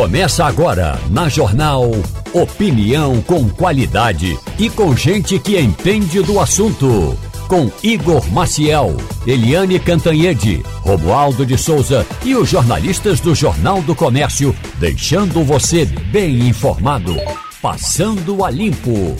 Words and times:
Começa 0.00 0.46
agora 0.46 0.98
na 1.10 1.28
Jornal 1.28 1.90
Opinião 2.32 3.20
com 3.20 3.50
qualidade 3.50 4.34
e 4.58 4.70
com 4.70 4.96
gente 4.96 5.38
que 5.38 5.60
entende 5.60 6.22
do 6.22 6.40
assunto. 6.40 7.14
Com 7.46 7.70
Igor 7.82 8.26
Maciel, 8.32 8.96
Eliane 9.26 9.78
Cantanhede, 9.78 10.62
Romualdo 10.80 11.44
de 11.44 11.58
Souza 11.58 12.06
e 12.24 12.34
os 12.34 12.48
jornalistas 12.48 13.20
do 13.20 13.34
Jornal 13.34 13.82
do 13.82 13.94
Comércio, 13.94 14.56
deixando 14.78 15.44
você 15.44 15.84
bem 15.84 16.48
informado. 16.48 17.14
Passando 17.60 18.42
a 18.42 18.50
Limpo. 18.50 19.14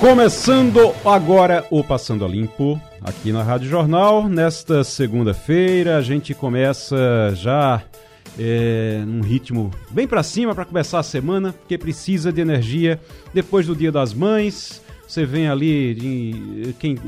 Começando 0.00 0.94
agora 1.04 1.66
o 1.70 1.84
Passando 1.84 2.24
a 2.24 2.28
Limpo, 2.28 2.80
aqui 3.02 3.30
na 3.30 3.42
Rádio 3.42 3.68
Jornal. 3.68 4.26
Nesta 4.26 4.82
segunda-feira, 4.82 5.98
a 5.98 6.02
gente 6.02 6.32
começa 6.32 6.96
já 7.34 7.82
é, 8.38 9.02
num 9.06 9.22
ritmo 9.22 9.70
bem 9.90 10.06
para 10.06 10.22
cima 10.22 10.54
para 10.54 10.64
começar 10.64 10.98
a 10.98 11.02
semana, 11.02 11.52
porque 11.52 11.78
precisa 11.78 12.32
de 12.32 12.40
energia 12.40 13.00
depois 13.32 13.66
do 13.66 13.74
Dia 13.74 13.90
das 13.90 14.12
Mães. 14.12 14.82
Você 15.06 15.24
vem 15.24 15.48
ali, 15.48 15.94
de, 15.94 16.74
quem 16.78 16.98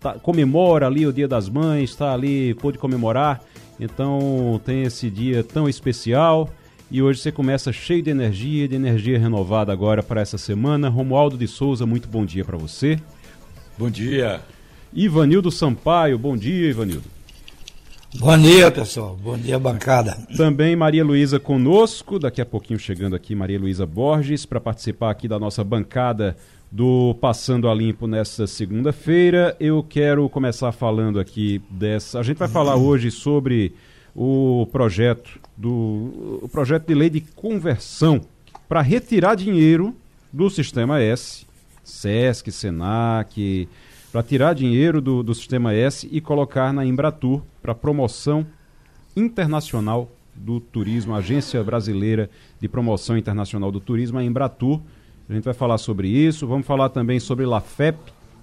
tá, 0.00 0.14
comemora 0.14 0.86
ali 0.86 1.06
o 1.06 1.12
Dia 1.12 1.28
das 1.28 1.48
Mães, 1.48 1.90
está 1.90 2.12
ali, 2.12 2.54
pôde 2.54 2.76
comemorar, 2.76 3.40
então 3.78 4.60
tem 4.64 4.82
esse 4.82 5.08
dia 5.08 5.42
tão 5.44 5.68
especial. 5.68 6.50
E 6.90 7.00
hoje 7.00 7.20
você 7.20 7.32
começa 7.32 7.72
cheio 7.72 8.02
de 8.02 8.10
energia, 8.10 8.68
de 8.68 8.74
energia 8.74 9.18
renovada 9.18 9.72
agora 9.72 10.02
para 10.02 10.20
essa 10.20 10.36
semana. 10.36 10.90
Romualdo 10.90 11.38
de 11.38 11.48
Souza, 11.48 11.86
muito 11.86 12.06
bom 12.06 12.26
dia 12.26 12.44
para 12.44 12.58
você. 12.58 13.00
Bom 13.78 13.88
dia. 13.88 14.42
Ivanildo 14.92 15.50
Sampaio, 15.50 16.18
bom 16.18 16.36
dia, 16.36 16.68
Ivanildo. 16.68 17.21
Bom 18.14 18.36
dia, 18.36 18.70
pessoal. 18.70 19.16
Bom 19.16 19.38
dia, 19.38 19.58
bancada. 19.58 20.18
Também 20.36 20.76
Maria 20.76 21.02
Luísa 21.02 21.40
conosco, 21.40 22.18
daqui 22.18 22.42
a 22.42 22.46
pouquinho 22.46 22.78
chegando 22.78 23.16
aqui 23.16 23.34
Maria 23.34 23.58
Luísa 23.58 23.86
Borges 23.86 24.44
para 24.44 24.60
participar 24.60 25.10
aqui 25.10 25.26
da 25.26 25.38
nossa 25.38 25.64
bancada 25.64 26.36
do 26.70 27.16
Passando 27.22 27.70
a 27.70 27.74
Limpo 27.74 28.06
nesta 28.06 28.46
segunda-feira. 28.46 29.56
Eu 29.58 29.82
quero 29.82 30.28
começar 30.28 30.72
falando 30.72 31.18
aqui 31.18 31.62
dessa. 31.70 32.20
A 32.20 32.22
gente 32.22 32.36
vai 32.36 32.48
falar 32.48 32.76
hoje 32.76 33.10
sobre 33.10 33.74
o 34.14 34.68
projeto 34.70 35.40
do 35.56 36.38
o 36.42 36.48
projeto 36.52 36.88
de 36.88 36.94
lei 36.94 37.08
de 37.08 37.22
conversão 37.22 38.20
para 38.68 38.82
retirar 38.82 39.36
dinheiro 39.36 39.96
do 40.30 40.50
sistema 40.50 41.00
S, 41.00 41.46
SESC, 41.82 42.52
SENAC, 42.52 43.68
para 44.12 44.22
tirar 44.22 44.54
dinheiro 44.54 45.00
do, 45.00 45.22
do 45.22 45.34
sistema 45.34 45.72
S 45.72 46.06
e 46.12 46.20
colocar 46.20 46.70
na 46.70 46.84
Embratur 46.84 47.42
para 47.62 47.74
promoção 47.74 48.46
internacional 49.16 50.10
do 50.34 50.60
turismo, 50.60 51.14
Agência 51.14 51.64
Brasileira 51.64 52.28
de 52.60 52.68
Promoção 52.68 53.16
Internacional 53.16 53.72
do 53.72 53.80
Turismo, 53.80 54.18
a 54.18 54.24
Embratur. 54.24 54.80
A 55.28 55.32
gente 55.32 55.44
vai 55.44 55.54
falar 55.54 55.78
sobre 55.78 56.08
isso, 56.08 56.46
vamos 56.46 56.66
falar 56.66 56.90
também 56.90 57.18
sobre 57.18 57.46
LAFEP. 57.46 57.98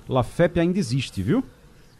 LAFEP 0.08 0.60
ainda 0.60 0.80
existe, 0.80 1.22
viu? 1.22 1.44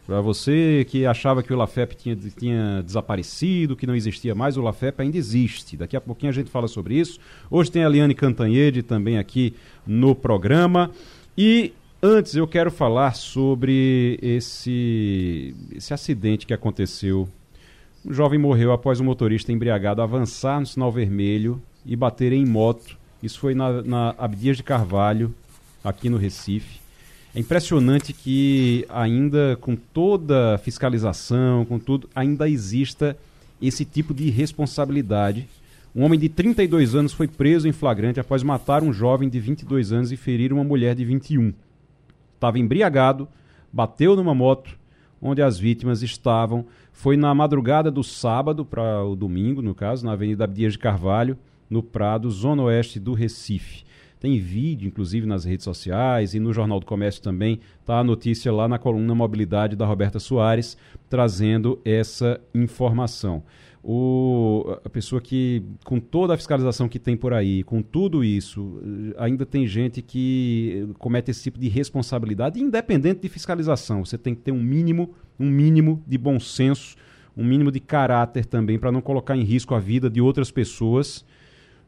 Para 0.04 0.20
você 0.20 0.84
que 0.88 1.06
achava 1.06 1.40
que 1.40 1.52
o 1.52 1.56
LAFEP 1.56 1.94
tinha, 1.94 2.16
tinha 2.16 2.82
desaparecido, 2.82 3.76
que 3.76 3.86
não 3.86 3.94
existia 3.94 4.34
mais, 4.34 4.56
o 4.56 4.62
LAFEP 4.62 5.02
ainda 5.02 5.16
existe. 5.16 5.76
Daqui 5.76 5.96
a 5.96 6.00
pouquinho 6.00 6.30
a 6.30 6.34
gente 6.34 6.50
fala 6.50 6.66
sobre 6.66 6.98
isso. 6.98 7.20
Hoje 7.48 7.70
tem 7.70 7.84
a 7.84 7.88
Liane 7.88 8.14
Cantanhede 8.14 8.82
também 8.82 9.18
aqui 9.18 9.54
no 9.86 10.12
programa. 10.12 10.90
E 11.38 11.72
Antes, 12.02 12.34
eu 12.34 12.48
quero 12.48 12.70
falar 12.70 13.14
sobre 13.14 14.18
esse, 14.22 15.54
esse 15.76 15.92
acidente 15.92 16.46
que 16.46 16.54
aconteceu. 16.54 17.28
Um 18.06 18.14
jovem 18.14 18.38
morreu 18.38 18.72
após 18.72 19.00
um 19.00 19.04
motorista 19.04 19.52
embriagado 19.52 20.00
avançar 20.00 20.58
no 20.58 20.64
sinal 20.64 20.90
vermelho 20.90 21.60
e 21.84 21.94
bater 21.94 22.32
em 22.32 22.46
moto. 22.46 22.96
Isso 23.22 23.38
foi 23.38 23.54
na, 23.54 23.82
na 23.82 24.14
Abdias 24.16 24.56
de 24.56 24.62
Carvalho, 24.62 25.34
aqui 25.84 26.08
no 26.08 26.16
Recife. 26.16 26.80
É 27.34 27.40
impressionante 27.40 28.14
que 28.14 28.86
ainda 28.88 29.58
com 29.60 29.76
toda 29.76 30.54
a 30.54 30.58
fiscalização, 30.58 31.66
com 31.66 31.78
tudo, 31.78 32.08
ainda 32.14 32.48
exista 32.48 33.14
esse 33.60 33.84
tipo 33.84 34.14
de 34.14 34.30
responsabilidade. 34.30 35.46
Um 35.94 36.02
homem 36.02 36.18
de 36.18 36.30
32 36.30 36.94
anos 36.94 37.12
foi 37.12 37.28
preso 37.28 37.68
em 37.68 37.72
flagrante 37.72 38.18
após 38.18 38.42
matar 38.42 38.82
um 38.82 38.90
jovem 38.90 39.28
de 39.28 39.38
22 39.38 39.92
anos 39.92 40.10
e 40.10 40.16
ferir 40.16 40.50
uma 40.50 40.64
mulher 40.64 40.94
de 40.94 41.04
21 41.04 41.52
estava 42.40 42.58
embriagado, 42.58 43.28
bateu 43.70 44.16
numa 44.16 44.34
moto 44.34 44.78
onde 45.20 45.42
as 45.42 45.58
vítimas 45.58 46.02
estavam. 46.02 46.64
Foi 46.90 47.14
na 47.14 47.34
madrugada 47.34 47.90
do 47.90 48.02
sábado 48.02 48.64
para 48.64 49.04
o 49.04 49.14
domingo, 49.14 49.60
no 49.60 49.74
caso, 49.74 50.06
na 50.06 50.12
Avenida 50.12 50.44
Abdias 50.44 50.72
de 50.72 50.78
Carvalho, 50.78 51.36
no 51.68 51.82
Prado, 51.82 52.30
zona 52.30 52.62
oeste 52.62 52.98
do 52.98 53.12
Recife. 53.12 53.84
Tem 54.18 54.38
vídeo, 54.38 54.88
inclusive, 54.88 55.26
nas 55.26 55.44
redes 55.44 55.64
sociais 55.64 56.34
e 56.34 56.40
no 56.40 56.52
Jornal 56.52 56.80
do 56.80 56.86
Comércio 56.86 57.22
também. 57.22 57.60
Está 57.80 57.98
a 57.98 58.04
notícia 58.04 58.52
lá 58.52 58.66
na 58.66 58.78
coluna 58.78 59.14
Mobilidade 59.14 59.76
da 59.76 59.86
Roberta 59.86 60.18
Soares, 60.18 60.76
trazendo 61.08 61.78
essa 61.84 62.40
informação 62.54 63.42
o, 63.82 64.78
a 64.84 64.90
pessoa 64.90 65.20
que, 65.20 65.62
com 65.84 65.98
toda 65.98 66.34
a 66.34 66.36
fiscalização 66.36 66.88
que 66.88 66.98
tem 66.98 67.16
por 67.16 67.32
aí, 67.32 67.62
com 67.62 67.80
tudo 67.80 68.22
isso, 68.22 68.80
ainda 69.16 69.46
tem 69.46 69.66
gente 69.66 70.02
que 70.02 70.88
comete 70.98 71.30
esse 71.30 71.42
tipo 71.42 71.58
de 71.58 71.68
responsabilidade, 71.68 72.60
independente 72.60 73.22
de 73.22 73.28
fiscalização. 73.28 74.04
Você 74.04 74.18
tem 74.18 74.34
que 74.34 74.42
ter 74.42 74.52
um 74.52 74.62
mínimo, 74.62 75.14
um 75.38 75.48
mínimo 75.48 76.02
de 76.06 76.18
bom 76.18 76.38
senso, 76.38 76.94
um 77.36 77.44
mínimo 77.44 77.72
de 77.72 77.80
caráter 77.80 78.44
também, 78.44 78.78
para 78.78 78.92
não 78.92 79.00
colocar 79.00 79.36
em 79.36 79.44
risco 79.44 79.74
a 79.74 79.80
vida 79.80 80.10
de 80.10 80.20
outras 80.20 80.50
pessoas, 80.50 81.24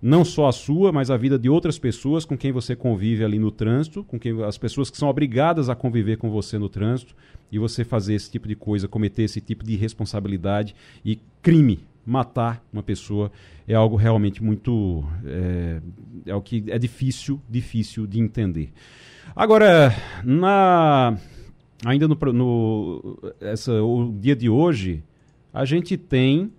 não 0.03 0.25
só 0.25 0.49
a 0.49 0.53
sua, 0.53 0.91
mas 0.91 1.13
a 1.13 1.17
vida 1.17 1.39
de 1.39 1.49
outras 1.49 1.79
pessoas 1.79 2.25
com 2.25 2.37
quem 2.37 2.51
você 2.51 2.75
convive 2.75 3.25
ali 3.25 3.39
no 3.39 3.53
trânsito, 3.53 4.03
com 4.03 4.19
quem 4.19 4.43
as 4.43 4.59
pessoas 4.59 4.91
que 4.91 4.99
são 4.99 5.09
obrigadas 5.09 5.69
a 5.69 5.77
conviver 5.77 6.17
com 6.17 6.29
você 6.29 6.59
no 6.59 6.69
trânsito 6.69 7.15
e 7.53 7.59
você 7.59 7.85
fazer 7.85 8.15
esse 8.15 8.29
tipo 8.29 8.49
de 8.49 8.57
coisa, 8.57 8.89
cometer 8.89 9.23
esse 9.23 9.41
tipo 9.41 9.65
de 9.65 9.77
responsabilidade 9.77 10.75
e 11.05 11.21
crime, 11.41 11.87
matar 12.05 12.65
uma 12.73 12.83
pessoa 12.83 13.31
é 13.69 13.75
algo 13.75 13.95
realmente 13.95 14.43
muito 14.43 15.05
é, 15.25 15.81
é 16.27 16.35
o 16.35 16.43
que 16.43 16.65
é 16.67 16.79
difícil, 16.81 17.41
difícil 17.49 18.05
de 18.05 18.19
entender. 18.19 18.73
Agora, 19.37 19.95
na 20.25 21.17
ainda 21.85 22.09
no, 22.09 22.17
no 22.33 23.19
essa, 23.41 23.81
o 23.81 24.13
dia 24.19 24.35
de 24.35 24.49
hoje, 24.49 25.05
a 25.55 25.65
gente 25.65 25.97
tem 25.97 26.51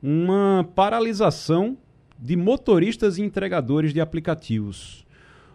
uma 0.00 0.64
paralisação 0.76 1.76
de 2.18 2.36
motoristas 2.36 3.18
e 3.18 3.22
entregadores 3.22 3.92
de 3.92 4.00
aplicativos. 4.00 5.06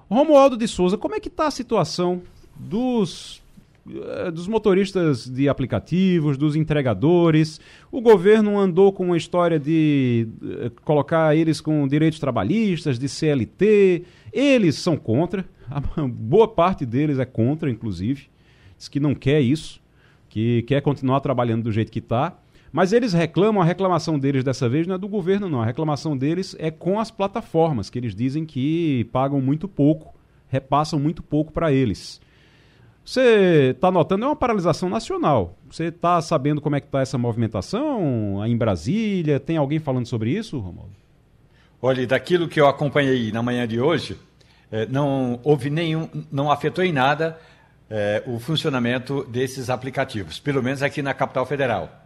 Romualdo 0.10 0.56
de 0.56 0.68
Souza, 0.68 0.98
como 0.98 1.16
é 1.16 1.20
que 1.20 1.28
está 1.28 1.48
a 1.48 1.52
situação 1.52 2.22
dos 2.56 3.44
eh, 3.86 4.32
dos 4.32 4.48
motoristas 4.48 5.28
de 5.28 5.50
aplicativos, 5.50 6.38
dos 6.38 6.56
entregadores. 6.56 7.60
O 7.92 8.00
governo 8.00 8.58
andou 8.58 8.94
com 8.94 9.04
uma 9.04 9.18
história 9.18 9.60
de 9.60 10.28
eh, 10.42 10.72
colocar 10.86 11.36
eles 11.36 11.60
com 11.60 11.86
direitos 11.86 12.18
trabalhistas, 12.18 12.98
de 12.98 13.10
CLT. 13.10 14.04
Eles 14.32 14.76
são 14.76 14.96
contra, 14.96 15.46
a 15.70 15.82
boa 16.08 16.48
parte 16.48 16.86
deles 16.86 17.20
é 17.20 17.26
contra, 17.26 17.70
inclusive. 17.70 18.28
Diz 18.78 18.88
que 18.88 19.02
não 19.02 19.14
quer 19.14 19.42
isso, 19.42 19.82
que 20.30 20.62
quer 20.64 20.82
continuar 20.82 21.20
trabalhando 21.20 21.64
do 21.64 21.72
jeito 21.72 21.92
que 21.92 22.00
está. 22.00 22.38
Mas 22.74 22.92
eles 22.92 23.14
reclamam, 23.14 23.62
a 23.62 23.66
reclamação 23.66 24.18
deles 24.18 24.44
dessa 24.44 24.68
vez 24.68 24.88
não 24.88 24.96
é 24.96 24.98
do 24.98 25.08
governo, 25.08 25.48
não. 25.48 25.62
A 25.62 25.66
reclamação 25.66 26.18
deles 26.18 26.56
é 26.58 26.72
com 26.72 27.00
as 27.00 27.12
plataformas, 27.12 27.88
que 27.88 28.00
eles 28.00 28.16
dizem 28.16 28.48
que 28.48 29.04
pagam 29.14 29.40
muito 29.40 29.68
pouco, 29.68 30.12
repassam 30.48 31.00
muito 31.00 31.22
pouco 31.22 31.52
para 31.52 31.72
eles. 31.72 32.20
Você 33.06 33.74
está 33.76 33.92
notando, 33.92 34.26
é 34.26 34.28
uma 34.28 34.36
paralisação 34.36 34.90
nacional. 34.90 35.56
Você 35.70 35.86
está 35.86 36.20
sabendo 36.20 36.60
como 36.60 36.76
é 36.76 36.80
que 36.80 36.88
está 36.88 37.02
essa 37.02 37.16
movimentação 37.16 38.44
em 38.44 38.58
Brasília? 38.58 39.40
Tem 39.40 39.56
alguém 39.56 39.78
falando 39.78 40.08
sobre 40.08 40.32
isso, 40.32 40.58
Romualdo? 40.58 40.96
Olha, 41.80 42.08
daquilo 42.08 42.48
que 42.48 42.60
eu 42.60 42.68
acompanhei 42.68 43.32
na 43.32 43.44
manhã 43.44 43.68
de 43.68 43.80
hoje, 43.80 44.18
eh, 44.72 44.88
não 44.90 45.40
houve 45.44 45.70
nenhum, 45.70 46.10
não 46.32 46.50
afetou 46.50 46.84
em 46.84 46.92
nada 46.92 47.38
eh, 47.88 48.24
o 48.26 48.40
funcionamento 48.40 49.24
desses 49.26 49.70
aplicativos, 49.70 50.40
pelo 50.40 50.64
menos 50.64 50.82
aqui 50.82 51.04
na 51.04 51.14
capital 51.14 51.46
federal. 51.46 52.03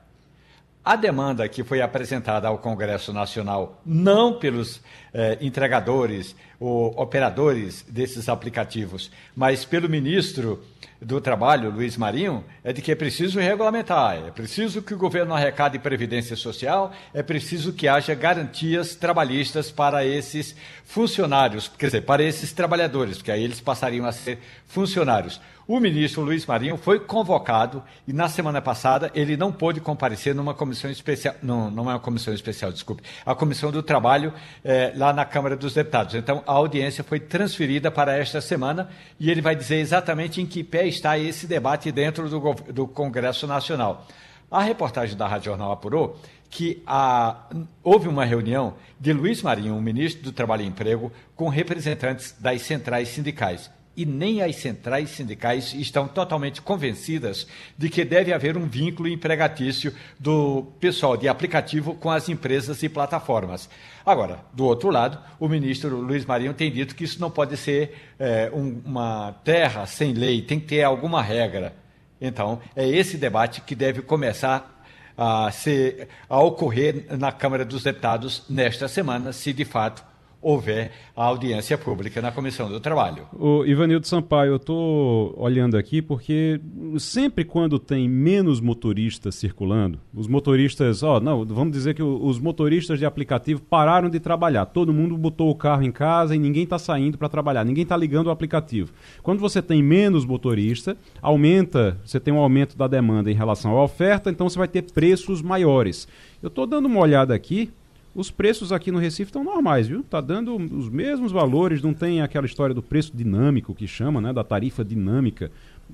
A 0.87 0.95
demanda 0.95 1.49
que 1.49 1.65
foi 1.65 1.81
apresentada 1.81 2.47
ao 2.47 2.59
Congresso 2.59 3.11
Nacional, 3.11 3.81
não 3.85 4.39
pelos 4.39 4.79
eh, 5.13 5.37
entregadores 5.41 6.33
ou 6.57 6.97
operadores 6.97 7.83
desses 7.89 8.29
aplicativos, 8.29 9.11
mas 9.35 9.65
pelo 9.65 9.89
ministro 9.89 10.63
do 11.01 11.19
Trabalho, 11.19 11.71
Luiz 11.71 11.97
Marinho, 11.97 12.41
é 12.63 12.71
de 12.71 12.81
que 12.81 12.93
é 12.93 12.95
preciso 12.95 13.37
regulamentar, 13.37 14.15
é 14.27 14.31
preciso 14.31 14.81
que 14.81 14.93
o 14.93 14.97
governo 14.97 15.33
arrecade 15.33 15.77
previdência 15.77 16.37
social, 16.37 16.93
é 17.13 17.21
preciso 17.21 17.73
que 17.73 17.89
haja 17.89 18.15
garantias 18.15 18.95
trabalhistas 18.95 19.69
para 19.69 20.05
esses 20.05 20.55
funcionários, 20.85 21.67
quer 21.67 21.87
dizer, 21.87 22.01
para 22.03 22.23
esses 22.23 22.53
trabalhadores, 22.53 23.17
porque 23.17 23.31
aí 23.33 23.43
eles 23.43 23.59
passariam 23.59 24.05
a 24.05 24.13
ser 24.13 24.39
funcionários. 24.65 25.41
O 25.67 25.81
ministro 25.81 26.21
Luiz 26.21 26.45
Marinho 26.45 26.77
foi 26.77 26.97
convocado 26.97 27.83
e 28.07 28.13
na 28.13 28.29
semana 28.29 28.61
passada 28.61 29.11
ele 29.13 29.35
não 29.35 29.51
pôde 29.51 29.81
comparecer 29.81 30.33
numa 30.33 30.53
comissão 30.53 30.89
especial, 30.89 31.35
não, 31.43 31.69
não 31.69 31.91
é 31.91 31.93
uma 31.95 31.99
comissão 31.99 32.33
especial, 32.33 32.71
desculpe, 32.71 33.03
a 33.25 33.35
comissão 33.35 33.69
do 33.69 33.83
trabalho 33.83 34.33
eh, 34.63 34.93
lá 34.95 35.11
na 35.11 35.25
Câmara 35.25 35.57
dos 35.57 35.73
Deputados. 35.73 36.15
Então 36.15 36.41
a 36.47 36.53
audiência 36.53 37.03
foi 37.03 37.19
transferida 37.19 37.91
para 37.91 38.15
esta 38.17 38.39
semana 38.39 38.89
e 39.19 39.29
ele 39.29 39.41
vai 39.41 39.57
dizer 39.57 39.75
exatamente 39.79 40.39
em 40.39 40.45
que 40.45 40.63
pé 40.63 40.87
está 40.87 41.19
esse 41.19 41.45
debate 41.45 41.91
dentro 41.91 42.29
do, 42.29 42.53
do 42.71 42.87
Congresso 42.87 43.45
Nacional. 43.45 44.07
A 44.49 44.61
reportagem 44.61 45.17
da 45.17 45.27
Rádio 45.27 45.47
Jornal 45.47 45.73
apurou 45.73 46.17
que 46.49 46.81
a, 46.87 47.45
houve 47.83 48.07
uma 48.07 48.23
reunião 48.23 48.75
de 48.97 49.11
Luiz 49.11 49.41
Marinho, 49.41 49.75
o 49.75 49.81
ministro 49.81 50.23
do 50.23 50.31
Trabalho 50.31 50.63
e 50.63 50.67
Emprego, 50.67 51.11
com 51.35 51.49
representantes 51.49 52.33
das 52.39 52.61
centrais 52.61 53.09
sindicais 53.09 53.69
e 53.97 54.05
nem 54.05 54.43
as 54.43 54.55
centrais 54.57 55.09
sindicais 55.09 55.73
estão 55.73 56.07
totalmente 56.07 56.61
convencidas 56.61 57.47
de 57.75 57.89
que 57.89 58.05
deve 58.05 58.31
haver 58.31 58.55
um 58.55 58.67
vínculo 58.67 59.09
empregatício 59.09 59.91
do 60.19 60.67
pessoal 60.79 61.17
de 61.17 61.27
aplicativo 61.27 61.95
com 61.95 62.11
as 62.11 62.29
empresas 62.29 62.83
e 62.83 62.87
plataformas. 62.87 63.67
Agora, 64.05 64.39
do 64.53 64.65
outro 64.65 64.91
lado, 64.91 65.17
o 65.39 65.49
ministro 65.49 65.97
Luiz 65.97 66.23
Marinho 66.23 66.53
tem 66.53 66.71
dito 66.71 66.95
que 66.95 67.05
isso 67.05 67.19
não 67.19 67.31
pode 67.31 67.57
ser 67.57 67.95
é, 68.19 68.51
um, 68.53 68.79
uma 68.85 69.31
terra 69.43 69.87
sem 69.87 70.13
lei, 70.13 70.43
tem 70.43 70.59
que 70.59 70.67
ter 70.67 70.83
alguma 70.83 71.21
regra. 71.23 71.73
Então, 72.21 72.61
é 72.75 72.87
esse 72.87 73.17
debate 73.17 73.61
que 73.61 73.73
deve 73.73 74.03
começar 74.03 74.77
a, 75.17 75.49
ser, 75.49 76.07
a 76.29 76.39
ocorrer 76.39 77.05
na 77.17 77.31
Câmara 77.31 77.65
dos 77.65 77.83
Deputados 77.83 78.43
nesta 78.47 78.87
semana, 78.87 79.33
se 79.33 79.51
de 79.51 79.65
fato 79.65 80.03
houver 80.41 80.91
a 81.15 81.25
audiência 81.25 81.77
pública 81.77 82.21
na 82.21 82.31
Comissão 82.31 82.69
do 82.69 82.79
Trabalho. 82.79 83.23
O 83.33 83.65
Ivanildo 83.65 84.07
Sampaio, 84.07 84.51
eu 84.51 84.55
estou 84.57 85.33
olhando 85.37 85.77
aqui 85.77 86.01
porque 86.01 86.59
sempre 86.99 87.43
quando 87.43 87.79
tem 87.79 88.07
menos 88.07 88.59
motoristas 88.59 89.35
circulando, 89.35 89.99
os 90.13 90.27
motoristas, 90.27 91.03
ó, 91.03 91.19
não, 91.19 91.45
vamos 91.45 91.73
dizer 91.73 91.93
que 91.93 92.03
os 92.03 92.39
motoristas 92.39 92.99
de 92.99 93.05
aplicativo 93.05 93.61
pararam 93.61 94.09
de 94.09 94.19
trabalhar, 94.19 94.65
todo 94.65 94.93
mundo 94.93 95.17
botou 95.17 95.49
o 95.49 95.55
carro 95.55 95.83
em 95.83 95.91
casa 95.91 96.35
e 96.35 96.39
ninguém 96.39 96.63
está 96.63 96.77
saindo 96.77 97.17
para 97.17 97.29
trabalhar, 97.29 97.63
ninguém 97.63 97.83
está 97.83 97.97
ligando 97.97 98.27
o 98.27 98.31
aplicativo. 98.31 98.91
Quando 99.23 99.39
você 99.39 99.61
tem 99.61 99.81
menos 99.81 100.25
motorista, 100.25 100.95
aumenta, 101.21 101.97
você 102.05 102.19
tem 102.19 102.33
um 102.33 102.39
aumento 102.39 102.77
da 102.77 102.87
demanda 102.87 103.31
em 103.31 103.35
relação 103.35 103.77
à 103.77 103.83
oferta, 103.83 104.29
então 104.29 104.49
você 104.49 104.57
vai 104.57 104.67
ter 104.67 104.83
preços 104.83 105.41
maiores. 105.41 106.07
Eu 106.41 106.47
estou 106.47 106.67
dando 106.67 106.85
uma 106.85 106.99
olhada 106.99 107.33
aqui, 107.33 107.71
os 108.17 108.31
preços 108.31 108.71
aqui 108.71 108.91
no 108.91 108.97
Recife 108.97 109.29
estão 109.29 109.43
normais, 109.43 109.87
viu? 109.87 110.03
Tá 110.03 110.19
dando 110.19 110.55
os 110.55 110.89
mesmos 110.89 111.31
valores, 111.31 111.83
não 111.83 111.93
tem 111.93 112.19
aquela 112.19 112.47
história 112.47 112.73
do 112.73 112.81
preço 112.81 113.15
dinâmico 113.15 113.75
que 113.75 113.87
chama, 113.87 114.19
né, 114.19 114.33
da 114.33 114.43
tarifa 114.43 114.83
dinâmica. 114.83 115.51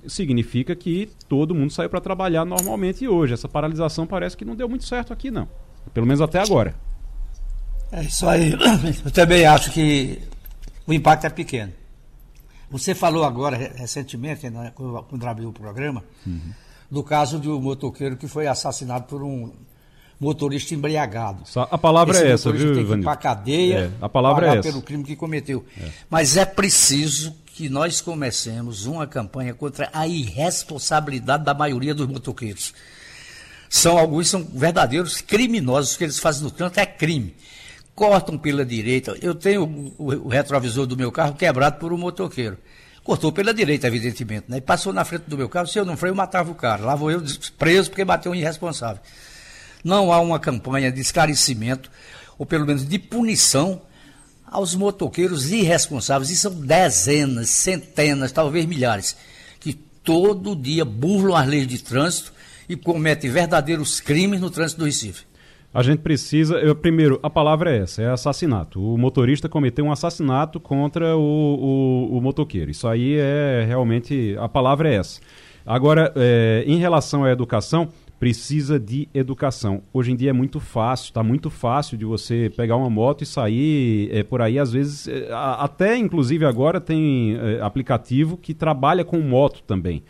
Significa 0.07 0.73
que 0.73 1.09
todo 1.27 1.53
mundo 1.53 1.73
saiu 1.73 1.89
para 1.89 1.99
trabalhar 1.99 2.45
normalmente 2.45 3.05
hoje. 3.05 3.33
Essa 3.33 3.49
paralisação 3.49 4.07
parece 4.07 4.37
que 4.37 4.45
não 4.45 4.55
deu 4.55 4.69
muito 4.69 4.85
certo 4.85 5.11
aqui, 5.11 5.29
não. 5.29 5.49
Pelo 5.93 6.07
menos 6.07 6.21
até 6.21 6.39
agora. 6.39 6.73
É 7.91 8.03
isso 8.03 8.25
aí. 8.25 8.53
Eu 9.03 9.11
também 9.11 9.45
acho 9.45 9.69
que 9.73 10.17
o 10.87 10.93
impacto 10.93 11.25
é 11.25 11.29
pequeno. 11.29 11.73
Você 12.71 12.95
falou 12.95 13.25
agora, 13.25 13.57
recentemente, 13.75 14.49
né, 14.49 14.71
quando 14.73 15.27
abriu 15.27 15.49
o 15.49 15.53
programa, 15.53 16.01
uhum. 16.25 16.53
do 16.89 17.03
caso 17.03 17.37
de 17.37 17.49
um 17.49 17.59
motoqueiro 17.59 18.15
que 18.15 18.29
foi 18.29 18.47
assassinado 18.47 19.07
por 19.07 19.21
um 19.21 19.51
motorista 20.23 20.73
embriagado. 20.73 21.43
A 21.55 21.77
palavra 21.77 22.15
Esse 22.15 22.25
é 22.25 22.31
essa, 22.31 22.51
viu, 22.51 22.73
tem 22.73 22.85
que 22.85 22.93
ir 22.93 23.03
para 23.03 23.11
a 23.11 23.17
cadeia, 23.17 23.91
é, 23.99 24.03
a 24.03 24.09
palavra 24.09 24.41
pagar 24.41 24.55
é 24.55 24.59
essa. 24.59 24.69
pelo 24.69 24.81
crime 24.81 25.03
que 25.03 25.15
cometeu. 25.15 25.65
É. 25.79 25.89
Mas 26.09 26.37
é 26.37 26.45
preciso 26.45 27.35
que 27.45 27.69
nós 27.69 28.01
comecemos 28.01 28.85
uma 28.85 29.05
campanha 29.05 29.53
contra 29.53 29.89
a 29.93 30.07
irresponsabilidade 30.07 31.43
da 31.43 31.53
maioria 31.53 31.93
dos 31.93 32.07
motoqueiros. 32.07 32.73
São 33.69 33.97
alguns 33.97 34.29
são 34.29 34.43
verdadeiros 34.43 35.21
criminosos, 35.21 35.93
o 35.93 35.97
que 35.97 36.03
eles 36.03 36.19
fazem 36.19 36.43
no 36.43 36.51
trânsito 36.51 36.79
é 36.79 36.85
crime. 36.85 37.35
Cortam 37.93 38.37
pela 38.37 38.65
direita. 38.65 39.15
Eu 39.21 39.35
tenho 39.35 39.93
o, 39.97 40.25
o 40.25 40.27
retrovisor 40.27 40.87
do 40.87 40.97
meu 40.97 41.11
carro 41.11 41.35
quebrado 41.35 41.77
por 41.77 41.93
um 41.93 41.97
motoqueiro. 41.97 42.57
Cortou 43.03 43.31
pela 43.31 43.53
direita, 43.53 43.85
evidentemente, 43.85 44.45
né? 44.47 44.57
E 44.57 44.61
passou 44.61 44.93
na 44.93 45.03
frente 45.03 45.25
do 45.27 45.37
meu 45.37 45.49
carro. 45.49 45.67
Se 45.67 45.77
eu 45.77 45.85
não 45.85 45.97
freio, 45.97 46.11
eu 46.11 46.15
matava 46.15 46.49
o 46.49 46.55
cara. 46.55 46.83
Lá 46.83 46.95
vou 46.95 47.11
eu 47.11 47.21
preso 47.57 47.89
porque 47.89 48.05
bateu 48.05 48.31
um 48.31 48.35
irresponsável 48.35 49.01
não 49.83 50.11
há 50.11 50.19
uma 50.19 50.39
campanha 50.39 50.91
de 50.91 51.01
esclarecimento, 51.01 51.91
ou 52.37 52.45
pelo 52.45 52.65
menos 52.65 52.87
de 52.87 52.97
punição, 52.97 53.81
aos 54.45 54.75
motoqueiros 54.75 55.51
irresponsáveis, 55.51 56.29
e 56.29 56.35
são 56.35 56.53
dezenas, 56.53 57.49
centenas, 57.49 58.31
talvez 58.31 58.65
milhares, 58.65 59.17
que 59.59 59.73
todo 59.73 60.55
dia 60.55 60.85
burlam 60.85 61.35
as 61.35 61.47
leis 61.47 61.67
de 61.67 61.79
trânsito 61.79 62.31
e 62.69 62.75
cometem 62.75 63.31
verdadeiros 63.31 63.99
crimes 63.99 64.39
no 64.39 64.49
trânsito 64.49 64.79
do 64.79 64.85
Recife. 64.85 65.25
A 65.73 65.81
gente 65.81 65.99
precisa. 66.01 66.55
Eu, 66.57 66.75
primeiro, 66.75 67.19
a 67.23 67.29
palavra 67.31 67.75
é 67.75 67.79
essa: 67.79 68.01
é 68.03 68.09
assassinato. 68.09 68.79
O 68.79 68.95
motorista 68.95 69.49
cometeu 69.49 69.83
um 69.83 69.91
assassinato 69.91 70.59
contra 70.59 71.17
o, 71.17 71.19
o, 72.11 72.17
o 72.17 72.21
motoqueiro. 72.21 72.69
Isso 72.69 72.87
aí 72.87 73.15
é 73.17 73.65
realmente. 73.67 74.35
A 74.39 74.47
palavra 74.47 74.87
é 74.89 74.97
essa. 74.97 75.19
Agora, 75.65 76.13
é, 76.15 76.63
em 76.67 76.77
relação 76.77 77.23
à 77.23 77.31
educação, 77.31 77.89
precisa 78.23 78.79
de 78.79 79.09
educação. 79.13 79.83
Hoje 79.91 80.13
em 80.13 80.15
dia 80.15 80.29
é 80.29 80.33
muito 80.33 80.61
fácil, 80.61 81.07
está 81.07 81.21
muito 81.21 81.49
fácil 81.49 81.97
de 81.97 82.05
você 82.05 82.49
pegar 82.55 82.77
uma 82.77 82.89
moto 82.89 83.21
e 83.21 83.25
sair 83.25 84.09
é, 84.13 84.23
por 84.23 84.41
aí. 84.41 84.57
Às 84.57 84.71
vezes, 84.71 85.09
é, 85.09 85.27
até 85.33 85.97
inclusive 85.97 86.45
agora 86.45 86.79
tem 86.79 87.35
é, 87.35 87.59
aplicativo 87.59 88.37
que 88.37 88.53
trabalha 88.53 89.03
com 89.03 89.19
moto 89.19 89.61
também. 89.67 90.03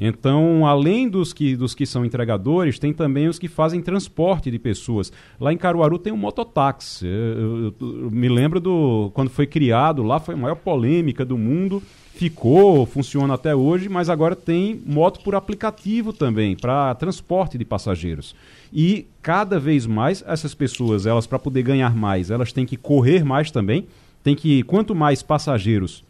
Então, 0.00 0.66
além 0.66 1.10
dos 1.10 1.34
que, 1.34 1.56
dos 1.56 1.74
que 1.74 1.84
são 1.84 2.06
entregadores, 2.06 2.78
tem 2.78 2.94
também 2.94 3.28
os 3.28 3.38
que 3.38 3.48
fazem 3.48 3.82
transporte 3.82 4.50
de 4.50 4.58
pessoas. 4.58 5.12
Lá 5.38 5.52
em 5.52 5.58
Caruaru 5.58 5.98
tem 5.98 6.10
um 6.10 6.16
mototáxi. 6.16 7.06
Eu, 7.06 7.74
eu, 7.78 8.02
eu 8.04 8.10
me 8.10 8.30
lembro 8.30 8.60
do 8.60 9.10
quando 9.12 9.28
foi 9.28 9.46
criado 9.46 10.02
lá, 10.02 10.18
foi 10.18 10.34
a 10.34 10.38
maior 10.38 10.54
polêmica 10.54 11.22
do 11.22 11.36
mundo 11.36 11.82
ficou, 12.18 12.84
funciona 12.84 13.34
até 13.34 13.54
hoje, 13.54 13.88
mas 13.88 14.10
agora 14.10 14.34
tem 14.34 14.82
moto 14.84 15.20
por 15.20 15.36
aplicativo 15.36 16.12
também, 16.12 16.56
para 16.56 16.92
transporte 16.96 17.56
de 17.56 17.64
passageiros. 17.64 18.34
E 18.72 19.06
cada 19.22 19.60
vez 19.60 19.86
mais 19.86 20.24
essas 20.26 20.52
pessoas, 20.52 21.06
elas 21.06 21.28
para 21.28 21.38
poder 21.38 21.62
ganhar 21.62 21.94
mais, 21.94 22.28
elas 22.28 22.52
têm 22.52 22.66
que 22.66 22.76
correr 22.76 23.24
mais 23.24 23.52
também, 23.52 23.86
tem 24.24 24.34
que 24.34 24.64
quanto 24.64 24.96
mais 24.96 25.22
passageiros 25.22 26.02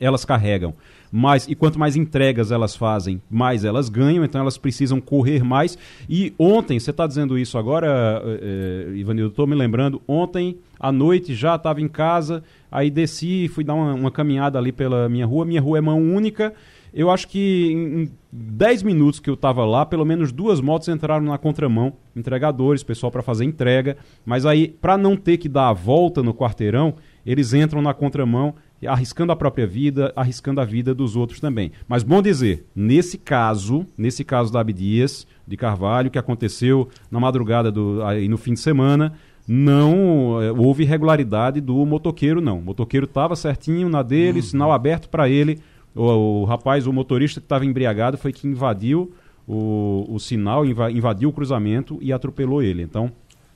elas 0.00 0.24
carregam, 0.24 0.74
mais 1.10 1.46
e 1.48 1.54
quanto 1.54 1.78
mais 1.78 1.96
entregas 1.96 2.50
elas 2.50 2.76
fazem, 2.76 3.20
mais 3.30 3.64
elas 3.64 3.88
ganham, 3.88 4.24
então 4.24 4.40
elas 4.40 4.58
precisam 4.58 5.00
correr 5.00 5.42
mais. 5.42 5.78
E 6.08 6.32
ontem, 6.38 6.78
você 6.78 6.90
está 6.90 7.06
dizendo 7.06 7.38
isso 7.38 7.58
agora, 7.58 8.22
eh, 8.24 8.92
Ivanildo, 8.94 9.30
estou 9.30 9.46
me 9.46 9.54
lembrando, 9.54 10.00
ontem 10.06 10.58
à 10.78 10.92
noite 10.92 11.34
já 11.34 11.56
estava 11.56 11.80
em 11.80 11.88
casa, 11.88 12.42
aí 12.70 12.90
desci, 12.90 13.48
fui 13.48 13.64
dar 13.64 13.74
uma, 13.74 13.94
uma, 13.94 14.10
caminhada 14.10 14.58
ali 14.58 14.72
pela 14.72 15.08
minha 15.08 15.26
rua. 15.26 15.44
Minha 15.44 15.60
rua 15.60 15.78
é 15.78 15.80
mão 15.80 16.00
única. 16.00 16.54
Eu 16.92 17.10
acho 17.10 17.28
que 17.28 17.70
em 17.72 18.10
10 18.32 18.82
minutos 18.82 19.20
que 19.20 19.28
eu 19.28 19.34
estava 19.34 19.64
lá, 19.64 19.84
pelo 19.84 20.04
menos 20.04 20.32
duas 20.32 20.60
motos 20.60 20.88
entraram 20.88 21.24
na 21.24 21.36
contramão, 21.36 21.92
entregadores, 22.16 22.82
pessoal 22.82 23.12
para 23.12 23.22
fazer 23.22 23.44
entrega. 23.44 23.96
Mas 24.24 24.46
aí, 24.46 24.68
para 24.68 24.96
não 24.96 25.16
ter 25.16 25.36
que 25.36 25.48
dar 25.48 25.68
a 25.68 25.72
volta 25.72 26.22
no 26.22 26.32
quarteirão, 26.32 26.94
eles 27.26 27.52
entram 27.52 27.82
na 27.82 27.92
contramão, 27.92 28.54
arriscando 28.86 29.32
a 29.32 29.36
própria 29.36 29.66
vida, 29.66 30.12
arriscando 30.14 30.60
a 30.60 30.64
vida 30.64 30.94
dos 30.94 31.16
outros 31.16 31.40
também. 31.40 31.72
Mas 31.88 32.02
bom 32.02 32.22
dizer, 32.22 32.66
nesse 32.74 33.18
caso, 33.18 33.84
nesse 33.96 34.24
caso 34.24 34.52
da 34.52 34.60
Abdias 34.60 35.26
de 35.46 35.56
Carvalho, 35.56 36.10
que 36.10 36.18
aconteceu 36.18 36.88
na 37.10 37.18
madrugada 37.18 37.72
do, 37.72 38.02
aí 38.04 38.28
no 38.28 38.36
fim 38.36 38.54
de 38.54 38.60
semana, 38.60 39.14
não 39.46 40.40
é, 40.42 40.52
houve 40.52 40.82
irregularidade 40.82 41.60
do 41.60 41.84
motoqueiro, 41.86 42.40
não. 42.40 42.58
O 42.58 42.62
motoqueiro 42.62 43.06
estava 43.06 43.34
certinho 43.34 43.88
na 43.88 44.02
dele, 44.02 44.40
uhum. 44.40 44.44
sinal 44.44 44.72
aberto 44.72 45.08
para 45.08 45.28
ele. 45.28 45.58
O, 45.94 46.42
o, 46.42 46.44
rapaz, 46.44 46.86
o 46.86 46.92
motorista 46.92 47.40
que 47.40 47.46
estava 47.46 47.64
embriagado, 47.64 48.18
foi 48.18 48.32
que 48.32 48.46
invadiu 48.46 49.10
o, 49.46 50.04
o 50.08 50.18
sinal, 50.20 50.66
invadiu 50.66 51.30
o 51.30 51.32
cruzamento 51.32 51.98
e 52.02 52.12
atropelou 52.12 52.62
ele. 52.62 52.82
Então, 52.82 53.10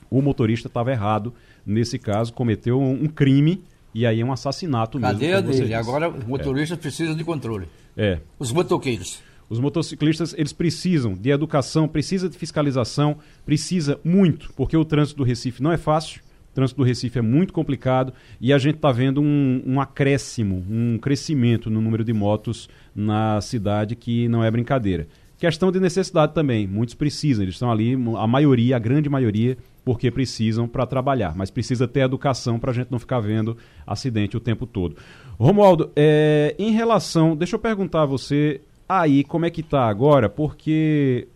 o 0.09 0.21
motorista 0.21 0.67
estava 0.67 0.91
errado 0.91 1.31
nesse 1.65 1.99
caso, 1.99 2.33
cometeu 2.33 2.79
um, 2.79 3.03
um, 3.03 3.07
crime 3.07 3.63
e 3.93 4.05
aí 4.05 4.21
é 4.21 4.25
um 4.25 4.31
assassinato 4.31 4.99
mesmo. 4.99 5.13
Cadeia 5.13 5.41
dele. 5.41 5.73
Agora, 5.73 6.09
o 6.09 6.27
motorista 6.27 6.75
é. 6.75 6.77
precisa 6.77 7.13
de 7.13 7.23
controle. 7.23 7.67
É. 7.95 8.19
Os 8.39 8.51
motoqueiros. 8.51 9.21
Os 9.49 9.59
motociclistas, 9.59 10.33
eles 10.35 10.53
precisam 10.53 11.13
de 11.13 11.29
educação, 11.29 11.87
precisa 11.87 12.27
de 12.27 12.37
fiscalização, 12.37 13.17
precisa 13.45 13.99
muito, 14.03 14.51
porque 14.55 14.75
o 14.75 14.85
trânsito 14.85 15.17
do 15.17 15.23
Recife 15.23 15.61
não 15.61 15.71
é 15.71 15.77
fácil, 15.77 16.21
O 16.51 16.55
trânsito 16.55 16.79
do 16.79 16.83
Recife 16.83 17.19
é 17.19 17.21
muito 17.21 17.53
complicado 17.53 18.13
e 18.39 18.53
a 18.53 18.57
gente 18.57 18.75
está 18.75 18.91
vendo 18.91 19.21
um, 19.21 19.61
um, 19.65 19.81
acréscimo, 19.81 20.65
um 20.69 20.97
crescimento 20.97 21.69
no 21.69 21.81
número 21.81 22.03
de 22.03 22.13
motos 22.13 22.69
na 22.95 23.41
cidade 23.41 23.95
que 23.95 24.27
não 24.27 24.43
é 24.43 24.49
brincadeira. 24.49 25.07
Questão 25.43 25.73
de 25.73 25.77
necessidade 25.77 26.33
também, 26.33 26.65
muitos 26.65 26.95
precisam, 26.95 27.43
eles 27.43 27.55
estão 27.55 27.69
ali, 27.69 27.97
a 28.17 28.25
maioria, 28.25 28.77
a 28.77 28.79
grande 28.79 29.09
maioria, 29.09 29.57
porque 29.83 30.09
precisam 30.09 30.69
para 30.69 30.85
trabalhar, 30.85 31.35
mas 31.35 31.51
precisa 31.51 31.85
ter 31.85 31.99
educação 31.99 32.57
para 32.57 32.71
a 32.71 32.73
gente 32.73 32.89
não 32.89 32.97
ficar 32.97 33.19
vendo 33.19 33.57
acidente 33.85 34.37
o 34.37 34.39
tempo 34.39 34.65
todo. 34.65 34.95
Romualdo, 35.37 35.91
é, 35.97 36.55
em 36.57 36.71
relação, 36.71 37.35
deixa 37.35 37.57
eu 37.57 37.59
perguntar 37.59 38.03
a 38.03 38.05
você 38.05 38.61
aí 38.87 39.21
como 39.21 39.45
é 39.45 39.49
que 39.49 39.59
está 39.59 39.85
agora, 39.89 40.29
porque 40.29 41.27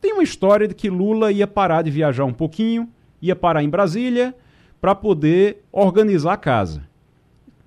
tem 0.00 0.14
uma 0.14 0.24
história 0.24 0.66
de 0.66 0.74
que 0.74 0.90
Lula 0.90 1.30
ia 1.30 1.46
parar 1.46 1.82
de 1.82 1.90
viajar 1.92 2.24
um 2.24 2.32
pouquinho, 2.32 2.88
ia 3.22 3.36
parar 3.36 3.62
em 3.62 3.70
Brasília 3.70 4.34
para 4.80 4.92
poder 4.92 5.62
organizar 5.70 6.32
a 6.32 6.36
casa. 6.36 6.82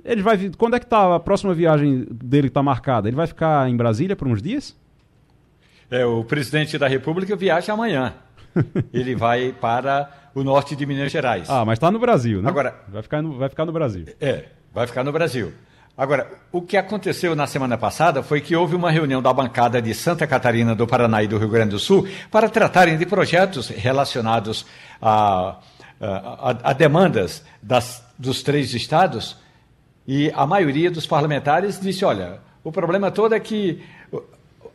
Ele 0.03 0.21
vai, 0.21 0.51
quando 0.57 0.75
é 0.75 0.79
que 0.81 0.88
tá 0.88 1.15
a 1.15 1.19
próxima 1.21 1.53
viagem 1.53 2.05
dele 2.12 2.48
está 2.48 2.62
marcada? 2.62 3.07
Ele 3.07 3.15
vai 3.15 3.27
ficar 3.27 3.69
em 3.69 3.77
Brasília 3.77 4.13
por 4.13 4.27
uns 4.27 4.41
dias? 4.41 4.77
É, 5.91 6.05
o 6.05 6.24
presidente 6.24 6.77
da 6.77 6.88
República 6.88 7.36
viaja 7.36 7.74
amanhã. 7.74 8.13
Ele 8.93 9.15
vai 9.15 9.51
para 9.51 10.10
o 10.36 10.43
norte 10.43 10.75
de 10.75 10.86
Minas 10.86 11.12
Gerais. 11.12 11.50
Ah, 11.50 11.65
mas 11.65 11.77
está 11.77 11.89
no 11.89 12.00
Brasil, 12.00 12.41
né? 12.41 12.50
Agora, 12.50 12.75
vai 12.88 13.01
ficar 13.01 13.22
no, 13.22 13.38
vai 13.38 13.50
ficar 13.50 13.65
no 13.65 13.72
Brasil. 13.72 14.05
É, 14.22 14.46
vai 14.74 14.86
ficar 14.86 15.03
no 15.03 15.12
Brasil. 15.12 15.51
Agora, 15.98 16.31
o 16.51 16.62
que 16.62 16.77
aconteceu 16.77 17.36
na 17.36 17.46
semana 17.46 17.77
passada 17.77 18.24
foi 18.24 18.39
que 18.39 18.55
houve 18.55 18.74
uma 18.74 18.89
reunião 18.89 19.22
da 19.22 19.34
bancada 19.34 19.81
de 19.81 19.93
Santa 19.93 20.25
Catarina, 20.25 20.74
do 20.74 20.88
Paraná 20.88 21.22
e 21.22 21.27
do 21.27 21.38
Rio 21.38 21.50
Grande 21.50 21.72
do 21.72 21.79
Sul 21.79 22.08
para 22.31 22.48
tratarem 22.48 22.98
de 22.98 23.05
projetos 23.05 23.67
relacionados 23.67 24.65
a, 25.01 25.58
a, 26.00 26.55
a 26.63 26.74
demandas 26.74 27.43
das, 27.62 28.01
dos 28.17 28.41
três 28.41 28.74
estados. 28.74 29.36
E 30.08 30.31
a 30.34 30.46
maioria 30.48 30.89
dos 30.89 31.05
parlamentares 31.05 31.79
disse: 31.81 32.05
olha, 32.05 32.39
o 32.63 32.72
problema 32.72 33.12
todo 33.12 33.36
é 33.36 33.39
que 33.39 33.84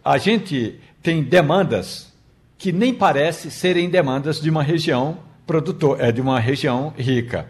a 0.05 0.19
gente 0.19 0.79
tem 1.05 1.23
demandas 1.23 2.11
que 2.57 2.73
nem 2.73 2.95
parece 2.95 3.51
serem 3.51 3.91
demandas 3.91 4.41
de 4.41 4.49
uma 4.49 4.63
região 4.63 5.19
produtor, 5.47 6.01
é 6.01 6.11
de 6.11 6.19
uma 6.19 6.41
região 6.41 6.95
rica. 6.97 7.47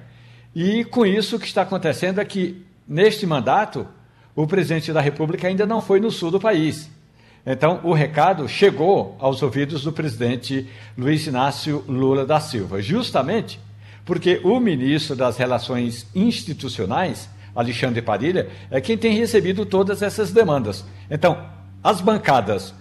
E 0.52 0.84
com 0.84 1.06
isso 1.06 1.36
o 1.36 1.38
que 1.38 1.46
está 1.46 1.62
acontecendo 1.62 2.20
é 2.20 2.24
que 2.24 2.66
neste 2.86 3.24
mandato 3.24 3.86
o 4.34 4.44
presidente 4.44 4.92
da 4.92 5.00
República 5.00 5.46
ainda 5.46 5.64
não 5.64 5.80
foi 5.80 6.00
no 6.00 6.10
sul 6.10 6.32
do 6.32 6.40
país. 6.40 6.90
Então 7.46 7.78
o 7.84 7.92
recado 7.92 8.48
chegou 8.48 9.16
aos 9.20 9.40
ouvidos 9.40 9.84
do 9.84 9.92
presidente 9.92 10.68
Luiz 10.98 11.24
Inácio 11.24 11.84
Lula 11.86 12.26
da 12.26 12.40
Silva, 12.40 12.82
justamente 12.82 13.60
porque 14.04 14.40
o 14.42 14.58
ministro 14.58 15.14
das 15.14 15.36
Relações 15.36 16.08
Institucionais, 16.12 17.28
Alexandre 17.54 18.02
Padilha, 18.02 18.48
é 18.68 18.80
quem 18.80 18.98
tem 18.98 19.16
recebido 19.16 19.64
todas 19.64 20.02
essas 20.02 20.32
demandas. 20.32 20.84
Então, 21.08 21.40
as 21.84 22.00
bancadas 22.00 22.74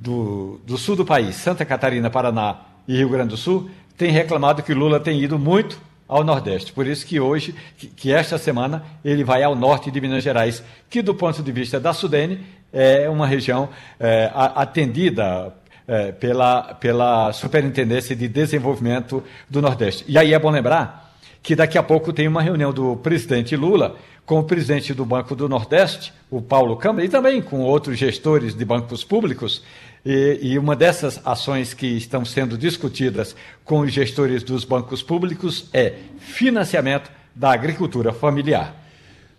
do, 0.00 0.60
do 0.66 0.78
sul 0.78 0.96
do 0.96 1.04
país, 1.04 1.36
Santa 1.36 1.64
Catarina, 1.64 2.10
Paraná 2.10 2.60
e 2.86 2.96
Rio 2.96 3.08
Grande 3.08 3.30
do 3.30 3.36
Sul, 3.36 3.70
têm 3.96 4.10
reclamado 4.10 4.62
que 4.62 4.72
Lula 4.72 5.00
tem 5.00 5.20
ido 5.20 5.38
muito 5.38 5.80
ao 6.06 6.24
Nordeste. 6.24 6.72
Por 6.72 6.86
isso 6.86 7.06
que 7.06 7.20
hoje, 7.20 7.54
que, 7.76 7.86
que, 7.88 8.12
esta 8.12 8.38
semana, 8.38 8.82
ele 9.04 9.22
vai 9.22 9.42
ao 9.42 9.54
norte 9.54 9.90
de 9.90 10.00
Minas 10.00 10.24
Gerais, 10.24 10.62
que 10.88 11.02
do 11.02 11.14
ponto 11.14 11.42
de 11.42 11.52
vista 11.52 11.78
da 11.78 11.92
Sudene 11.92 12.40
é 12.72 13.08
uma 13.08 13.26
região 13.26 13.68
é, 14.00 14.30
atendida 14.32 15.54
é, 15.86 16.12
pela, 16.12 16.74
pela 16.74 17.32
Superintendência 17.32 18.14
de 18.16 18.28
Desenvolvimento 18.28 19.22
do 19.48 19.60
Nordeste. 19.60 20.04
E 20.08 20.16
aí 20.16 20.32
é 20.32 20.38
bom 20.38 20.50
lembrar 20.50 21.14
que 21.42 21.54
daqui 21.54 21.78
a 21.78 21.82
pouco 21.82 22.12
tem 22.12 22.28
uma 22.28 22.42
reunião 22.42 22.72
do 22.72 22.96
presidente 22.96 23.56
Lula 23.56 23.96
com 24.26 24.38
o 24.40 24.44
presidente 24.44 24.92
do 24.92 25.06
Banco 25.06 25.34
do 25.34 25.48
Nordeste, 25.48 26.12
o 26.30 26.42
Paulo 26.42 26.76
Câmara, 26.76 27.06
e 27.06 27.08
também 27.08 27.40
com 27.40 27.62
outros 27.62 27.98
gestores 27.98 28.54
de 28.54 28.62
bancos 28.62 29.02
públicos. 29.02 29.64
E, 30.04 30.38
e, 30.42 30.58
uma 30.58 30.76
dessas 30.76 31.20
ações 31.24 31.74
que 31.74 31.86
estão 31.86 32.24
sendo 32.24 32.56
discutidas 32.56 33.34
com 33.64 33.80
os 33.80 33.92
gestores 33.92 34.42
dos 34.42 34.64
bancos 34.64 35.02
públicos 35.02 35.68
é 35.72 35.94
financiamento 36.18 37.10
da 37.34 37.52
agricultura 37.52 38.12
familiar. 38.12 38.74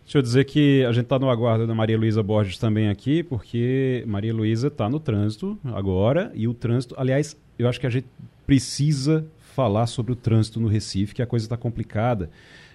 Deixa 0.04 0.18
eu 0.18 0.22
dizer 0.22 0.46
que 0.46 0.84
a 0.86 0.92
gente 0.92 1.04
está 1.04 1.20
no 1.20 1.30
aguardo 1.30 1.68
da 1.68 1.76
Maria 1.76 1.98
Luísa 1.98 2.24
Borges 2.24 2.58
também 2.58 2.90
aqui, 2.90 3.22
porque 3.22 4.04
Maria 4.08 4.34
Luísa 4.34 4.68
está 4.68 4.90
no 4.90 5.00
trânsito 5.00 5.58
agora, 5.66 6.32
e 6.34 6.48
o 6.48 6.54
trânsito, 6.54 6.96
aliás, 6.98 7.38
eu 7.60 7.70
acho 7.70 7.80
que 7.80 7.86
a 7.86 7.92
gente 7.92 8.08
precisa 8.46 9.24
falar 9.56 9.86
sobre 9.86 10.12
o 10.12 10.16
trânsito 10.16 10.60
no 10.60 10.68
Recife, 10.68 11.14
que 11.14 11.22
a 11.22 11.28
coisa 11.28 11.46
está 11.46 11.56
complicada. 11.56 12.30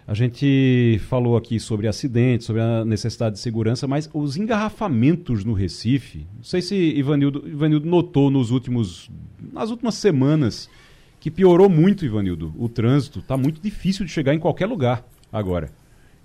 A 0.06 0.12
gente 0.12 1.00
falou 1.08 1.34
aqui 1.34 1.58
sobre 1.58 1.88
acidentes, 1.88 2.46
sobre 2.46 2.60
a 2.60 2.84
necessidade 2.84 3.36
de 3.36 3.40
segurança, 3.40 3.88
mas 3.88 4.08
os 4.12 4.36
engarrafamentos 4.36 5.46
no 5.46 5.54
Recife, 5.54 6.26
não 6.36 6.44
sei 6.44 6.60
se 6.60 6.74
Ivanildo, 6.74 7.48
Ivanildo 7.48 7.88
notou 7.88 8.30
nos 8.30 8.50
últimos, 8.50 9.10
nas 9.52 9.70
últimas 9.70 9.94
semanas 9.94 10.68
que 11.18 11.30
piorou 11.30 11.70
muito, 11.70 12.04
Ivanildo. 12.04 12.54
O 12.58 12.68
trânsito 12.68 13.20
está 13.20 13.34
muito 13.34 13.62
difícil 13.62 14.04
de 14.04 14.12
chegar 14.12 14.34
em 14.34 14.38
qualquer 14.38 14.66
lugar 14.66 15.02
agora. 15.32 15.70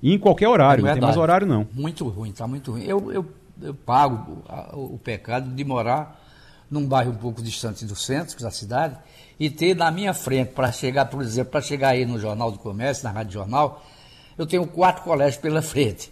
E 0.03 0.13
em 0.13 0.19
qualquer 0.19 0.49
horário, 0.49 0.85
é 0.85 0.87
não 0.87 0.93
tem 0.93 1.01
mais 1.01 1.15
horário 1.15 1.47
não. 1.47 1.65
Muito 1.73 2.05
ruim, 2.09 2.31
está 2.31 2.45
muito 2.45 2.73
ruim. 2.73 2.83
Eu, 2.83 3.09
eu, 3.13 3.25
eu 3.61 3.73
pago 3.73 4.43
o, 4.73 4.95
o 4.95 4.99
pecado 4.99 5.49
de 5.55 5.63
morar 5.63 6.21
num 6.69 6.85
bairro 6.85 7.11
um 7.11 7.15
pouco 7.15 7.41
distante 7.41 7.85
do 7.85 7.95
centro 7.95 8.37
da 8.41 8.51
cidade 8.51 8.97
e 9.39 9.49
ter 9.49 9.75
na 9.75 9.89
minha 9.89 10.13
frente, 10.13 10.51
para 10.51 10.71
chegar, 10.71 11.05
por 11.05 11.21
exemplo, 11.21 11.51
para 11.51 11.61
chegar 11.61 11.89
aí 11.89 12.05
no 12.05 12.19
Jornal 12.19 12.51
do 12.51 12.59
Comércio, 12.59 13.03
na 13.05 13.11
Rádio 13.11 13.33
Jornal, 13.33 13.85
eu 14.37 14.45
tenho 14.45 14.67
quatro 14.67 15.03
colégios 15.03 15.41
pela 15.41 15.61
frente. 15.63 16.11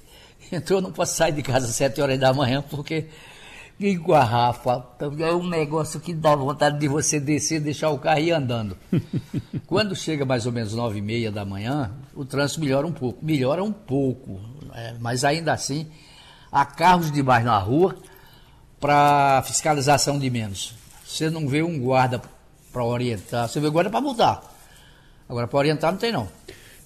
Então 0.52 0.78
eu 0.78 0.82
não 0.82 0.92
posso 0.92 1.16
sair 1.16 1.34
de 1.34 1.42
casa 1.42 1.66
às 1.66 1.76
sete 1.76 2.02
horas 2.02 2.18
da 2.18 2.34
manhã, 2.34 2.64
porque 2.70 3.08
engarrafa. 3.80 4.86
É 5.20 5.32
um 5.34 5.48
negócio 5.48 6.00
que 6.00 6.14
dá 6.14 6.36
vontade 6.36 6.80
de 6.80 6.88
você 6.88 7.20
descer, 7.20 7.60
deixar 7.60 7.90
o 7.90 8.00
carro 8.00 8.20
e 8.20 8.28
ir 8.28 8.32
andando. 8.32 8.78
Quando 9.68 9.96
chega 9.96 10.26
mais 10.26 10.46
ou 10.46 10.52
menos 10.52 10.74
nove 10.74 11.00
e 11.00 11.02
meia 11.02 11.32
da 11.32 11.46
manhã, 11.46 11.92
o 12.16 12.26
trânsito 12.26 12.62
melhora 12.62 12.88
um 12.88 12.92
pouco. 12.92 13.24
Melhora 13.24 13.64
um 13.64 13.72
pouco, 13.72 14.40
é, 14.74 14.96
mas 15.00 15.24
ainda 15.24 15.54
assim, 15.54 15.88
há 16.52 16.66
carros 16.66 17.12
demais 17.12 17.46
na 17.46 17.58
rua 17.58 17.96
para 18.80 19.44
fiscalização 19.46 20.18
de 20.18 20.30
menos. 20.30 20.74
Você 21.06 21.30
não 21.30 21.48
vê 21.48 21.62
um 21.62 21.80
guarda 21.80 22.22
para 22.72 22.84
orientar. 22.84 23.48
Você 23.48 23.60
vê 23.60 23.68
agora 23.68 23.90
para 23.90 24.02
mudar. 24.02 24.42
Agora 25.28 25.48
para 25.48 25.60
orientar 25.60 25.92
não 25.92 26.00
tem 26.00 26.12
não. 26.12 26.28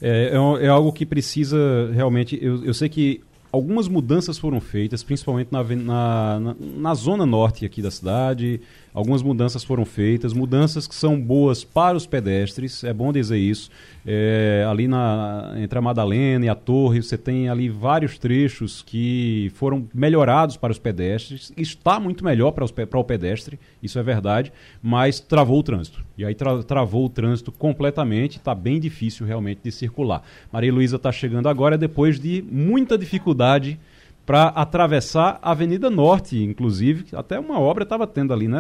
É, 0.02 0.32
é, 0.34 0.66
é, 0.66 0.68
algo 0.68 0.92
que 0.92 1.06
precisa 1.06 1.58
realmente. 1.94 2.38
Eu, 2.42 2.66
eu 2.66 2.74
sei 2.74 2.90
que 2.90 3.22
algumas 3.52 3.88
mudanças 3.88 4.38
foram 4.38 4.60
feitas, 4.60 5.04
principalmente 5.04 5.50
na, 5.52 5.64
na, 5.64 6.40
na, 6.40 6.56
na, 6.60 6.94
zona 6.96 7.26
norte 7.26 7.66
aqui 7.66 7.82
da 7.82 7.92
cidade. 7.92 8.62
Algumas 8.94 9.24
mudanças 9.24 9.64
foram 9.64 9.86
feitas, 9.86 10.34
mudanças 10.34 10.86
que 10.86 10.94
são 10.94 11.20
boas 11.20 11.64
para 11.64 11.96
os 11.96 12.06
pedestres, 12.06 12.84
é 12.84 12.94
bom 12.94 13.14
dizer 13.14 13.38
isso. 13.38 13.70
É, 14.06 14.66
ali 14.70 14.88
na, 14.88 15.54
entre 15.58 15.80
a 15.80 15.82
Madalena 15.82 16.46
e 16.46 16.50
a 16.50 16.56
Torre, 16.56 17.02
você 17.02 17.18
tem 17.18 17.48
ali 17.48 17.70
vários 17.70 18.18
trechos 18.18 18.82
que 18.82 19.50
foram 19.56 19.88
melhorados 19.94 20.58
para 20.58 20.72
os 20.72 20.80
pedestres. 20.80 21.54
Está 21.56 22.00
muito 22.00 22.24
melhor 22.24 22.52
para, 22.52 22.66
os, 22.66 22.72
para 22.72 23.00
o 23.00 23.04
pedestre, 23.04 23.58
isso 23.82 23.98
é 23.98 24.04
verdade, 24.04 24.52
mas 24.84 25.22
travou 25.22 25.60
o 25.60 25.64
trânsito. 25.64 26.04
E 26.18 26.26
aí 26.26 26.36
tra, 26.36 26.62
travou 26.64 27.06
o 27.06 27.10
trânsito 27.10 27.52
completamente, 27.52 28.38
está 28.38 28.54
bem 28.54 28.80
difícil 28.80 29.26
realmente 29.26 29.62
de 29.64 29.72
circular. 29.72 30.22
Maria 30.52 30.74
Luísa 30.74 30.98
está 30.98 31.12
chegando 31.12 31.48
agora 31.48 31.78
depois 31.78 32.20
de 32.20 32.44
muita 32.52 32.98
dificuldade 32.98 33.80
para 34.26 34.48
atravessar 34.48 35.40
a 35.42 35.52
Avenida 35.52 35.90
Norte, 35.90 36.42
inclusive. 36.42 37.06
Até 37.14 37.40
uma 37.40 37.60
obra 37.60 37.84
estava 37.84 38.06
tendo 38.06 38.34
ali, 38.34 38.48
né, 38.48 38.60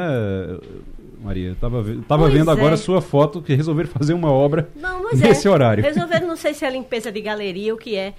Maria? 1.23 1.51
Estava 1.51 1.83
tava 2.07 2.29
vendo 2.29 2.49
é. 2.49 2.53
agora 2.53 2.73
a 2.73 2.77
sua 2.77 3.01
foto 3.01 3.41
que 3.41 3.53
resolveram 3.53 3.89
fazer 3.89 4.13
uma 4.13 4.31
obra 4.31 4.69
não, 4.75 5.11
nesse 5.13 5.47
é. 5.47 5.51
horário. 5.51 5.83
Resolveram, 5.83 6.27
não 6.27 6.35
sei 6.35 6.53
se 6.53 6.65
é 6.65 6.69
limpeza 6.69 7.11
de 7.11 7.21
galeria 7.21 7.73
o 7.73 7.77
que 7.77 7.95
é. 7.95 8.13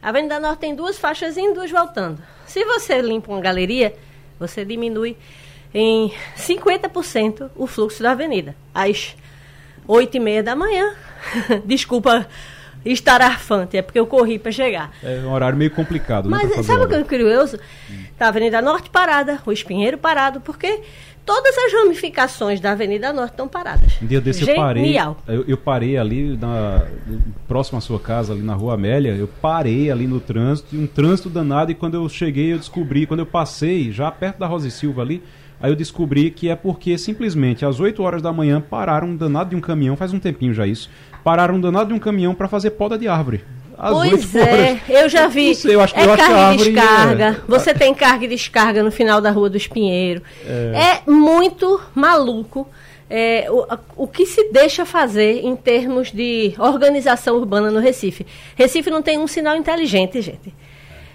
A 0.00 0.10
Avenida 0.10 0.38
Norte 0.38 0.60
tem 0.60 0.74
duas 0.74 0.98
faixas 0.98 1.36
indo, 1.36 1.54
duas 1.54 1.70
voltando. 1.70 2.22
Se 2.46 2.64
você 2.64 3.00
limpa 3.00 3.32
uma 3.32 3.40
galeria, 3.40 3.94
você 4.38 4.64
diminui 4.64 5.16
em 5.72 6.12
50% 6.36 7.50
o 7.56 7.66
fluxo 7.66 8.02
da 8.02 8.12
avenida. 8.12 8.54
Às 8.72 9.16
8 9.88 10.16
e 10.16 10.20
meia 10.20 10.42
da 10.42 10.54
manhã, 10.54 10.94
desculpa 11.64 12.26
estarafante, 12.84 13.76
é 13.76 13.82
porque 13.82 13.98
eu 13.98 14.06
corri 14.06 14.38
para 14.38 14.52
chegar. 14.52 14.92
É 15.02 15.20
um 15.24 15.32
horário 15.32 15.56
meio 15.56 15.70
complicado, 15.70 16.28
né? 16.28 16.38
Mas 16.42 16.66
sabe 16.66 16.84
o 16.84 16.88
que 16.88 16.94
é 16.94 17.02
curioso? 17.02 17.58
Hum. 17.90 18.04
Tá 18.18 18.26
a 18.26 18.28
Avenida 18.28 18.60
Norte 18.60 18.90
parada, 18.90 19.40
o 19.44 19.52
Espinheiro 19.52 19.98
parado, 19.98 20.40
porque 20.40 20.82
todas 21.24 21.56
as 21.56 21.72
ramificações 21.72 22.60
da 22.60 22.72
Avenida 22.72 23.12
Norte 23.12 23.32
estão 23.32 23.48
paradas. 23.48 23.94
Um 24.02 24.06
dia 24.06 24.20
desse 24.20 24.48
eu 24.48 24.54
parei, 24.54 24.98
eu, 24.98 25.44
eu, 25.48 25.56
parei 25.56 25.96
ali 25.96 26.36
na, 26.36 26.86
próximo 27.48 27.78
à 27.78 27.80
sua 27.80 27.98
casa, 27.98 28.32
ali 28.32 28.42
na 28.42 28.54
Rua 28.54 28.74
Amélia, 28.74 29.12
eu 29.12 29.28
parei 29.40 29.90
ali 29.90 30.06
no 30.06 30.20
trânsito, 30.20 30.76
um 30.76 30.86
trânsito 30.86 31.30
danado, 31.30 31.72
e 31.72 31.74
quando 31.74 31.94
eu 31.94 32.08
cheguei 32.08 32.52
eu 32.52 32.58
descobri, 32.58 33.06
quando 33.06 33.20
eu 33.20 33.26
passei, 33.26 33.90
já 33.90 34.10
perto 34.10 34.38
da 34.38 34.46
Rosa 34.46 34.68
e 34.68 34.70
Silva 34.70 35.02
ali, 35.02 35.22
Aí 35.64 35.70
eu 35.70 35.76
descobri 35.76 36.30
que 36.30 36.50
é 36.50 36.54
porque 36.54 36.98
simplesmente 36.98 37.64
às 37.64 37.80
8 37.80 38.02
horas 38.02 38.20
da 38.20 38.30
manhã 38.30 38.60
pararam 38.60 39.08
um 39.08 39.16
danado 39.16 39.48
de 39.48 39.56
um 39.56 39.62
caminhão, 39.62 39.96
faz 39.96 40.12
um 40.12 40.18
tempinho 40.18 40.52
já 40.52 40.66
isso, 40.66 40.90
pararam 41.24 41.54
um 41.54 41.60
danado 41.60 41.88
de 41.88 41.94
um 41.94 41.98
caminhão 41.98 42.34
para 42.34 42.46
fazer 42.46 42.72
poda 42.72 42.98
de 42.98 43.08
árvore. 43.08 43.42
Às 43.78 43.94
pois 43.94 44.34
é, 44.36 44.78
eu 44.86 45.08
já 45.08 45.26
vi. 45.26 45.54
Sei, 45.54 45.74
eu 45.74 45.80
acho, 45.80 45.96
é 45.96 46.04
eu 46.04 46.16
carga 46.18 46.54
e 46.54 46.56
descarga. 46.58 47.24
É... 47.24 47.36
Você 47.48 47.72
tem 47.72 47.94
carga 47.94 48.26
e 48.26 48.28
descarga 48.28 48.82
no 48.82 48.92
final 48.92 49.22
da 49.22 49.30
Rua 49.30 49.48
do 49.48 49.56
Espinheiro. 49.56 50.20
É, 50.46 51.00
é 51.06 51.10
muito 51.10 51.80
maluco. 51.94 52.68
É, 53.08 53.46
o, 53.50 53.66
o 54.04 54.06
que 54.06 54.26
se 54.26 54.52
deixa 54.52 54.84
fazer 54.84 55.46
em 55.46 55.56
termos 55.56 56.12
de 56.12 56.52
organização 56.58 57.36
urbana 57.36 57.70
no 57.70 57.80
Recife. 57.80 58.26
Recife 58.54 58.90
não 58.90 59.00
tem 59.00 59.18
um 59.18 59.26
sinal 59.26 59.56
inteligente, 59.56 60.20
gente. 60.20 60.54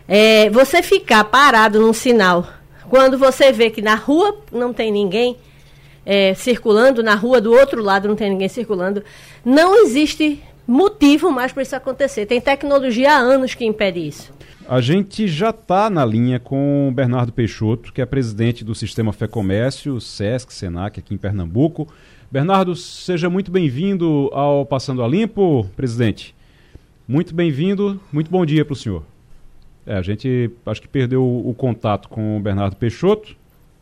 É, 0.08 0.50
você 0.50 0.82
ficar 0.82 1.24
parado 1.26 1.80
num 1.80 1.94
sinal 1.94 2.48
quando 2.90 3.18
você 3.18 3.52
vê 3.52 3.70
que 3.70 3.82
na 3.82 3.96
rua 3.96 4.36
não 4.52 4.74
tem 4.74 4.92
ninguém 4.92 5.38
é, 6.06 6.34
circulando, 6.34 7.04
na 7.04 7.16
rua 7.16 7.40
do 7.40 7.54
outro 7.54 7.84
lado 7.84 8.08
não 8.08 8.16
tem 8.16 8.32
ninguém 8.32 8.50
circulando, 8.50 9.04
não 9.46 9.86
existe 9.86 10.42
motivo 10.68 11.32
mais 11.32 11.52
para 11.52 11.64
isso 11.64 11.76
acontecer. 11.76 12.26
Tem 12.26 12.42
tecnologia 12.42 13.14
há 13.14 13.18
anos 13.18 13.54
que 13.54 13.66
impede 13.66 14.08
isso. 14.08 14.32
A 14.68 14.82
gente 14.82 15.28
já 15.28 15.50
está 15.50 15.90
na 15.90 16.06
linha 16.06 16.40
com 16.40 16.90
o 16.90 16.92
Bernardo 16.92 17.32
Peixoto, 17.32 17.92
que 17.92 18.02
é 18.02 18.06
presidente 18.06 18.64
do 18.64 18.76
Sistema 18.76 19.12
Fé 19.12 19.28
Comércio, 19.28 20.00
SESC, 20.00 20.54
SENAC, 20.54 21.00
aqui 21.00 21.14
em 21.14 21.18
Pernambuco. 21.18 21.88
Bernardo, 22.32 22.76
seja 22.76 23.30
muito 23.30 23.50
bem-vindo 23.50 24.30
ao 24.32 24.66
Passando 24.66 25.04
a 25.04 25.08
Limpo, 25.08 25.68
presidente. 25.76 26.36
Muito 27.08 27.34
bem-vindo, 27.34 28.00
muito 28.12 28.30
bom 28.30 28.46
dia 28.46 28.64
para 28.64 28.74
o 28.74 28.76
senhor. 28.76 29.04
É, 29.86 29.96
a 29.96 30.02
gente 30.02 30.52
acho 30.66 30.82
que 30.82 30.88
perdeu 30.88 31.24
o, 31.24 31.50
o, 31.50 31.54
contato 31.54 32.10
com 32.10 32.38
o 32.38 32.40
Bernardo 32.40 32.76
Peixoto, 32.76 33.36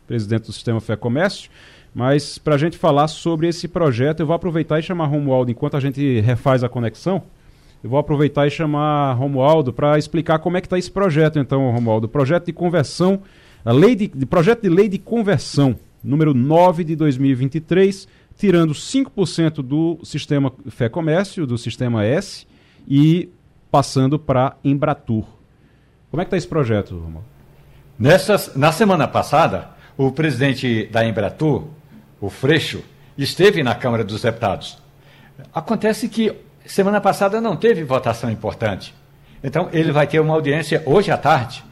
presidente 0.06 0.46
do 0.46 0.54
Sistema 0.54 0.80
Fé 0.80 0.96
Comércio, 0.96 1.50
mas 1.94 2.38
para 2.38 2.56
a 2.56 2.58
gente 2.58 2.78
falar 2.78 3.08
sobre 3.08 3.48
esse 3.48 3.68
projeto, 3.68 4.22
eu 4.22 4.28
vou 4.28 4.36
aproveitar 4.36 4.80
e 4.80 4.84
chamar 4.84 5.08
Romualdo, 5.08 5.52
enquanto 5.52 5.76
a 5.76 5.80
gente 5.80 6.20
refaz 6.22 6.64
a 6.64 6.70
conexão, 6.70 7.24
eu 7.84 7.90
vou 7.90 8.00
aproveitar 8.00 8.48
e 8.48 8.52
chamar 8.52 9.14
Romualdo 9.14 9.72
para 9.72 9.98
explicar 9.98 10.40
como 10.40 10.58
é 10.58 10.62
que 10.62 10.68
está 10.68 10.78
esse 10.78 10.92
projeto, 10.92 11.40
então, 11.40 11.72
Romualdo. 11.72 12.08
Projeto 12.08 12.46
de 12.46 12.54
conversão, 12.54 13.22
a 13.64 13.72
lei 13.72 13.96
de, 13.96 14.08
projeto 14.26 14.64
de 14.64 14.70
lei 14.70 14.90
de 14.90 14.98
conversão, 14.98 15.76
número 16.04 16.34
9 16.34 16.84
de 16.84 16.96
2023, 16.96 18.08
tirando 18.38 18.74
5% 18.74 19.62
do 19.62 20.00
sistema 20.04 20.52
Fé 20.70 20.90
Comércio, 20.90 21.46
do 21.46 21.58
sistema 21.58 22.04
S, 22.04 22.48
e 22.88 23.30
passando 23.70 24.18
para 24.18 24.56
Embratur. 24.64 25.37
Como 26.10 26.22
é 26.22 26.26
que 26.26 26.28
está 26.28 26.38
esse 26.38 26.48
projeto? 26.48 27.24
Nessas, 28.00 28.56
na 28.56 28.72
semana 28.72 29.08
passada, 29.08 29.70
o 29.98 30.12
presidente 30.12 30.86
da 30.88 31.06
Embratur, 31.06 31.66
o 32.22 32.30
Freixo, 32.30 32.82
esteve 33.18 33.62
na 33.62 33.76
Câmara 33.76 34.04
dos 34.04 34.22
Deputados. 34.22 34.78
Acontece 35.54 36.08
que 36.08 36.34
semana 36.66 37.02
passada 37.02 37.42
não 37.42 37.56
teve 37.56 37.84
votação 37.84 38.32
importante. 38.32 38.94
Então, 39.44 39.70
ele 39.74 39.92
vai 39.92 40.08
ter 40.08 40.20
uma 40.20 40.34
audiência 40.34 40.82
hoje 40.86 41.12
à 41.12 41.18
tarde, 41.18 41.64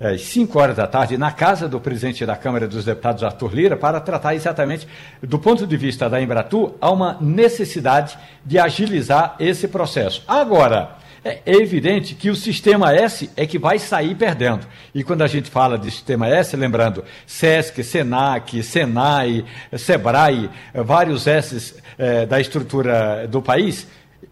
às 0.00 0.20
5 0.22 0.58
horas 0.58 0.76
da 0.76 0.86
tarde, 0.86 1.16
na 1.16 1.30
casa 1.30 1.68
do 1.68 1.80
presidente 1.80 2.26
da 2.26 2.36
Câmara 2.36 2.66
dos 2.66 2.84
Deputados, 2.84 3.22
Arthur 3.22 3.54
Lira, 3.54 3.76
para 3.76 4.00
tratar 4.00 4.34
exatamente, 4.34 4.86
do 5.22 5.38
ponto 5.38 5.66
de 5.66 5.76
vista 5.76 6.10
da 6.10 6.20
Embratur, 6.20 6.74
há 6.80 6.90
uma 6.90 7.16
necessidade 7.20 8.18
de 8.44 8.58
agilizar 8.58 9.36
esse 9.38 9.68
processo. 9.68 10.22
Agora, 10.26 10.96
é 11.26 11.42
evidente 11.46 12.14
que 12.14 12.30
o 12.30 12.36
sistema 12.36 12.94
S 12.94 13.30
é 13.36 13.46
que 13.46 13.58
vai 13.58 13.78
sair 13.78 14.14
perdendo. 14.14 14.66
E 14.94 15.02
quando 15.02 15.22
a 15.22 15.26
gente 15.26 15.50
fala 15.50 15.78
de 15.78 15.90
sistema 15.90 16.28
S, 16.28 16.56
lembrando 16.56 17.04
SESC, 17.26 17.82
SENAC, 17.82 18.62
SENAI, 18.62 19.44
SEBRAE, 19.76 20.50
vários 20.84 21.26
S 21.26 21.76
é, 21.98 22.26
da 22.26 22.40
estrutura 22.40 23.26
do 23.26 23.42
país, 23.42 23.86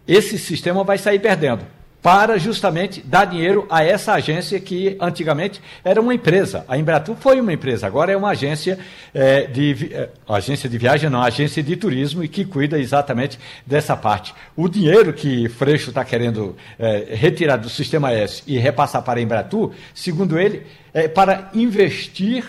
esse 0.07 0.37
sistema 0.37 0.83
vai 0.83 0.97
sair 0.97 1.19
perdendo 1.19 1.65
para 2.05 2.37
justamente 2.37 3.01
dar 3.01 3.25
dinheiro 3.25 3.65
a 3.67 3.83
essa 3.83 4.13
agência 4.13 4.59
que 4.59 4.95
antigamente 5.01 5.59
era 5.83 5.99
uma 5.99 6.13
empresa. 6.13 6.63
A 6.67 6.77
Embratur 6.77 7.15
foi 7.19 7.41
uma 7.41 7.51
empresa, 7.51 7.87
agora 7.87 8.11
é 8.11 8.15
uma 8.15 8.29
agência 8.29 8.77
é, 9.11 9.47
de 9.47 9.89
é, 9.91 10.09
agência 10.29 10.69
de 10.69 10.77
viagem, 10.77 11.09
não, 11.09 11.23
agência 11.23 11.63
de 11.63 11.75
turismo 11.75 12.23
e 12.23 12.27
que 12.27 12.45
cuida 12.45 12.77
exatamente 12.77 13.39
dessa 13.65 13.97
parte. 13.97 14.35
O 14.55 14.69
dinheiro 14.69 15.13
que 15.13 15.49
Freixo 15.49 15.89
está 15.89 16.05
querendo 16.05 16.55
é, 16.77 17.07
retirar 17.15 17.57
do 17.57 17.69
sistema 17.69 18.11
S 18.11 18.43
e 18.45 18.55
repassar 18.59 19.01
para 19.01 19.19
a 19.19 19.23
Embratur, 19.23 19.71
segundo 19.91 20.37
ele, 20.37 20.61
é 20.93 21.07
para 21.07 21.49
investir 21.55 22.45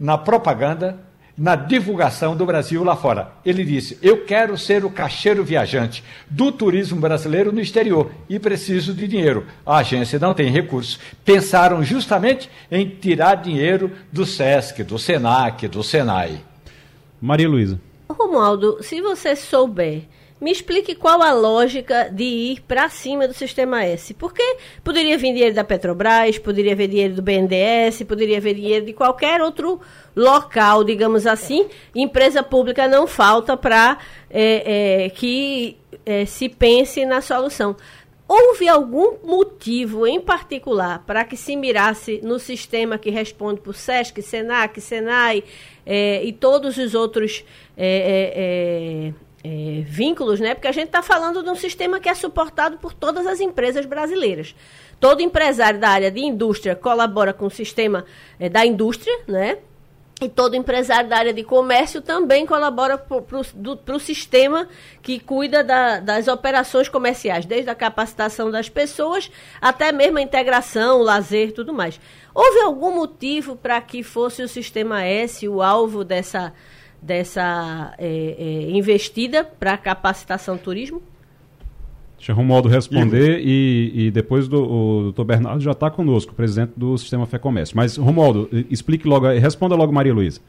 na 0.00 0.16
propaganda 0.16 0.98
na 1.36 1.56
divulgação 1.56 2.36
do 2.36 2.46
Brasil 2.46 2.84
lá 2.84 2.96
fora. 2.96 3.32
Ele 3.44 3.64
disse: 3.64 3.98
Eu 4.00 4.24
quero 4.24 4.56
ser 4.56 4.84
o 4.84 4.90
caixeiro 4.90 5.44
viajante 5.44 6.04
do 6.30 6.52
turismo 6.52 7.00
brasileiro 7.00 7.52
no 7.52 7.60
exterior 7.60 8.10
e 8.28 8.38
preciso 8.38 8.94
de 8.94 9.06
dinheiro. 9.08 9.46
A 9.66 9.78
agência 9.78 10.18
não 10.18 10.34
tem 10.34 10.50
recursos. 10.50 10.98
Pensaram 11.24 11.82
justamente 11.82 12.50
em 12.70 12.88
tirar 12.88 13.36
dinheiro 13.36 13.92
do 14.12 14.24
SESC, 14.24 14.84
do 14.84 14.98
SENAC, 14.98 15.68
do 15.68 15.82
SENAI. 15.82 16.40
Maria 17.20 17.48
Luísa. 17.48 17.80
Romualdo, 18.08 18.78
se 18.82 19.00
você 19.00 19.34
souber 19.34 20.02
me 20.44 20.52
explique 20.52 20.94
qual 20.94 21.22
a 21.22 21.32
lógica 21.32 22.10
de 22.10 22.22
ir 22.22 22.60
para 22.68 22.90
cima 22.90 23.26
do 23.26 23.32
sistema 23.32 23.82
S. 23.82 24.12
Porque 24.12 24.42
poderia 24.84 25.16
vir 25.16 25.32
dinheiro 25.32 25.54
da 25.54 25.64
Petrobras, 25.64 26.38
poderia 26.38 26.76
vir 26.76 26.86
dinheiro 26.86 27.14
do 27.14 27.22
BNDES, 27.22 28.02
poderia 28.02 28.38
vir 28.42 28.54
dinheiro 28.54 28.84
de 28.84 28.92
qualquer 28.92 29.40
outro 29.40 29.80
local, 30.14 30.84
digamos 30.84 31.26
assim. 31.26 31.66
Empresa 31.94 32.42
pública 32.42 32.86
não 32.86 33.06
falta 33.06 33.56
para 33.56 33.96
é, 34.28 35.04
é, 35.06 35.08
que 35.08 35.78
é, 36.04 36.26
se 36.26 36.50
pense 36.50 37.06
na 37.06 37.22
solução. 37.22 37.74
Houve 38.28 38.68
algum 38.68 39.16
motivo 39.24 40.06
em 40.06 40.20
particular 40.20 41.02
para 41.06 41.24
que 41.24 41.38
se 41.38 41.56
mirasse 41.56 42.20
no 42.22 42.38
sistema 42.38 42.98
que 42.98 43.08
responde 43.08 43.62
por 43.62 43.74
SESC, 43.74 44.20
SENAC, 44.20 44.78
SENAI 44.78 45.42
é, 45.86 46.22
e 46.22 46.34
todos 46.34 46.76
os 46.76 46.94
outros 46.94 47.46
é, 47.78 49.10
é, 49.44 49.82
vínculos, 49.86 50.40
né? 50.40 50.54
Porque 50.54 50.66
a 50.66 50.72
gente 50.72 50.86
está 50.86 51.02
falando 51.02 51.42
de 51.42 51.50
um 51.50 51.54
sistema 51.54 52.00
que 52.00 52.08
é 52.08 52.14
suportado 52.14 52.78
por 52.78 52.94
todas 52.94 53.26
as 53.26 53.40
empresas 53.40 53.84
brasileiras. 53.84 54.54
Todo 54.98 55.20
empresário 55.20 55.78
da 55.78 55.90
área 55.90 56.10
de 56.10 56.20
indústria 56.20 56.74
colabora 56.74 57.34
com 57.34 57.44
o 57.46 57.50
sistema 57.50 58.06
é, 58.40 58.48
da 58.48 58.64
indústria, 58.64 59.14
né? 59.28 59.58
E 60.20 60.28
todo 60.28 60.54
empresário 60.54 61.10
da 61.10 61.18
área 61.18 61.34
de 61.34 61.42
comércio 61.42 62.00
também 62.00 62.46
colabora 62.46 62.96
para 62.96 63.96
o 63.96 64.00
sistema 64.00 64.68
que 65.02 65.18
cuida 65.18 65.62
da, 65.62 65.98
das 65.98 66.28
operações 66.28 66.88
comerciais, 66.88 67.44
desde 67.44 67.68
a 67.68 67.74
capacitação 67.74 68.50
das 68.50 68.68
pessoas 68.68 69.30
até 69.60 69.90
mesmo 69.90 70.18
a 70.18 70.22
integração, 70.22 71.00
o 71.00 71.02
lazer 71.02 71.52
tudo 71.52 71.74
mais. 71.74 72.00
Houve 72.32 72.60
algum 72.60 72.94
motivo 72.94 73.56
para 73.56 73.80
que 73.80 74.04
fosse 74.04 74.42
o 74.42 74.48
sistema 74.48 75.02
S 75.02 75.46
o 75.48 75.60
alvo 75.60 76.04
dessa, 76.04 76.54
dessa 77.04 77.94
é, 77.98 78.06
é, 78.38 78.70
investida 78.70 79.44
para 79.44 79.76
capacitação 79.76 80.56
turismo? 80.56 81.02
Deixa 82.16 82.32
o 82.32 82.36
Romualdo 82.36 82.68
responder 82.70 83.40
e, 83.44 83.92
e, 83.94 84.10
depois 84.10 84.48
do, 84.48 84.64
o 84.64 85.02
doutor 85.02 85.24
Bernardo 85.24 85.60
já 85.60 85.72
está 85.72 85.90
conosco, 85.90 86.34
presidente 86.34 86.72
do 86.74 86.96
Sistema 86.96 87.26
Fé 87.26 87.38
Comércio. 87.38 87.76
Mas, 87.76 87.98
Romualdo, 87.98 88.48
explique 88.70 89.06
logo, 89.06 89.26
responda 89.26 89.74
logo 89.74 89.92
Maria 89.92 90.14
Luísa. 90.14 90.40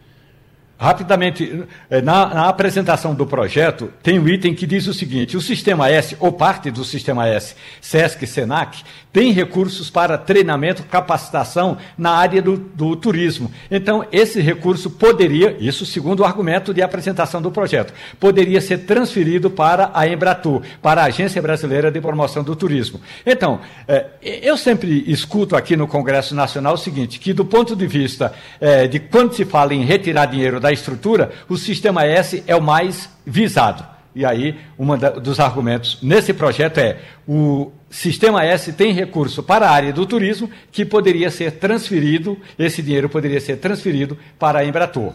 Rapidamente, 0.78 1.64
eh, 1.90 2.02
na, 2.02 2.26
na, 2.28 2.50
apresentação 2.50 3.16
do 3.16 3.26
projeto, 3.26 3.90
tem 4.04 4.20
um 4.20 4.28
item 4.28 4.54
que 4.54 4.68
diz 4.68 4.88
o 4.88 4.94
seguinte: 4.94 5.38
o 5.38 5.42
Sistema 5.42 5.90
S, 5.90 6.18
ou 6.20 6.34
parte 6.34 6.70
do 6.70 6.84
Sistema 6.84 7.30
S, 7.30 7.56
SESC 7.80 8.26
e 8.26 8.28
SENAC, 8.28 8.84
tem 9.16 9.32
recursos 9.32 9.90
para 9.90 10.18
treinamento, 10.18 10.84
capacitação 10.84 11.78
na 11.98 12.12
área 12.12 12.42
do, 12.42 12.58
do, 12.58 12.94
turismo. 12.98 13.50
Então, 13.72 14.06
esse 14.12 14.42
recurso 14.42 14.90
poderia, 14.90 15.56
isso 15.62 15.86
segundo 15.86 16.20
o 16.20 16.26
argumento 16.26 16.74
de 16.74 16.82
apresentação 16.82 17.42
do 17.42 17.50
projeto, 17.50 17.94
poderia 18.20 18.60
ser 18.60 18.80
transferido 18.80 19.50
para 19.50 19.92
a 19.94 20.06
Embratur, 20.06 20.62
para 20.82 21.04
a 21.04 21.06
Agência 21.06 21.42
Brasileira 21.42 21.90
de 21.90 22.02
Promoção 22.02 22.44
do 22.44 22.54
Turismo. 22.54 23.00
Então, 23.26 23.62
é, 23.88 24.08
eu 24.22 24.58
sempre 24.58 25.06
escuto 25.08 25.56
aqui 25.56 25.78
no 25.78 25.88
Congresso 25.88 26.36
Nacional 26.36 26.74
o 26.74 26.78
seguinte: 26.78 27.18
que 27.18 27.32
do 27.32 27.46
ponto 27.46 27.74
de 27.74 27.88
vista 27.88 28.34
é, 28.60 28.86
de 28.86 29.00
quando 29.00 29.34
se 29.34 29.46
fala 29.46 29.74
em 29.74 29.86
retirar 29.86 30.26
dinheiro 30.26 30.60
da 30.66 30.72
estrutura, 30.72 31.32
o 31.48 31.58
sistema 31.58 32.04
S 32.06 32.44
é 32.48 32.56
o 32.56 32.62
mais 32.62 33.08
visado. 33.24 33.86
E 34.16 34.26
aí, 34.26 34.56
um 34.80 34.98
dos 35.22 35.40
argumentos 35.40 36.00
nesse 36.02 36.34
projeto 36.34 36.80
é 36.80 36.98
o 37.28 37.72
Sistema 37.88 38.44
S 38.44 38.74
tem 38.74 38.92
recurso 38.92 39.44
para 39.44 39.68
a 39.68 39.72
área 39.72 39.94
do 39.94 40.06
turismo 40.06 40.50
que 40.72 40.84
poderia 40.84 41.30
ser 41.30 41.52
transferido, 41.52 42.38
esse 42.58 42.82
dinheiro 42.82 43.08
poderia 43.08 43.40
ser 43.40 43.58
transferido 43.58 44.18
para 44.40 44.60
a 44.60 44.66
Embratur. 44.66 45.14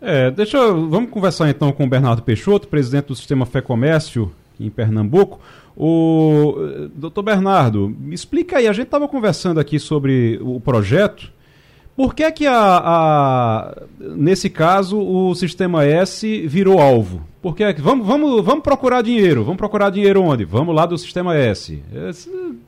É, 0.00 0.30
deixa 0.30 0.58
vamos 0.72 1.10
conversar 1.10 1.48
então 1.48 1.72
com 1.72 1.84
o 1.84 1.88
Bernardo 1.88 2.22
Peixoto, 2.22 2.68
presidente 2.68 3.06
do 3.06 3.14
Sistema 3.14 3.46
Fé 3.46 3.60
Comércio 3.60 4.32
em 4.58 4.68
Pernambuco. 4.68 5.40
O 5.76 6.54
doutor 6.94 7.22
Bernardo, 7.22 7.88
me 7.88 8.14
explica 8.14 8.58
aí, 8.58 8.66
a 8.66 8.72
gente 8.72 8.86
estava 8.86 9.06
conversando 9.06 9.60
aqui 9.60 9.78
sobre 9.78 10.38
o 10.42 10.60
projeto 10.60 11.37
Por 11.98 12.14
que 12.14 12.22
é 12.22 12.30
que 12.30 12.46
a, 12.46 12.54
a, 12.54 13.82
nesse 13.98 14.48
caso 14.48 15.00
o 15.00 15.34
sistema 15.34 15.84
S 15.84 16.46
virou 16.46 16.78
alvo? 16.78 17.26
Porque 17.42 17.64
é 17.64 17.72
que 17.72 17.80
vamos, 17.80 18.06
vamos, 18.06 18.44
vamos 18.44 18.62
procurar 18.62 19.02
dinheiro. 19.02 19.42
Vamos 19.42 19.58
procurar 19.58 19.90
dinheiro 19.90 20.22
onde? 20.22 20.44
Vamos 20.44 20.72
lá 20.76 20.86
do 20.86 20.96
sistema 20.96 21.36
S. 21.36 21.82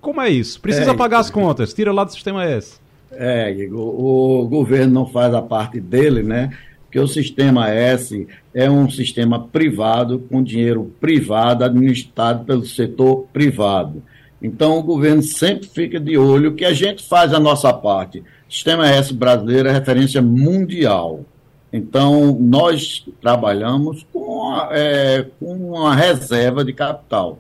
Como 0.01 0.21
é 0.21 0.29
isso? 0.29 0.61
Precisa 0.61 0.91
é, 0.91 0.95
pagar 0.97 1.21
as 1.21 1.31
contas, 1.31 1.73
tira 1.73 1.93
lá 1.93 2.03
do 2.03 2.11
sistema 2.11 2.45
S. 2.45 2.81
É, 3.13 3.53
Igor, 3.53 3.81
o 3.81 4.49
governo 4.49 4.93
não 4.93 5.07
faz 5.07 5.33
a 5.33 5.41
parte 5.41 5.79
dele, 5.79 6.25
né? 6.25 6.51
Porque 6.87 6.99
o 6.99 7.07
sistema 7.07 7.71
S 7.71 8.27
é 8.53 8.69
um 8.69 8.91
sistema 8.91 9.39
privado, 9.39 10.27
com 10.29 10.43
dinheiro 10.43 10.93
privado, 11.01 11.63
administrado 11.63 12.45
pelo 12.45 12.67
setor 12.67 13.29
privado. 13.33 14.03
Então 14.43 14.77
o 14.77 14.83
governo 14.83 15.23
sempre 15.23 15.69
fica 15.69 16.01
de 16.01 16.19
olho 16.19 16.57
que 16.57 16.65
a 16.65 16.73
gente 16.73 17.07
faz 17.07 17.33
a 17.33 17.39
nossa 17.39 17.73
parte. 17.73 18.25
Sistema 18.51 18.89
S 18.89 19.15
brasileiro 19.15 19.69
é 19.69 19.73
referência 19.73 20.21
mundial. 20.21 21.25
Então, 21.73 22.37
nós 22.41 23.07
trabalhamos 23.23 24.05
com, 24.13 24.57
é, 24.73 25.25
com 25.39 25.55
uma 25.55 25.95
reserva 25.95 26.65
de 26.65 26.73
capital. 26.73 27.39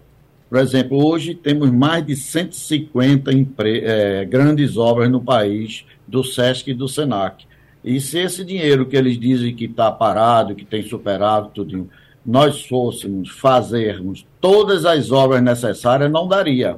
Por 0.49 0.59
exemplo, 0.61 1.05
hoje 1.05 1.35
temos 1.35 1.69
mais 1.73 2.07
de 2.07 2.15
150 2.15 3.33
é, 3.65 4.25
grandes 4.25 4.77
obras 4.77 5.11
no 5.11 5.21
país, 5.21 5.85
do 6.07 6.23
SESC 6.23 6.71
e 6.71 6.75
do 6.75 6.87
SENAC. 6.87 7.45
E 7.83 8.01
se 8.01 8.21
esse 8.21 8.45
dinheiro 8.45 8.87
que 8.87 8.97
eles 8.97 9.19
dizem 9.19 9.55
que 9.55 9.65
está 9.65 9.91
parado, 9.91 10.55
que 10.55 10.65
tem 10.65 10.85
superado, 10.85 11.51
tudo, 11.53 11.91
nós 12.25 12.65
fôssemos 12.67 13.31
fazermos 13.31 14.25
todas 14.41 14.85
as 14.85 15.11
obras 15.11 15.43
necessárias, 15.43 16.11
não 16.11 16.29
daria. 16.29 16.77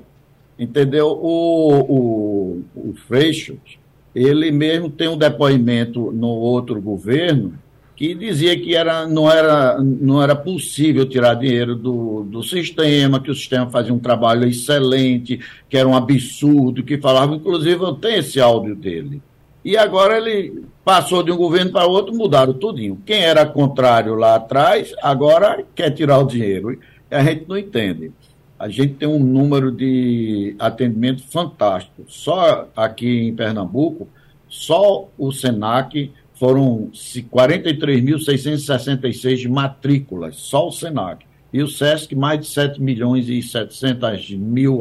Entendeu? 0.59 1.09
O, 1.09 1.81
o, 1.81 2.65
o 2.75 2.95
Freixo, 3.07 3.59
ele 4.15 4.51
mesmo 4.51 4.91
tem 4.91 5.09
um 5.09 5.17
depoimento 5.17 6.13
no 6.13 6.29
outro 6.29 6.81
governo 6.81 7.55
que 7.95 8.15
dizia 8.15 8.59
que 8.59 8.75
era, 8.75 9.07
não, 9.07 9.31
era, 9.31 9.79
não 9.81 10.21
era 10.23 10.35
possível 10.35 11.07
tirar 11.09 11.35
dinheiro 11.35 11.77
do, 11.77 12.25
do 12.25 12.43
sistema, 12.43 13.21
que 13.21 13.31
o 13.31 13.35
sistema 13.35 13.71
fazia 13.71 13.95
um 13.95 13.99
trabalho 13.99 14.49
excelente, 14.49 15.39
que 15.69 15.77
era 15.77 15.89
um 15.89 15.95
absurdo, 15.95 16.83
que 16.83 16.99
falava, 16.99 17.35
inclusive 17.35 17.81
eu 17.81 17.93
tenho 17.95 18.19
esse 18.19 18.41
áudio 18.41 18.75
dele. 18.75 19.23
E 19.65 19.77
agora 19.77 20.17
ele 20.17 20.65
passou 20.85 21.23
de 21.23 21.31
um 21.31 21.37
governo 21.37 21.71
para 21.71 21.87
outro, 21.87 22.13
mudaram 22.13 22.53
tudinho. 22.53 23.01
Quem 23.07 23.23
era 23.23 23.47
contrário 23.47 24.17
lá 24.17 24.35
atrás, 24.35 24.93
agora 25.01 25.65
quer 25.75 25.91
tirar 25.91 26.19
o 26.19 26.27
dinheiro. 26.27 26.77
A 27.09 27.23
gente 27.23 27.45
não 27.47 27.57
entende 27.57 28.11
a 28.63 28.69
gente 28.69 28.95
tem 28.95 29.09
um 29.09 29.19
número 29.19 29.73
de 29.73 30.55
atendimento 30.57 31.25
fantástico. 31.25 32.05
Só 32.07 32.69
aqui 32.77 33.27
em 33.27 33.35
Pernambuco, 33.35 34.07
só 34.49 35.09
o 35.19 35.33
SENAC 35.33 36.13
foram 36.35 36.89
43.666 36.93 39.49
matrículas, 39.49 40.37
só 40.37 40.69
o 40.69 40.71
SENAC. 40.71 41.27
E 41.53 41.61
o 41.61 41.67
SESC, 41.67 42.15
mais 42.15 42.39
de 42.39 42.47
7 42.47 42.81
milhões 42.81 43.29
e 43.29 43.43
700 43.43 44.31
mil, 44.31 44.79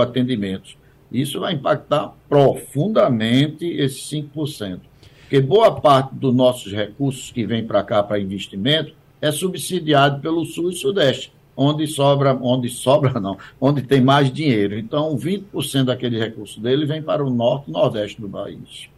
atendimentos. 0.00 0.78
Isso 1.12 1.38
vai 1.38 1.52
impactar 1.52 2.14
profundamente 2.30 3.66
esses 3.66 4.10
5%. 4.10 4.80
Porque 5.20 5.38
boa 5.38 5.78
parte 5.78 6.14
dos 6.14 6.34
nossos 6.34 6.72
recursos 6.72 7.30
que 7.30 7.44
vem 7.44 7.66
para 7.66 7.84
cá 7.84 8.02
para 8.02 8.18
investimento 8.18 8.94
é 9.20 9.30
subsidiado 9.30 10.22
pelo 10.22 10.46
Sul 10.46 10.70
e 10.70 10.76
Sudeste 10.76 11.30
onde 11.56 11.86
sobra, 11.86 12.34
onde 12.40 12.68
sobra 12.68 13.18
não, 13.20 13.36
onde 13.60 13.82
tem 13.82 14.00
mais 14.00 14.32
dinheiro. 14.32 14.78
Então, 14.78 15.16
20% 15.16 15.84
daquele 15.84 16.18
recurso 16.18 16.60
dele 16.60 16.86
vem 16.86 17.02
para 17.02 17.24
o 17.24 17.30
norte 17.30 17.68
e 17.68 17.72
nordeste 17.72 18.20
do 18.20 18.28
país. 18.28 18.88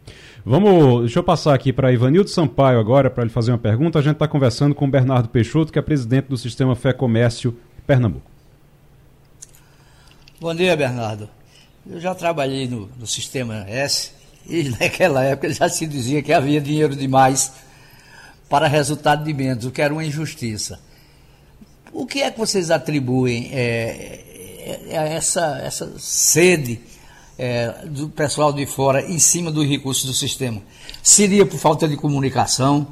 Vamos, 0.45 1.01
deixa 1.01 1.19
eu 1.19 1.23
passar 1.23 1.55
aqui 1.55 1.73
para 1.73 1.91
Ivanildo 1.91 2.29
Sampaio 2.29 2.79
agora 2.79 3.09
para 3.09 3.23
ele 3.23 3.31
fazer 3.31 3.51
uma 3.51 3.57
pergunta. 3.57 3.97
A 3.97 4.01
gente 4.01 4.13
está 4.13 4.27
conversando 4.27 4.75
com 4.75 4.85
o 4.85 4.87
Bernardo 4.87 5.27
Peixoto, 5.27 5.73
que 5.73 5.79
é 5.79 5.81
presidente 5.81 6.27
do 6.27 6.37
Sistema 6.37 6.75
Fé 6.75 6.93
Comércio 6.93 7.57
Pernambuco. 7.87 8.29
Bom 10.39 10.53
dia, 10.53 10.75
Bernardo. 10.75 11.27
Eu 11.89 11.99
já 11.99 12.13
trabalhei 12.13 12.67
no, 12.67 12.89
no 12.99 13.07
Sistema 13.07 13.65
S 13.67 14.11
e 14.47 14.69
naquela 14.79 15.23
época 15.23 15.51
já 15.51 15.67
se 15.67 15.87
dizia 15.87 16.21
que 16.21 16.31
havia 16.31 16.61
dinheiro 16.61 16.95
demais 16.95 17.53
para 18.47 18.67
resultado 18.67 19.23
de 19.23 19.33
menos, 19.33 19.65
o 19.65 19.71
que 19.71 19.81
era 19.81 19.91
uma 19.91 20.05
injustiça. 20.05 20.79
O 21.95 22.05
que 22.05 22.21
é 22.21 22.29
que 22.29 22.37
vocês 22.37 22.71
atribuem 22.71 23.51
é, 23.53 24.19
é, 24.89 24.97
a 24.97 25.03
essa, 25.05 25.61
essa 25.63 25.93
sede 25.97 26.81
é, 27.39 27.69
do 27.85 28.09
pessoal 28.09 28.51
de 28.51 28.65
fora 28.65 29.01
em 29.01 29.17
cima 29.17 29.49
dos 29.49 29.65
recursos 29.65 30.03
do 30.03 30.13
sistema? 30.13 30.61
Seria 31.01 31.45
por 31.45 31.57
falta 31.57 31.87
de 31.87 31.95
comunicação, 31.95 32.85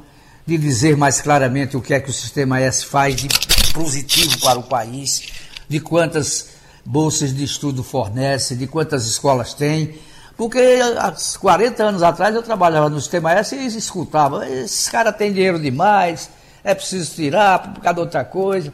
de 0.46 0.56
dizer 0.56 0.96
mais 0.96 1.20
claramente 1.20 1.76
o 1.76 1.82
que 1.82 1.92
é 1.92 2.00
que 2.00 2.08
o 2.08 2.14
Sistema 2.14 2.58
S 2.60 2.86
faz 2.86 3.16
de 3.16 3.28
positivo 3.74 4.40
para 4.40 4.58
o 4.58 4.62
país, 4.62 5.28
de 5.68 5.80
quantas 5.80 6.54
bolsas 6.82 7.36
de 7.36 7.44
estudo 7.44 7.84
fornece, 7.84 8.56
de 8.56 8.66
quantas 8.66 9.06
escolas 9.06 9.52
tem? 9.52 9.96
Porque 10.34 10.78
há 10.96 11.14
40 11.38 11.84
anos 11.84 12.02
atrás 12.02 12.34
eu 12.34 12.42
trabalhava 12.42 12.88
no 12.88 12.98
Sistema 12.98 13.32
S 13.32 13.54
e 13.54 13.66
escutava, 13.66 14.48
esses 14.48 14.88
caras 14.88 15.14
têm 15.14 15.30
dinheiro 15.30 15.60
demais, 15.60 16.30
é 16.64 16.74
preciso 16.74 17.14
tirar 17.14 17.74
por 17.74 17.82
causa 17.82 17.96
de 17.96 18.00
outra 18.00 18.24
coisa 18.24 18.72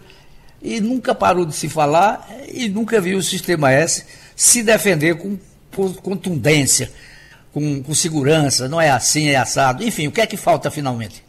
e 0.62 0.80
nunca 0.80 1.14
parou 1.14 1.44
de 1.44 1.54
se 1.54 1.68
falar 1.68 2.28
e 2.52 2.68
nunca 2.68 3.00
viu 3.00 3.18
o 3.18 3.22
sistema 3.22 3.70
S 3.70 4.04
se 4.36 4.62
defender 4.62 5.16
com, 5.16 5.38
contundência, 6.02 6.90
com, 7.52 7.82
com, 7.82 7.94
segurança, 7.94 8.68
não 8.68 8.80
é 8.80 8.90
assim, 8.90 9.28
é 9.28 9.36
assado. 9.36 9.82
Enfim, 9.84 10.08
o 10.08 10.12
que 10.12 10.20
é 10.20 10.26
que 10.26 10.36
falta 10.36 10.70
finalmente? 10.70 11.22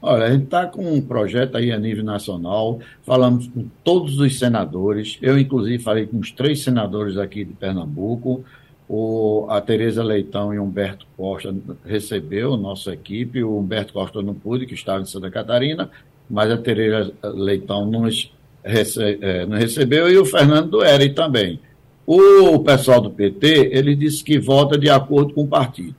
Olha, 0.00 0.26
a 0.26 0.30
gente 0.30 0.44
está 0.44 0.66
com 0.66 0.92
um 0.92 1.00
projeto 1.00 1.56
aí 1.56 1.72
a 1.72 1.78
nível 1.78 2.04
nacional, 2.04 2.78
falamos 3.04 3.48
com 3.48 3.66
todos 3.82 4.18
os 4.20 4.38
senadores, 4.38 5.18
eu 5.20 5.36
inclusive 5.36 5.82
falei 5.82 6.06
com 6.06 6.18
os 6.18 6.30
três 6.30 6.62
senadores 6.62 7.16
aqui 7.16 7.44
de 7.44 7.52
Pernambuco, 7.52 8.44
o, 8.88 9.46
a 9.50 9.60
Tereza 9.60 10.02
Leitão 10.02 10.54
e 10.54 10.58
Humberto 10.58 11.06
Costa 11.16 11.54
recebeu 11.84 12.56
nossa 12.56 12.94
equipe, 12.94 13.42
o 13.42 13.58
Humberto 13.58 13.92
Costa 13.92 14.22
não 14.22 14.34
pôde, 14.34 14.66
que 14.66 14.74
estava 14.74 15.02
em 15.02 15.06
Santa 15.06 15.30
Catarina, 15.30 15.90
mas 16.30 16.50
a 16.50 16.56
Tereza 16.56 17.12
Leitão 17.22 17.84
nos 17.84 18.30
rece, 18.68 19.18
é, 19.20 19.44
recebeu, 19.44 20.10
e 20.10 20.18
o 20.18 20.24
Fernando 20.24 20.70
Dueri 20.70 21.14
também. 21.14 21.58
O 22.06 22.58
pessoal 22.60 23.00
do 23.00 23.10
PT, 23.10 23.70
ele 23.72 23.94
disse 23.94 24.22
que 24.22 24.38
vota 24.38 24.78
de 24.78 24.88
acordo 24.88 25.34
com 25.34 25.42
o 25.42 25.48
partido. 25.48 25.94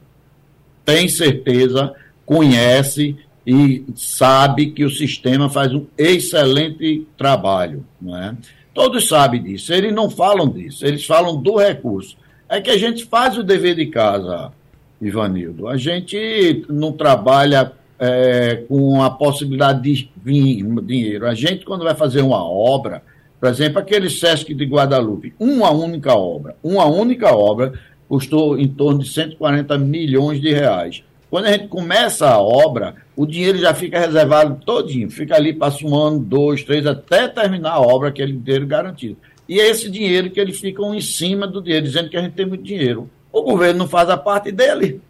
Tem 0.86 1.08
certeza, 1.08 1.94
conhece 2.26 3.16
e 3.46 3.84
sabe 3.96 4.72
que 4.72 4.84
o 4.84 4.90
sistema 4.90 5.50
faz 5.50 5.74
um 5.74 5.86
excelente 5.98 7.06
trabalho. 7.18 7.86
Não 8.02 8.18
é? 8.18 8.36
Todos 8.74 9.08
sabem 9.08 9.44
disso, 9.44 9.74
eles 9.74 9.94
não 9.94 10.10
falam 10.10 10.48
disso, 10.48 10.86
eles 10.86 11.06
falam 11.06 11.42
do 11.42 11.58
recurso. 11.58 12.18
É 12.48 12.60
que 12.60 12.70
a 12.72 12.78
gente 12.78 13.06
faz 13.06 13.38
o 13.38 13.44
dever 13.44 13.76
de 13.76 13.88
casa, 13.88 14.52
Ivanildo. 15.00 15.68
A 15.68 15.78
gente 15.78 16.66
não 16.70 16.92
trabalha 16.92 17.72
é, 18.00 18.64
com 18.68 19.04
a 19.04 19.10
possibilidade 19.10 19.82
de 19.82 20.10
vir 20.24 20.64
dinheiro. 20.82 21.28
A 21.28 21.34
gente, 21.34 21.66
quando 21.66 21.84
vai 21.84 21.94
fazer 21.94 22.22
uma 22.22 22.44
obra, 22.44 23.04
por 23.40 23.50
exemplo, 23.50 23.80
aquele 23.80 24.10
Sesc 24.10 24.54
de 24.54 24.66
Guadalupe, 24.66 25.34
uma 25.38 25.70
única 25.72 26.14
obra, 26.16 26.56
uma 26.64 26.86
única 26.86 27.36
obra 27.36 27.74
custou 28.08 28.58
em 28.58 28.68
torno 28.68 29.00
de 29.00 29.10
140 29.10 29.78
milhões 29.78 30.42
de 30.42 30.52
reais. 30.52 31.04
Quando 31.30 31.46
a 31.46 31.52
gente 31.52 31.68
começa 31.68 32.28
a 32.28 32.42
obra, 32.42 32.96
o 33.16 33.26
dinheiro 33.26 33.60
já 33.60 33.74
fica 33.74 34.00
reservado 34.00 34.60
todinho, 34.66 35.12
fica 35.12 35.36
ali, 35.36 35.54
passa 35.54 35.86
um 35.86 35.96
ano, 35.96 36.20
dois, 36.20 36.64
três, 36.64 36.88
até 36.88 37.28
terminar 37.28 37.74
a 37.74 37.80
obra, 37.80 38.10
aquele 38.10 38.34
dinheiro 38.34 38.66
garantido. 38.66 39.18
E 39.48 39.60
é 39.60 39.70
esse 39.70 39.92
dinheiro 39.92 40.32
que 40.32 40.40
eles 40.40 40.60
ficam 40.60 40.94
em 40.94 41.02
cima 41.02 41.46
do 41.46 41.62
dinheiro, 41.62 41.86
dizendo 41.86 42.10
que 42.10 42.18
a 42.18 42.22
gente 42.22 42.34
tem 42.34 42.48
muito 42.48 42.64
dinheiro. 42.64 43.10
O 43.32 43.44
governo 43.44 43.80
não 43.80 43.88
faz 43.88 44.10
a 44.10 44.18
parte 44.18 44.52
dele. 44.52 45.02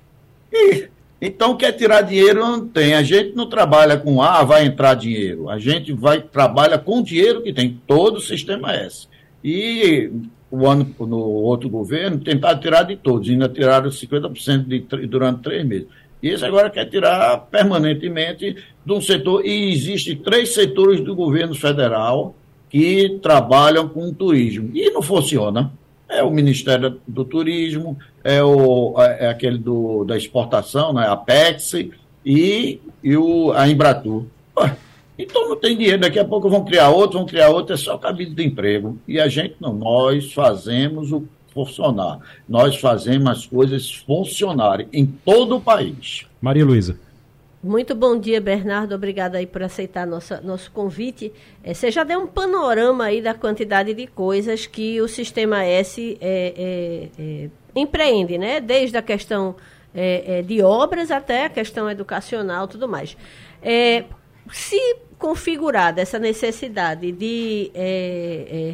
E 0.52 0.90
então, 1.22 1.58
quer 1.58 1.74
tirar 1.74 2.02
dinheiro, 2.02 2.40
não 2.40 2.66
tem. 2.66 2.94
A 2.94 3.04
gente 3.04 3.36
não 3.36 3.50
trabalha 3.50 3.98
com, 3.98 4.22
ah, 4.22 4.44
vai 4.44 4.66
entrar 4.66 4.94
dinheiro. 4.94 5.50
A 5.50 5.60
gente 5.60 5.92
vai 5.92 6.22
trabalha 6.22 6.78
com 6.78 7.00
o 7.00 7.04
dinheiro 7.04 7.42
que 7.42 7.52
tem. 7.52 7.80
Todo 7.86 8.18
o 8.18 8.22
sistema 8.22 8.74
é 8.74 8.88
esse. 8.88 9.08
E 9.44 10.12
o 10.50 10.66
ano, 10.66 10.96
no 11.00 11.20
outro 11.20 11.70
governo, 11.70 12.20
tentaram 12.20 12.60
tirar 12.60 12.84
de 12.84 12.96
todos. 12.96 13.30
Ainda 13.30 13.50
tiraram 13.50 13.90
50% 13.90 14.66
de, 14.66 15.08
durante 15.08 15.42
três 15.42 15.66
meses. 15.66 15.88
E 16.24 16.30
esse 16.30 16.46
agora 16.46 16.70
quer 16.70 16.86
tirar 16.86 17.38
permanentemente 17.52 18.56
de 18.86 18.94
um 18.94 19.02
setor. 19.02 19.46
E 19.46 19.74
existem 19.74 20.16
três 20.16 20.54
setores 20.54 21.02
do 21.02 21.14
governo 21.14 21.54
federal 21.54 22.34
que 22.70 23.20
trabalham 23.22 23.90
com 23.90 24.14
turismo. 24.14 24.70
E 24.74 24.90
não 24.92 25.02
funciona 25.02 25.72
é 26.10 26.24
o 26.24 26.32
Ministério 26.32 27.00
do 27.08 27.24
Turismo, 27.24 27.98
é, 28.24 28.44
o, 28.44 28.96
é, 28.98 29.26
é 29.26 29.30
aquele 29.30 29.58
do, 29.58 30.04
da 30.04 30.18
exportação, 30.18 30.92
né, 30.92 31.08
a 31.08 31.16
PEX 31.16 31.74
e, 32.26 32.82
e 33.04 33.16
o, 33.16 33.52
a 33.52 33.68
Embratur. 33.68 34.26
Ué, 34.58 34.76
então 35.18 35.48
não 35.48 35.56
tem 35.56 35.78
dinheiro, 35.78 36.02
daqui 36.02 36.18
a 36.18 36.26
pouco 36.26 36.50
vão 36.50 36.66
criar 36.66 36.90
outro, 36.90 37.20
vão 37.20 37.28
criar 37.28 37.50
outro, 37.50 37.74
é 37.74 37.78
só 37.78 37.98
cabide 37.98 38.34
de 38.34 38.44
emprego. 38.44 38.98
E 39.08 39.20
a 39.20 39.28
gente 39.28 39.56
não, 39.60 39.74
nós 39.74 40.34
fazemos 40.34 41.12
o 41.12 41.24
funcionar. 41.54 42.20
Nós 42.48 42.78
fazemos 42.78 43.30
as 43.30 43.46
coisas 43.46 43.92
funcionarem 43.92 44.88
em 44.94 45.06
todo 45.06 45.58
o 45.58 45.62
país. 45.62 46.26
Maria 46.42 46.66
Luísa. 46.66 46.98
Muito 47.62 47.94
bom 47.94 48.18
dia, 48.18 48.40
Bernardo. 48.40 48.96
Obrigada 48.96 49.38
aí 49.38 49.46
por 49.46 49.62
aceitar 49.62 50.08
nossa, 50.08 50.40
nosso 50.40 50.72
convite. 50.72 51.34
É, 51.62 51.74
você 51.74 51.92
já 51.92 52.06
deu 52.06 52.22
um 52.22 52.28
panorama 52.28 53.04
aí 53.04 53.22
da 53.22 53.34
quantidade 53.34 53.94
de 53.94 54.08
coisas 54.08 54.66
que 54.66 55.02
o 55.02 55.10
Sistema 55.10 55.66
S 55.66 56.18
é, 56.22 56.54
é, 56.56 57.22
é 57.22 57.50
empreende, 57.76 58.38
né? 58.38 58.62
Desde 58.62 58.98
a 58.98 59.02
questão 59.02 59.58
é, 59.94 60.40
é, 60.40 60.42
de 60.42 60.62
obras 60.62 61.12
até 61.12 61.46
a 61.46 61.50
questão 61.50 61.90
educacional 61.90 62.66
tudo 62.66 62.88
mais. 62.88 63.18
se 64.54 64.80
configurada 65.18 66.00
essa 66.00 66.18
necessidade 66.18 67.12
de 67.12 67.72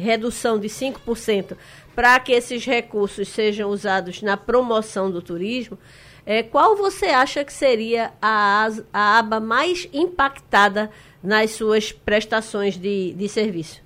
redução 0.00 0.60
de 0.60 0.68
5% 0.68 1.56
para 1.92 2.20
que 2.20 2.30
esses 2.30 2.64
recursos 2.64 3.26
sejam 3.26 3.68
usados 3.68 4.22
na 4.22 4.36
promoção 4.36 5.10
do 5.10 5.20
turismo, 5.20 5.76
é, 6.26 6.42
qual 6.42 6.76
você 6.76 7.06
acha 7.06 7.44
que 7.44 7.52
seria 7.52 8.10
a, 8.20 8.68
a 8.92 9.18
aba 9.18 9.38
mais 9.38 9.88
impactada 9.92 10.90
nas 11.22 11.52
suas 11.52 11.92
prestações 11.92 12.76
de, 12.76 13.14
de 13.14 13.28
serviço? 13.28 13.80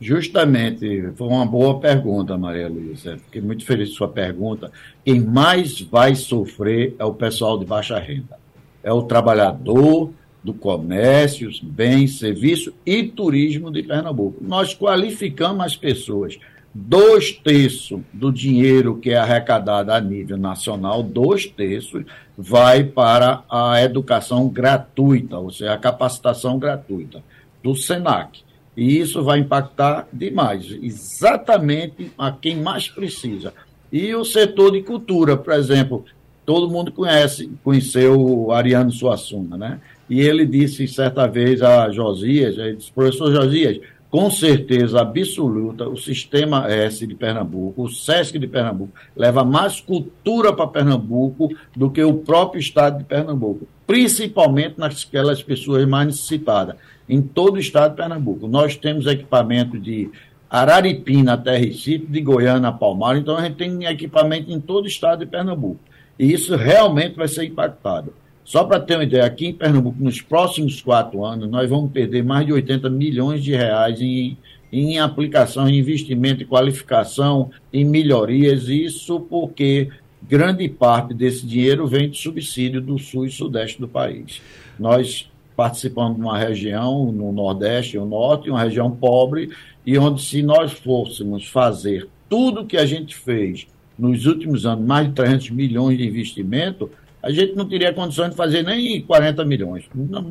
Justamente, 0.00 1.10
foi 1.16 1.26
uma 1.26 1.44
boa 1.44 1.80
pergunta, 1.80 2.38
Maria 2.38 2.68
Luísa. 2.68 3.18
Fiquei 3.18 3.40
muito 3.40 3.64
feliz 3.64 3.88
com 3.90 3.96
sua 3.96 4.08
pergunta. 4.08 4.70
Quem 5.04 5.20
mais 5.20 5.80
vai 5.80 6.14
sofrer 6.14 6.94
é 6.98 7.04
o 7.04 7.14
pessoal 7.14 7.58
de 7.58 7.64
baixa 7.64 7.98
renda. 7.98 8.38
É 8.82 8.92
o 8.92 9.02
trabalhador 9.02 10.12
do 10.44 10.54
comércio, 10.54 11.50
bens, 11.62 12.18
serviço 12.18 12.72
e 12.84 13.02
turismo 13.02 13.70
de 13.70 13.82
Pernambuco. 13.82 14.36
Nós 14.40 14.74
qualificamos 14.74 15.64
as 15.64 15.76
pessoas 15.76 16.38
dois 16.76 17.32
terços 17.32 18.00
do 18.12 18.30
dinheiro 18.30 18.98
que 18.98 19.10
é 19.10 19.16
arrecadado 19.16 19.90
a 19.90 20.00
nível 20.00 20.36
nacional, 20.36 21.02
dois 21.02 21.46
terços, 21.46 22.04
vai 22.36 22.84
para 22.84 23.42
a 23.48 23.82
educação 23.82 24.48
gratuita, 24.48 25.38
ou 25.38 25.50
seja, 25.50 25.72
a 25.72 25.78
capacitação 25.78 26.58
gratuita 26.58 27.22
do 27.64 27.74
SENAC. 27.74 28.40
E 28.76 28.98
isso 28.98 29.24
vai 29.24 29.38
impactar 29.38 30.06
demais, 30.12 30.70
exatamente 30.82 32.12
a 32.18 32.30
quem 32.30 32.56
mais 32.56 32.88
precisa. 32.88 33.54
E 33.90 34.14
o 34.14 34.24
setor 34.24 34.72
de 34.72 34.82
cultura, 34.82 35.34
por 35.34 35.54
exemplo, 35.54 36.04
todo 36.44 36.70
mundo 36.70 36.92
conhece, 36.92 37.50
conheceu 37.64 38.20
o 38.20 38.52
Ariano 38.52 38.90
Suassuna, 38.90 39.56
né? 39.56 39.80
E 40.10 40.20
ele 40.20 40.44
disse 40.44 40.86
certa 40.86 41.26
vez 41.26 41.62
a 41.62 41.90
Josias, 41.90 42.58
ele 42.58 42.76
disse, 42.76 42.92
professor 42.92 43.32
Josias, 43.32 43.80
com 44.10 44.30
certeza 44.30 45.00
absoluta, 45.00 45.88
o 45.88 45.96
Sistema 45.96 46.70
S 46.70 47.06
de 47.06 47.14
Pernambuco, 47.14 47.82
o 47.82 47.88
SESC 47.88 48.38
de 48.38 48.46
Pernambuco, 48.46 48.92
leva 49.16 49.44
mais 49.44 49.80
cultura 49.80 50.52
para 50.52 50.66
Pernambuco 50.66 51.48
do 51.74 51.90
que 51.90 52.02
o 52.02 52.14
próprio 52.14 52.60
Estado 52.60 52.98
de 52.98 53.04
Pernambuco, 53.04 53.66
principalmente 53.86 54.78
naquelas 54.78 55.42
pessoas 55.42 55.86
mais 55.86 56.06
necessitadas, 56.06 56.76
em 57.08 57.20
todo 57.20 57.56
o 57.56 57.60
Estado 57.60 57.90
de 57.90 57.96
Pernambuco. 57.96 58.48
Nós 58.48 58.76
temos 58.76 59.06
equipamento 59.06 59.78
de 59.78 60.10
Araripina 60.48 61.34
até 61.34 61.56
Recife, 61.56 62.06
de 62.06 62.20
Goiânia 62.20 62.68
a 62.68 62.72
Palmar, 62.72 63.16
então 63.16 63.36
a 63.36 63.42
gente 63.42 63.56
tem 63.56 63.84
equipamento 63.84 64.50
em 64.50 64.60
todo 64.60 64.84
o 64.84 64.88
Estado 64.88 65.24
de 65.24 65.30
Pernambuco. 65.30 65.80
E 66.18 66.32
isso 66.32 66.56
realmente 66.56 67.16
vai 67.16 67.28
ser 67.28 67.44
impactado. 67.44 68.14
Só 68.46 68.62
para 68.62 68.78
ter 68.78 68.94
uma 68.94 69.02
ideia, 69.02 69.24
aqui 69.24 69.48
em 69.48 69.52
Pernambuco, 69.52 70.00
nos 70.00 70.20
próximos 70.20 70.80
quatro 70.80 71.24
anos, 71.24 71.50
nós 71.50 71.68
vamos 71.68 71.90
perder 71.90 72.22
mais 72.22 72.46
de 72.46 72.52
80 72.52 72.88
milhões 72.88 73.42
de 73.42 73.50
reais 73.50 74.00
em, 74.00 74.38
em 74.72 75.00
aplicação, 75.00 75.68
em 75.68 75.76
investimento, 75.76 76.44
em 76.44 76.46
qualificação, 76.46 77.50
em 77.72 77.84
melhorias. 77.84 78.68
Isso 78.68 79.18
porque 79.18 79.88
grande 80.22 80.68
parte 80.68 81.12
desse 81.12 81.44
dinheiro 81.44 81.88
vem 81.88 82.08
de 82.08 82.18
subsídio 82.18 82.80
do 82.80 83.00
sul 83.00 83.26
e 83.26 83.32
sudeste 83.32 83.80
do 83.80 83.88
país. 83.88 84.40
Nós 84.78 85.28
participamos 85.56 86.16
de 86.16 86.22
uma 86.22 86.38
região 86.38 87.10
no 87.10 87.32
Nordeste 87.32 87.96
e 87.96 87.98
no 87.98 88.06
Norte, 88.06 88.48
uma 88.48 88.62
região 88.62 88.92
pobre, 88.92 89.50
e 89.84 89.98
onde 89.98 90.22
se 90.22 90.40
nós 90.40 90.70
fôssemos 90.72 91.48
fazer 91.48 92.08
tudo 92.28 92.60
o 92.60 92.66
que 92.66 92.76
a 92.76 92.86
gente 92.86 93.16
fez 93.16 93.66
nos 93.98 94.24
últimos 94.24 94.64
anos, 94.64 94.86
mais 94.86 95.08
de 95.08 95.14
300 95.14 95.50
milhões 95.50 95.98
de 95.98 96.06
investimento, 96.06 96.88
a 97.26 97.32
gente 97.32 97.56
não 97.56 97.68
teria 97.68 97.92
condições 97.92 98.30
de 98.30 98.36
fazer 98.36 98.62
nem 98.62 99.02
40 99.02 99.44
milhões. 99.44 99.84
Não, 99.92 100.22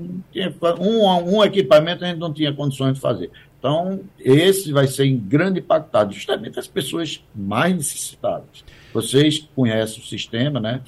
um, 0.79 1.35
um 1.35 1.43
equipamento 1.43 2.05
a 2.05 2.07
gente 2.07 2.19
não 2.19 2.31
tinha 2.31 2.53
condições 2.53 2.93
de 2.93 3.01
fazer. 3.01 3.29
Então, 3.59 3.99
esse 4.17 4.71
vai 4.71 4.87
ser 4.87 5.03
em 5.03 5.17
grande 5.17 5.59
impactado, 5.59 6.13
justamente 6.13 6.57
as 6.57 6.67
pessoas 6.67 7.21
mais 7.35 7.75
necessitadas. 7.75 8.63
Vocês 8.93 9.45
conhecem 9.53 10.01
o 10.01 10.05
sistema, 10.05 10.61
né? 10.61 10.79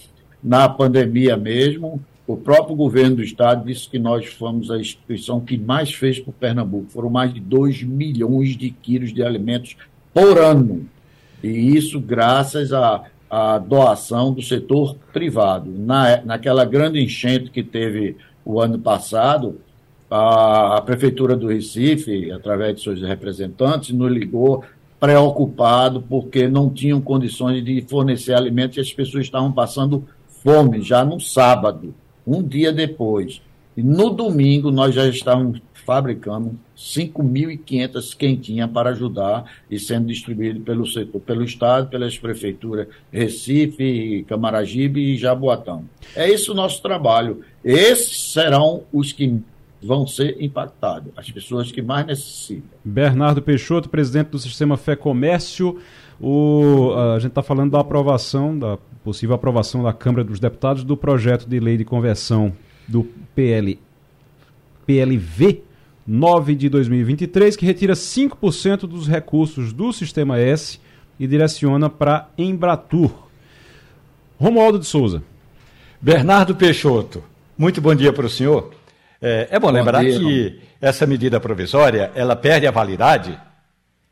Na 0.41 0.69
pandemia 0.69 1.35
mesmo, 1.35 2.01
o 2.25 2.37
próprio 2.37 2.73
governo 2.73 3.17
do 3.17 3.21
estado 3.21 3.65
disse 3.65 3.89
que 3.89 3.99
nós 3.99 4.27
fomos 4.27 4.71
a 4.71 4.77
instituição 4.77 5.41
que 5.41 5.57
mais 5.57 5.93
fez 5.93 6.23
o 6.25 6.31
Pernambuco. 6.31 6.89
Foram 6.89 7.09
mais 7.09 7.33
de 7.33 7.41
2 7.41 7.83
milhões 7.83 8.55
de 8.55 8.69
quilos 8.69 9.13
de 9.13 9.21
alimentos 9.21 9.75
por 10.13 10.37
ano. 10.37 10.87
E 11.43 11.49
isso 11.75 11.99
graças 11.99 12.71
a 12.71 13.03
a 13.29 13.57
doação 13.57 14.33
do 14.33 14.41
setor 14.41 14.95
privado. 15.11 15.71
Na, 15.71 16.21
naquela 16.23 16.65
grande 16.65 17.01
enchente 17.01 17.49
que 17.49 17.63
teve 17.63 18.15
o 18.45 18.61
ano 18.61 18.79
passado, 18.79 19.59
a, 20.09 20.77
a 20.77 20.81
Prefeitura 20.81 21.35
do 21.35 21.47
Recife, 21.47 22.31
através 22.31 22.77
de 22.77 22.83
seus 22.83 23.01
representantes, 23.01 23.91
nos 23.91 24.11
ligou 24.11 24.63
preocupado 24.99 26.01
porque 26.01 26.47
não 26.47 26.69
tinham 26.69 26.99
condições 26.99 27.63
de 27.63 27.81
fornecer 27.81 28.33
alimentos 28.33 28.77
e 28.77 28.81
as 28.81 28.91
pessoas 28.91 29.25
estavam 29.25 29.51
passando 29.51 30.05
fome 30.43 30.81
já 30.81 31.03
no 31.03 31.19
sábado, 31.19 31.93
um 32.25 32.41
dia 32.41 32.71
depois. 32.71 33.41
E 33.75 33.83
no 33.83 34.09
domingo 34.09 34.71
nós 34.71 34.95
já 34.95 35.07
estávamos 35.07 35.61
fabricando 35.87 36.59
5.500 36.77 38.17
quentinhas 38.17 38.69
para 38.69 38.89
ajudar 38.89 39.45
e 39.71 39.79
sendo 39.79 40.07
distribuído 40.07 40.59
pelo 40.59 40.85
setor, 40.85 41.21
pelo 41.21 41.45
Estado, 41.45 41.87
pelas 41.87 42.17
prefeituras 42.17 42.89
Recife, 43.09 44.25
Camaragibe 44.27 44.99
e 44.99 45.15
Jaboatão. 45.15 45.85
É 46.13 46.29
esse 46.29 46.51
o 46.51 46.53
nosso 46.53 46.81
trabalho. 46.81 47.39
Esses 47.63 48.33
serão 48.33 48.83
os 48.91 49.13
que 49.13 49.41
vão 49.81 50.05
ser 50.05 50.35
impactados, 50.41 51.13
as 51.15 51.31
pessoas 51.31 51.71
que 51.71 51.81
mais 51.81 52.05
necessitam. 52.05 52.69
Bernardo 52.83 53.41
Peixoto, 53.41 53.87
presidente 53.87 54.31
do 54.31 54.39
Sistema 54.39 54.75
Fé 54.75 54.93
Comércio. 54.93 55.79
O, 56.19 56.91
a 57.15 57.19
gente 57.19 57.29
está 57.29 57.43
falando 57.43 57.71
da 57.71 57.79
aprovação, 57.79 58.59
da 58.59 58.77
possível 59.05 59.35
aprovação 59.35 59.83
da 59.83 59.93
Câmara 59.93 60.25
dos 60.25 60.37
Deputados 60.37 60.83
do 60.83 60.97
projeto 60.97 61.47
de 61.47 61.61
lei 61.61 61.77
de 61.77 61.85
conversão 61.85 62.51
do 62.85 63.05
PL, 63.33 63.79
PLV 64.85 65.66
9 66.07 66.55
de 66.55 66.69
2023, 66.69 67.55
que 67.57 67.65
retira 67.65 67.93
5% 67.93 68.81
dos 68.81 69.07
recursos 69.07 69.73
do 69.73 69.91
Sistema 69.91 70.39
S 70.39 70.79
e 71.19 71.27
direciona 71.27 71.89
para 71.89 72.29
Embratur. 72.37 73.11
Romualdo 74.39 74.79
de 74.79 74.85
Souza. 74.85 75.21
Bernardo 75.99 76.55
Peixoto, 76.55 77.23
muito 77.57 77.81
bom 77.81 77.93
dia 77.93 78.13
para 78.13 78.25
o 78.25 78.29
senhor. 78.29 78.71
É, 79.21 79.47
é 79.51 79.59
bom, 79.59 79.67
bom, 79.67 79.73
lembrar 79.73 80.03
dia, 80.03 80.17
que 80.17 80.61
essa 80.79 81.05
medida 81.05 81.39
provisória 81.39 82.11
ela 82.15 82.35
perde 82.35 82.67
a 82.67 82.71
validade 82.71 83.37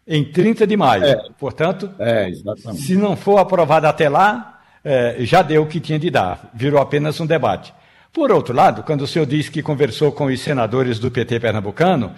em 0.06 0.24
30 0.24 0.68
de 0.68 0.76
maio. 0.76 1.04
É, 1.04 1.30
Portanto, 1.40 1.90
é, 2.00 2.32
se 2.74 2.96
não 2.96 3.16
for 3.16 3.38
aprovada 3.38 3.88
até 3.88 4.10
lá, 4.10 4.62
é, 4.84 5.18
já 5.20 5.42
deu 5.42 5.64
o 5.64 5.68
que 5.68 5.80
tinha 5.80 5.98
de 5.98 6.10
dar, 6.10 6.50
virou 6.54 6.82
apenas 6.82 7.20
um 7.20 7.26
debate. 7.26 7.74
Por 8.16 8.32
outro 8.32 8.56
lado, 8.56 8.82
quando 8.82 9.02
o 9.02 9.08
senhor 9.08 9.26
diz 9.26 9.50
que 9.50 9.62
conversou 9.62 10.10
com 10.10 10.28
os 10.28 10.40
senadores 10.40 11.00
do 11.00 11.12
PT 11.12 11.38
pernambucano, 11.38 12.14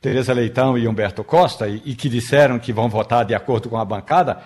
Tereza 0.00 0.32
Leitão 0.32 0.78
e 0.78 0.88
Humberto 0.88 1.22
Costa, 1.22 1.68
e, 1.68 1.82
e 1.84 1.94
que 1.94 2.08
disseram 2.08 2.58
que 2.58 2.72
vão 2.72 2.88
votar 2.88 3.22
de 3.26 3.34
acordo 3.34 3.68
com 3.68 3.76
a 3.76 3.84
bancada, 3.84 4.38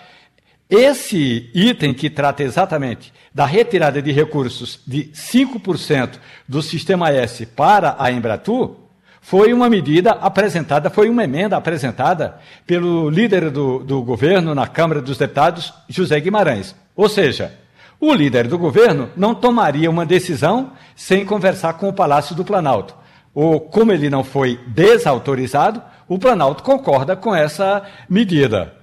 esse 0.69 1.49
item 1.55 1.95
que 1.95 2.11
trata 2.11 2.43
exatamente 2.43 3.13
da 3.33 3.47
retirada 3.47 4.03
de 4.03 4.11
recursos 4.11 4.81
de 4.85 5.05
5% 5.15 6.19
do 6.49 6.61
Sistema 6.61 7.11
S 7.11 7.47
para 7.47 7.95
a 8.01 8.11
Embratur, 8.11 8.75
foi 9.21 9.53
uma 9.53 9.71
medida 9.71 10.11
apresentada, 10.11 10.91
foi 10.91 11.09
uma 11.09 11.23
emenda 11.23 11.57
apresentada 11.57 12.37
pelo 12.67 13.09
líder 13.09 13.49
do, 13.51 13.79
do 13.79 14.03
governo 14.03 14.57
na 14.57 14.67
Câmara 14.67 15.01
dos 15.01 15.17
Deputados, 15.17 15.73
José 15.89 16.19
Guimarães. 16.19 16.75
Ou 16.97 17.09
seja, 17.09 17.57
o 18.01 18.13
líder 18.13 18.47
do 18.47 18.59
governo 18.59 19.11
não 19.17 19.35
tomaria 19.35 19.91
uma 19.91 20.05
decisão 20.05 20.73
sem 20.95 21.25
conversar 21.25 21.75
com 21.75 21.89
o 21.89 21.93
Palácio 21.93 22.35
do 22.35 22.45
Planalto. 22.45 22.95
Ou, 23.35 23.61
como 23.61 23.93
ele 23.93 24.09
não 24.09 24.25
foi 24.25 24.59
desautorizado, 24.69 25.83
o 26.09 26.19
Planalto 26.19 26.63
concorda 26.63 27.17
com 27.17 27.35
essa 27.35 27.83
medida. 28.09 28.75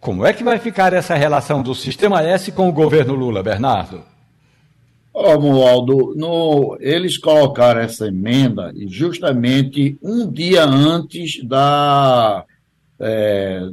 Como 0.00 0.24
é 0.26 0.32
que 0.32 0.42
vai 0.42 0.58
ficar 0.58 0.92
essa 0.92 1.14
relação 1.14 1.62
do 1.62 1.74
Sistema 1.74 2.22
S 2.22 2.50
com 2.52 2.68
o 2.68 2.72
governo 2.72 3.14
Lula, 3.14 3.42
Bernardo? 3.42 4.02
Romualdo, 5.14 6.14
no, 6.16 6.76
eles 6.80 7.18
colocaram 7.18 7.82
essa 7.82 8.08
emenda 8.08 8.72
justamente 8.86 9.98
um 10.02 10.30
dia 10.30 10.64
antes 10.64 11.44
da, 11.44 12.44
é, 12.98 13.68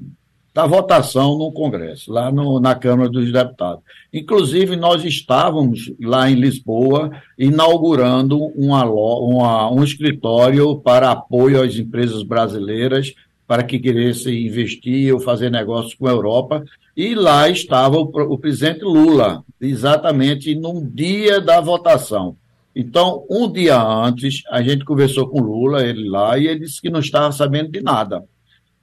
da 0.53 0.65
votação 0.65 1.37
no 1.37 1.51
Congresso, 1.51 2.11
lá 2.11 2.31
no, 2.31 2.59
na 2.59 2.75
Câmara 2.75 3.09
dos 3.09 3.31
Deputados. 3.31 3.83
Inclusive, 4.11 4.75
nós 4.75 5.03
estávamos 5.05 5.91
lá 6.01 6.29
em 6.29 6.35
Lisboa 6.35 7.11
inaugurando 7.37 8.37
uma, 8.55 8.83
uma, 8.85 9.71
um 9.71 9.83
escritório 9.83 10.75
para 10.77 11.11
apoio 11.11 11.61
às 11.61 11.75
empresas 11.75 12.23
brasileiras 12.23 13.13
para 13.47 13.63
que 13.63 13.79
quisessem 13.79 14.45
investir 14.45 15.11
ou 15.13 15.19
fazer 15.19 15.49
negócios 15.49 15.95
com 15.95 16.07
a 16.07 16.11
Europa, 16.11 16.63
e 16.95 17.15
lá 17.15 17.49
estava 17.49 17.97
o, 17.97 18.03
o 18.03 18.37
presidente 18.37 18.83
Lula, 18.83 19.43
exatamente 19.59 20.53
no 20.53 20.85
dia 20.85 21.41
da 21.41 21.59
votação. 21.59 22.35
Então, 22.75 23.25
um 23.27 23.51
dia 23.51 23.81
antes, 23.81 24.43
a 24.51 24.61
gente 24.61 24.85
conversou 24.85 25.27
com 25.27 25.41
Lula, 25.41 25.83
ele 25.83 26.07
lá, 26.07 26.37
e 26.37 26.45
ele 26.45 26.59
disse 26.59 26.79
que 26.79 26.91
não 26.91 26.99
estava 26.99 27.31
sabendo 27.31 27.71
de 27.71 27.81
nada 27.81 28.23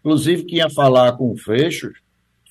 inclusive 0.07 0.45
que 0.45 0.57
ia 0.57 0.71
falar 0.71 1.13
com 1.17 1.33
o 1.33 1.37
Freixo 1.37 1.93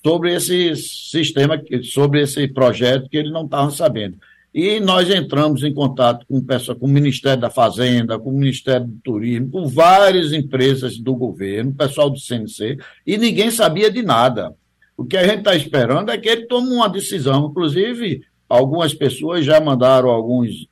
sobre 0.03 0.35
esse 0.35 0.75
sistema, 0.75 1.59
sobre 1.83 2.21
esse 2.21 2.45
projeto 2.49 3.07
que 3.09 3.15
ele 3.15 3.31
não 3.31 3.45
estava 3.45 3.71
sabendo. 3.71 4.17
E 4.53 4.79
nós 4.81 5.09
entramos 5.09 5.63
em 5.63 5.73
contato 5.73 6.25
com, 6.27 6.41
pessoa, 6.41 6.77
com 6.77 6.85
o 6.85 6.89
Ministério 6.89 7.39
da 7.39 7.49
Fazenda, 7.49 8.19
com 8.19 8.29
o 8.29 8.37
Ministério 8.37 8.85
do 8.85 8.97
Turismo, 9.01 9.51
com 9.51 9.67
várias 9.67 10.33
empresas 10.33 10.97
do 10.97 11.15
governo, 11.15 11.73
pessoal 11.73 12.09
do 12.09 12.19
CNC, 12.19 12.77
e 13.07 13.17
ninguém 13.17 13.49
sabia 13.49 13.89
de 13.89 14.01
nada. 14.01 14.53
O 14.97 15.05
que 15.05 15.15
a 15.15 15.25
gente 15.25 15.39
está 15.39 15.55
esperando 15.55 16.11
é 16.11 16.17
que 16.17 16.27
ele 16.27 16.47
tome 16.47 16.69
uma 16.69 16.89
decisão. 16.89 17.47
Inclusive, 17.47 18.21
algumas 18.49 18.93
pessoas 18.93 19.45
já 19.45 19.61
mandaram 19.61 20.09
alguns, 20.09 20.67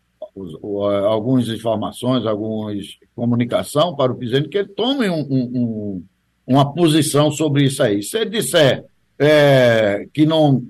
algumas 1.07 1.47
informações, 1.47 2.25
algumas 2.25 2.97
comunicação 3.15 3.95
para 3.95 4.11
o 4.11 4.15
presidente 4.15 4.49
que 4.49 4.57
ele 4.57 4.69
tome 4.69 5.09
um, 5.09 5.21
um, 5.21 6.03
uma 6.45 6.73
posição 6.73 7.31
sobre 7.31 7.65
isso 7.65 7.81
aí. 7.81 8.03
Se 8.03 8.17
ele 8.17 8.29
disser 8.29 8.85
é, 9.17 10.07
que 10.13 10.25
não, 10.25 10.63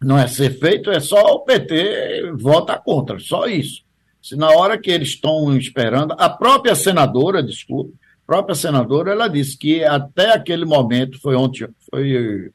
não 0.00 0.18
é 0.18 0.26
ser 0.26 0.58
feito, 0.58 0.90
é 0.90 1.00
só 1.00 1.34
o 1.34 1.40
PT 1.40 2.32
vota 2.38 2.78
contra, 2.78 3.18
só 3.18 3.46
isso. 3.46 3.82
Se 4.22 4.36
na 4.36 4.50
hora 4.50 4.78
que 4.78 4.90
eles 4.90 5.10
estão 5.10 5.56
esperando, 5.56 6.14
a 6.18 6.28
própria 6.28 6.74
senadora, 6.74 7.42
desculpe, 7.42 7.94
a 8.24 8.26
própria 8.26 8.54
senadora, 8.54 9.12
ela 9.12 9.28
disse 9.28 9.56
que 9.56 9.82
até 9.84 10.32
aquele 10.32 10.64
momento, 10.64 11.20
foi 11.20 11.34
ontem, 11.34 11.66
foi, 11.90 12.50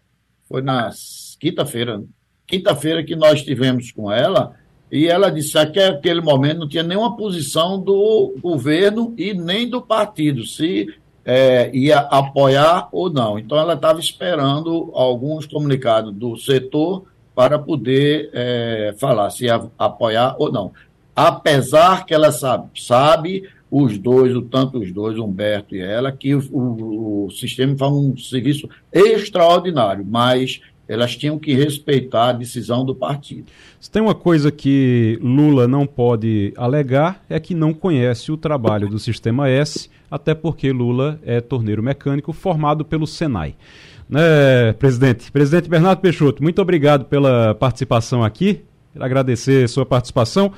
foi 0.47 0.61
na 0.61 0.91
quinta-feira, 1.39 2.03
quinta-feira 2.45 3.03
que 3.03 3.15
nós 3.15 3.41
tivemos 3.41 3.91
com 3.91 4.11
ela, 4.11 4.55
e 4.91 5.07
ela 5.07 5.31
disse 5.31 5.53
que 5.71 5.79
aquele 5.79 6.21
momento 6.21 6.59
não 6.59 6.69
tinha 6.69 6.83
nenhuma 6.83 7.17
posição 7.17 7.81
do 7.81 8.35
governo 8.39 9.15
e 9.17 9.33
nem 9.33 9.67
do 9.67 9.81
partido, 9.81 10.45
se 10.45 10.93
é, 11.25 11.69
ia 11.73 11.99
apoiar 11.99 12.89
ou 12.91 13.09
não. 13.09 13.39
Então, 13.39 13.57
ela 13.57 13.73
estava 13.73 13.99
esperando 13.99 14.91
alguns 14.93 15.45
comunicados 15.45 16.13
do 16.13 16.35
setor 16.37 17.05
para 17.35 17.57
poder 17.57 18.29
é, 18.33 18.95
falar 18.99 19.29
se 19.29 19.45
ia 19.45 19.61
apoiar 19.77 20.35
ou 20.37 20.51
não. 20.51 20.71
Apesar 21.15 22.05
que 22.05 22.13
ela 22.13 22.31
sabe, 22.31 22.69
sabe 22.75 23.49
os 23.69 23.97
dois, 23.97 24.35
o 24.35 24.41
tanto 24.41 24.79
os 24.79 24.91
dois, 24.91 25.17
Humberto 25.17 25.75
e 25.75 25.81
ela, 25.81 26.11
que 26.11 26.35
o, 26.35 26.41
o, 26.51 27.25
o 27.25 27.31
sistema 27.31 27.75
faz 27.75 27.91
um 27.91 28.15
serviço 28.15 28.69
extraordinário, 28.91 30.05
mas 30.07 30.61
elas 30.87 31.15
tinham 31.15 31.39
que 31.39 31.53
respeitar 31.53 32.29
a 32.29 32.33
decisão 32.33 32.83
do 32.83 32.93
partido. 32.93 33.45
Se 33.79 33.89
tem 33.89 34.01
uma 34.01 34.15
coisa 34.15 34.51
que 34.51 35.17
Lula 35.21 35.67
não 35.67 35.85
pode 35.85 36.53
alegar 36.57 37.23
é 37.29 37.39
que 37.39 37.53
não 37.53 37.73
conhece 37.73 38.31
o 38.31 38.37
trabalho 38.37 38.89
do 38.89 38.99
Sistema 38.99 39.49
S, 39.49 39.89
até 40.11 40.33
porque 40.33 40.71
Lula 40.71 41.19
é 41.25 41.39
torneiro 41.39 41.81
mecânico 41.81 42.33
formado 42.33 42.83
pelo 42.83 43.07
Senai. 43.07 43.55
Né, 44.09 44.73
presidente? 44.73 45.31
Presidente 45.31 45.69
Bernardo 45.69 45.99
Peixoto, 45.99 46.43
muito 46.43 46.61
obrigado 46.61 47.05
pela 47.05 47.55
participação 47.55 48.23
aqui. 48.23 48.61
Quero 48.91 49.05
agradecer 49.05 49.63
a 49.63 49.67
sua 49.67 49.85
participação. 49.85 50.51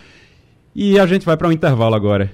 E 0.76 1.00
a 1.00 1.06
gente 1.06 1.26
vai 1.26 1.38
para 1.38 1.48
um 1.48 1.52
intervalo 1.52 1.96
agora. 1.96 2.32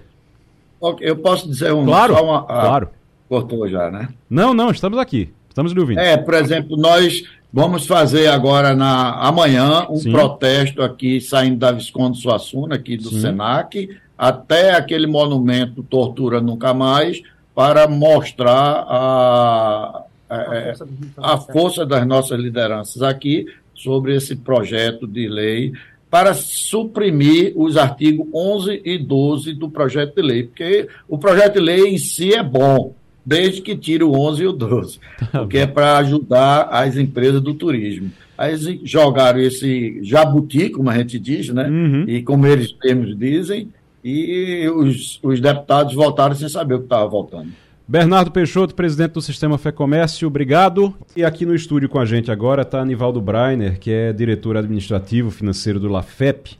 Eu 0.99 1.15
posso 1.17 1.47
dizer 1.47 1.71
um. 1.73 1.85
Claro, 1.85 2.15
uma, 2.15 2.39
ah, 2.39 2.61
claro. 2.61 2.89
Cortou 3.29 3.67
já, 3.69 3.91
né? 3.91 4.09
Não, 4.27 4.51
não, 4.53 4.71
estamos 4.71 4.97
aqui. 4.97 5.31
Estamos 5.47 5.73
lhe 5.73 5.79
ouvindo. 5.79 5.99
É, 5.99 6.17
por 6.17 6.33
exemplo, 6.33 6.75
nós 6.75 7.23
Vamos 7.53 7.85
fazer 7.85 8.27
agora 8.27 8.73
na 8.73 9.11
amanhã 9.15 9.85
um 9.89 9.97
Sim. 9.97 10.11
protesto 10.11 10.81
aqui 10.81 11.19
saindo 11.19 11.57
da 11.57 11.71
Visconde 11.71 12.17
Suassuna, 12.17 12.75
aqui 12.75 12.95
do 12.95 13.09
Sim. 13.09 13.19
Senac, 13.19 13.89
até 14.17 14.71
aquele 14.73 15.05
monumento 15.05 15.83
Tortura 15.83 16.39
Nunca 16.39 16.73
Mais, 16.73 17.21
para 17.53 17.89
mostrar 17.89 18.85
a, 18.87 20.03
a, 20.29 20.73
a 21.17 21.37
força 21.37 21.85
das 21.85 22.07
nossas 22.07 22.39
lideranças 22.39 23.01
aqui 23.01 23.47
sobre 23.73 24.15
esse 24.15 24.37
projeto 24.37 25.05
de 25.05 25.27
lei 25.27 25.73
para 26.09 26.33
suprimir 26.33 27.53
os 27.55 27.75
artigos 27.75 28.27
11 28.33 28.81
e 28.83 28.97
12 28.97 29.53
do 29.53 29.69
projeto 29.69 30.15
de 30.15 30.21
lei, 30.21 30.43
porque 30.43 30.87
o 31.07 31.17
projeto 31.17 31.53
de 31.53 31.59
lei 31.59 31.87
em 31.87 31.97
si 31.97 32.33
é 32.33 32.43
bom, 32.43 32.93
desde 33.25 33.61
que 33.61 33.75
tire 33.75 34.03
o 34.03 34.13
11 34.13 34.43
e 34.43 34.47
o 34.47 34.51
12, 34.51 34.99
tá 35.19 35.39
porque 35.39 35.59
é 35.59 35.67
para 35.67 35.97
ajudar 35.97 36.69
as 36.71 36.97
empresas 36.97 37.41
do 37.41 37.53
turismo. 37.53 38.11
Aí 38.37 38.81
jogaram 38.83 39.39
esse 39.39 39.99
jabuti, 40.03 40.69
como 40.69 40.89
a 40.89 40.97
gente 40.97 41.19
diz, 41.19 41.49
né? 41.49 41.67
Uhum. 41.67 42.05
E 42.07 42.23
como 42.23 42.47
eles 42.47 42.75
mesmos 42.83 43.15
dizem, 43.17 43.69
e 44.03 44.67
os, 44.69 45.19
os 45.21 45.39
deputados 45.39 45.93
votaram 45.93 46.35
sem 46.35 46.49
saber 46.49 46.75
o 46.75 46.79
que 46.79 46.85
estava 46.85 47.07
votando. 47.07 47.49
Bernardo 47.87 48.31
Peixoto, 48.31 48.73
presidente 48.73 49.11
do 49.11 49.21
Sistema 49.21 49.57
Fé 49.57 49.71
Comércio, 49.71 50.27
obrigado. 50.27 50.95
E 51.15 51.23
aqui 51.23 51.45
no 51.45 51.53
estúdio 51.53 51.89
com 51.89 51.99
a 51.99 52.05
gente 52.05 52.31
agora 52.31 52.61
está 52.61 52.79
Anivaldo 52.79 53.19
Breiner, 53.19 53.79
que 53.79 53.91
é 53.91 54.13
diretor 54.13 54.55
administrativo 54.55 55.29
financeiro 55.29 55.79
do 55.79 55.89
LAFEP. 55.89 56.57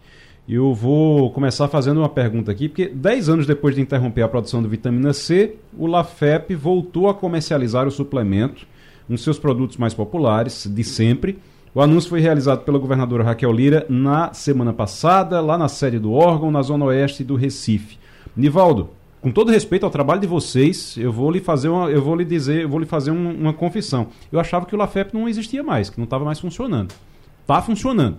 Eu 0.53 0.73
vou 0.73 1.31
começar 1.31 1.69
fazendo 1.69 1.99
uma 1.99 2.09
pergunta 2.09 2.51
aqui, 2.51 2.67
porque 2.67 2.89
10 2.89 3.29
anos 3.29 3.47
depois 3.47 3.73
de 3.73 3.79
interromper 3.79 4.21
a 4.21 4.27
produção 4.27 4.61
de 4.61 4.67
vitamina 4.67 5.13
C, 5.13 5.55
o 5.77 5.87
LaFep 5.87 6.53
voltou 6.55 7.07
a 7.07 7.13
comercializar 7.13 7.87
o 7.87 7.91
suplemento, 7.91 8.67
um 9.09 9.13
dos 9.13 9.23
seus 9.23 9.39
produtos 9.39 9.77
mais 9.77 9.93
populares 9.93 10.67
de 10.69 10.83
sempre. 10.83 11.39
O 11.73 11.79
anúncio 11.79 12.09
foi 12.09 12.19
realizado 12.19 12.65
pela 12.65 12.77
governadora 12.77 13.23
Raquel 13.23 13.53
Lira 13.53 13.85
na 13.87 14.33
semana 14.33 14.73
passada, 14.73 15.39
lá 15.39 15.57
na 15.57 15.69
sede 15.69 15.97
do 15.97 16.11
órgão, 16.11 16.51
na 16.51 16.61
zona 16.61 16.83
oeste 16.83 17.23
do 17.23 17.37
Recife. 17.37 17.97
Nivaldo, 18.35 18.89
com 19.21 19.31
todo 19.31 19.53
respeito 19.53 19.85
ao 19.85 19.89
trabalho 19.89 20.19
de 20.19 20.27
vocês, 20.27 20.97
eu 20.97 21.13
vou 21.13 21.31
lhe 21.31 21.39
fazer 21.39 21.69
uma, 21.69 21.89
eu 21.89 22.01
vou 22.01 22.13
lhe 22.13 22.25
dizer, 22.25 22.63
eu 22.63 22.67
vou 22.67 22.81
lhe 22.81 22.85
fazer 22.85 23.11
um, 23.11 23.35
uma 23.39 23.53
confissão. 23.53 24.07
Eu 24.29 24.37
achava 24.37 24.65
que 24.65 24.75
o 24.75 24.77
LaFep 24.77 25.13
não 25.13 25.29
existia 25.29 25.63
mais, 25.63 25.89
que 25.89 25.97
não 25.97 26.03
estava 26.03 26.25
mais 26.25 26.41
funcionando. 26.41 26.93
Está 27.41 27.61
funcionando 27.61 28.17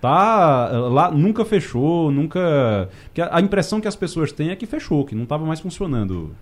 tá 0.00 0.68
lá 0.68 1.10
nunca 1.10 1.44
fechou, 1.44 2.10
nunca. 2.10 2.88
Que 3.12 3.20
a, 3.20 3.40
impressão 3.40 3.80
que 3.80 3.88
as 3.88 3.96
pessoas 3.96 4.32
têm 4.32 4.50
é 4.50 4.56
que 4.56 4.66
fechou, 4.66 5.04
que 5.04 5.14
não 5.14 5.24
estava 5.24 5.44
mais 5.44 5.60
funcionando. 5.60 6.34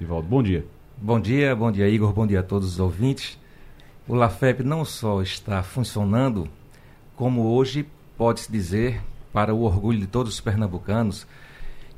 Ivaldo, 0.00 0.28
bom 0.28 0.42
dia. 0.42 0.64
Bom 0.96 1.18
dia, 1.18 1.56
bom 1.56 1.72
dia 1.72 1.88
Igor, 1.88 2.12
bom 2.12 2.26
dia 2.26 2.40
a 2.40 2.42
todos 2.42 2.72
os 2.72 2.80
ouvintes. 2.80 3.38
O 4.06 4.14
LaFep 4.14 4.62
não 4.62 4.84
só 4.84 5.22
está 5.22 5.62
funcionando, 5.62 6.48
como 7.16 7.54
hoje 7.54 7.86
pode-se 8.18 8.50
dizer, 8.50 9.00
para 9.32 9.54
o 9.54 9.62
orgulho 9.62 9.98
de 9.98 10.06
todos 10.06 10.34
os 10.34 10.40
pernambucanos, 10.40 11.26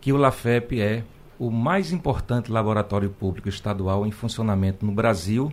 que 0.00 0.12
o 0.12 0.16
LaFep 0.16 0.80
é 0.80 1.02
o 1.38 1.50
mais 1.50 1.92
importante 1.92 2.52
laboratório 2.52 3.10
público 3.10 3.48
estadual 3.48 4.06
em 4.06 4.10
funcionamento 4.10 4.86
no 4.86 4.92
Brasil 4.92 5.52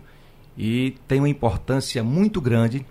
e 0.58 0.96
tem 1.08 1.20
uma 1.20 1.30
importância 1.30 2.04
muito 2.04 2.40
grande 2.40 2.86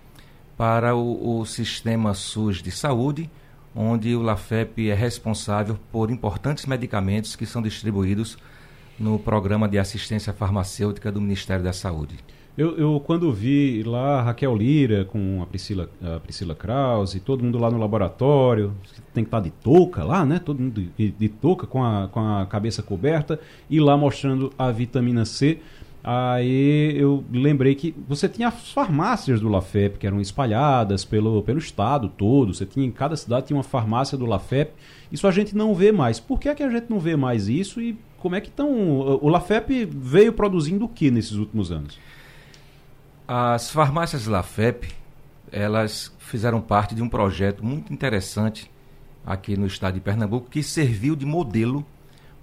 para 0.59 0.93
o, 0.93 1.39
o 1.39 1.45
sistema 1.45 2.13
SUS 2.13 2.61
de 2.61 2.69
saúde, 2.69 3.29
onde 3.73 4.13
o 4.13 4.21
LAFEP 4.21 4.89
é 4.89 4.93
responsável 4.93 5.79
por 5.89 6.11
importantes 6.11 6.65
medicamentos 6.65 7.33
que 7.33 7.45
são 7.45 7.61
distribuídos 7.61 8.37
no 8.99 9.17
programa 9.17 9.69
de 9.69 9.79
assistência 9.79 10.33
farmacêutica 10.33 11.09
do 11.13 11.21
Ministério 11.21 11.63
da 11.63 11.71
Saúde. 11.71 12.17
Eu, 12.57 12.77
eu, 12.77 12.99
quando 12.99 13.31
vi 13.31 13.83
lá 13.83 14.19
a 14.19 14.21
Raquel 14.21 14.53
Lira 14.53 15.05
com 15.05 15.41
a 15.41 15.45
Priscila, 15.45 15.89
a 16.03 16.19
Priscila 16.19 16.53
Krause, 16.53 17.21
todo 17.21 17.41
mundo 17.41 17.57
lá 17.57 17.71
no 17.71 17.77
laboratório, 17.77 18.73
tem 19.13 19.23
que 19.23 19.29
estar 19.29 19.39
de 19.39 19.51
touca 19.51 20.03
lá, 20.03 20.25
né? 20.25 20.39
Todo 20.39 20.59
mundo 20.59 20.91
de, 20.97 21.11
de 21.11 21.29
touca 21.29 21.65
com 21.65 21.81
a, 21.81 22.09
com 22.09 22.19
a 22.19 22.45
cabeça 22.45 22.83
coberta 22.83 23.39
e 23.69 23.79
lá 23.79 23.95
mostrando 23.95 24.51
a 24.57 24.69
vitamina 24.71 25.23
C. 25.23 25.59
Aí 26.03 26.97
eu 26.97 27.23
lembrei 27.29 27.75
que 27.75 27.93
você 28.07 28.29
tinha 28.29 28.47
as 28.47 28.71
farmácias 28.71 29.41
do 29.41 29.49
Lafep 29.49 29.97
que 29.99 30.07
eram 30.07 30.21
espalhadas 30.21 31.03
pelo, 31.03 31.43
pelo 31.43 31.59
estado 31.59 32.07
todo. 32.07 32.53
Você 32.53 32.65
tinha 32.65 32.85
em 32.85 32.91
cada 32.91 33.17
cidade 33.17 33.47
tinha 33.47 33.57
uma 33.57 33.63
farmácia 33.63 34.17
do 34.17 34.25
Lafep. 34.25 34.71
Isso 35.11 35.27
a 35.27 35.31
gente 35.31 35.55
não 35.55 35.75
vê 35.75 35.91
mais. 35.91 36.19
Por 36.19 36.39
que, 36.39 36.47
é 36.47 36.55
que 36.55 36.63
a 36.63 36.69
gente 36.69 36.89
não 36.89 36.99
vê 36.99 37.15
mais 37.17 37.49
isso 37.49 37.81
e 37.81 37.97
como 38.17 38.35
é 38.35 38.41
que 38.41 38.47
estão? 38.47 38.69
O 39.21 39.27
Lafep 39.27 39.85
veio 39.85 40.31
produzindo 40.31 40.85
o 40.85 40.89
que 40.89 41.11
nesses 41.11 41.33
últimos 41.33 41.71
anos? 41.71 41.99
As 43.27 43.69
farmácias 43.69 44.25
Lafep 44.25 44.87
elas 45.51 46.15
fizeram 46.19 46.61
parte 46.61 46.95
de 46.95 47.01
um 47.01 47.09
projeto 47.09 47.65
muito 47.65 47.91
interessante 47.91 48.71
aqui 49.25 49.57
no 49.57 49.65
estado 49.65 49.95
de 49.95 49.99
Pernambuco 49.99 50.49
que 50.49 50.63
serviu 50.63 51.15
de 51.15 51.25
modelo 51.25 51.85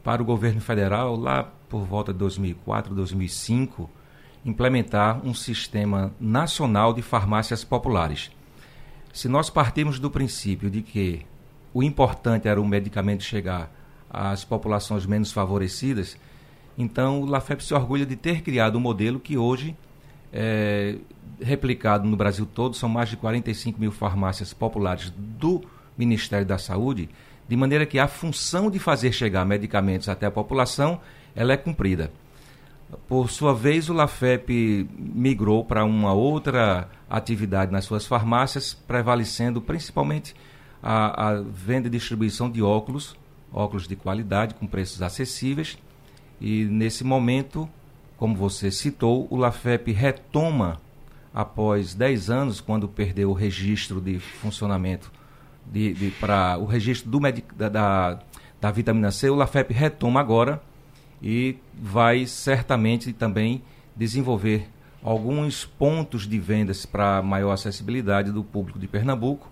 para 0.03 0.23
o 0.23 0.25
governo 0.25 0.61
federal 0.61 1.17
lá 1.17 1.53
por 1.69 1.85
volta 1.85 2.13
de 2.13 2.19
2004, 2.19 2.95
2005, 2.95 3.91
implementar 4.45 5.21
um 5.27 5.35
sistema 5.35 6.15
nacional 6.21 6.93
de 6.93 7.03
farmácias 7.03 7.65
populares. 7.65 8.31
Se 9.13 9.29
nós 9.29 9.51
partirmos 9.51 9.99
do 9.99 10.11
princípio 10.11 10.71
de 10.71 10.83
que 10.83 11.27
o 11.73 11.83
importante 11.83 12.49
era 12.49 12.61
o 12.61 12.67
medicamento 12.67 13.23
chegar 13.23 13.71
às 14.09 14.45
populações 14.45 15.05
menos 15.05 15.33
favorecidas, 15.33 16.17
então 16.79 17.23
o 17.23 17.27
LAFEP 17.27 17.65
se 17.65 17.75
orgulha 17.75 18.07
de 18.07 18.17
ter 18.17 18.43
criado 18.43 18.77
um 18.77 18.81
modelo 18.81 19.19
que 19.19 19.37
hoje 19.37 19.77
é 20.33 20.97
replicado 21.41 22.09
no 22.09 22.17
Brasil 22.17 22.47
todo, 22.47 22.77
são 22.77 22.89
mais 22.89 23.09
de 23.09 23.17
45 23.17 23.81
mil 23.81 23.93
farmácias 23.93 24.53
populares 24.53 25.13
do 25.17 25.63
Ministério 25.97 26.47
da 26.47 26.59
Saúde, 26.59 27.09
de 27.49 27.57
maneira 27.57 27.87
que 27.87 27.99
a 27.99 28.09
função 28.09 28.71
de 28.71 28.79
fazer 28.79 29.13
chegar 29.13 29.45
medicamentos 29.45 30.09
até 30.09 30.27
a 30.27 30.31
população, 30.31 31.01
ela 31.37 31.53
é 31.53 31.57
cumprida. 31.57 32.11
Por 33.07 33.31
sua 33.31 33.55
vez, 33.55 33.91
o 33.91 33.93
LAFEP 33.93 34.89
migrou 34.99 35.65
para 35.65 35.85
uma 35.85 36.13
outra 36.13 36.89
atividade 37.11 37.71
nas 37.71 37.85
suas 37.85 38.07
farmácias, 38.07 38.73
prevalecendo 38.75 39.61
principalmente 39.61 40.35
a, 40.83 41.29
a, 41.29 41.41
venda 41.43 41.89
e 41.89 41.91
distribuição 41.91 42.51
de 42.51 42.63
óculos, 42.63 43.17
óculos 43.53 43.87
de 43.87 43.97
qualidade 43.97 44.55
com 44.55 44.67
preços 44.67 45.03
acessíveis. 45.03 45.77
E 46.41 46.65
nesse 46.65 47.05
momento, 47.05 47.69
como 48.17 48.35
você 48.35 48.71
citou, 48.71 49.27
o 49.31 49.37
LAFEP 49.37 49.93
retoma, 49.93 50.81
após 51.35 51.93
10 51.93 52.31
anos, 52.31 52.61
quando 52.61 52.89
perdeu 52.89 53.31
o 53.31 53.35
registro 53.35 54.01
de 54.01 54.19
funcionamento 54.19 55.13
de, 55.67 55.93
de 55.93 56.11
para 56.13 56.57
o 56.57 56.65
registro 56.65 57.11
do 57.11 57.21
da, 57.57 57.69
da, 57.69 58.19
da 58.61 58.71
vitamina 58.71 59.11
C, 59.11 59.29
o 59.29 59.35
LAFEP 59.35 59.75
retoma 59.75 60.21
agora 60.21 60.63
e 61.23 61.57
vai 61.75 62.27
certamente 62.27 63.13
também 63.13 63.63
desenvolver 63.95 64.69
alguns 65.03 65.65
pontos 65.65 66.27
de 66.27 66.39
vendas 66.39 66.85
para 66.85 67.23
maior 67.23 67.53
acessibilidade 67.53 68.33
do 68.33 68.43
público 68.43 68.79
de 68.79 68.89
Pernambuco, 68.89 69.49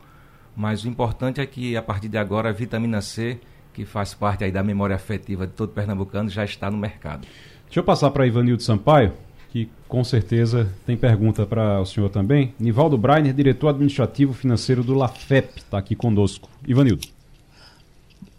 mas 0.56 0.84
o 0.84 0.88
importante 0.88 1.40
é 1.40 1.46
que 1.46 1.76
a 1.76 1.82
partir 1.82 2.08
de 2.08 2.18
agora 2.18 2.48
a 2.48 2.52
vitamina 2.52 3.00
C, 3.00 3.38
que 3.72 3.84
faz 3.84 4.14
parte 4.14 4.44
aí 4.44 4.52
da 4.52 4.62
memória 4.62 4.94
afetiva 4.94 5.46
de 5.46 5.52
todo 5.52 5.70
pernambucano, 5.70 6.28
já 6.28 6.44
está 6.44 6.70
no 6.70 6.76
mercado. 6.76 7.26
Deixa 7.66 7.80
eu 7.80 7.84
passar 7.84 8.10
para 8.10 8.26
Ivanildo 8.26 8.62
Sampaio, 8.62 9.12
que 9.50 9.68
com 9.88 10.04
certeza 10.04 10.72
tem 10.86 10.96
pergunta 10.96 11.44
para 11.44 11.80
o 11.80 11.86
senhor 11.86 12.08
também. 12.08 12.54
Nivaldo 12.58 12.96
Breiner, 12.96 13.32
diretor 13.32 13.68
administrativo 13.68 14.32
financeiro 14.32 14.84
do 14.84 14.94
LAFEP, 14.94 15.58
está 15.58 15.78
aqui 15.78 15.96
conosco. 15.96 16.48
Ivanildo. 16.66 17.06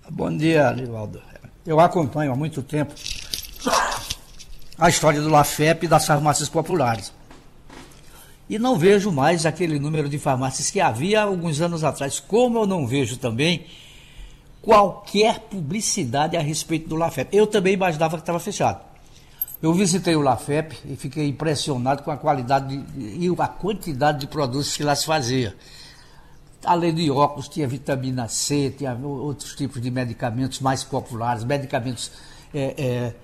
Bom 0.10 0.36
dia, 0.36 0.72
Nivaldo. 0.74 1.22
Eu 1.66 1.80
acompanho 1.80 2.32
há 2.32 2.36
muito 2.36 2.62
tempo 2.62 2.94
a 4.78 4.90
história 4.90 5.20
do 5.20 5.30
LAFEP 5.30 5.86
e 5.86 5.90
das 5.90 6.06
farmácias 6.06 6.48
populares. 6.48 7.12
E 8.48 8.60
não 8.60 8.78
vejo 8.78 9.12
mais 9.12 9.46
aquele 9.46 9.80
número 9.80 10.08
de 10.08 10.20
farmácias 10.20 10.70
que 10.70 10.80
havia 10.80 11.24
alguns 11.24 11.62
anos 11.62 11.84
atrás. 11.84 12.20
Como 12.20 12.60
eu 12.60 12.68
não 12.68 12.86
vejo 12.86 13.18
também 13.18 13.66
qualquer 14.62 15.40
publicidade 15.40 16.38
a 16.38 16.42
respeito 16.42 16.88
do 16.88 16.96
LAFEP. 16.96 17.36
Eu 17.36 17.48
também 17.48 17.74
imaginava 17.74 18.18
que 18.18 18.22
estava 18.22 18.40
fechado. 18.40 18.82
Eu 19.62 19.74
visitei 19.74 20.16
o 20.16 20.22
LAFEP 20.22 20.78
e 20.86 20.96
fiquei 20.96 21.28
impressionado 21.28 22.04
com 22.04 22.12
a 22.12 22.18
qualidade 22.18 22.78
de, 22.78 23.26
e 23.26 23.36
a 23.40 23.48
quantidade 23.48 24.20
de 24.20 24.28
produtos 24.28 24.78
que 24.78 24.84
lá 24.84 24.96
se 24.96 25.06
fazia. 25.06 25.56
Além 26.66 26.94
de 26.94 27.10
óculos, 27.12 27.48
tinha 27.48 27.68
vitamina 27.68 28.28
C, 28.28 28.74
tinha 28.78 28.94
outros 28.96 29.56
tipos 29.56 29.82
de 29.82 29.92
medicamentos 29.92 30.60
mais 30.60 30.84
populares, 30.84 31.44
medicamentos 31.44 32.12
é, 32.54 32.76
é, 32.78 33.16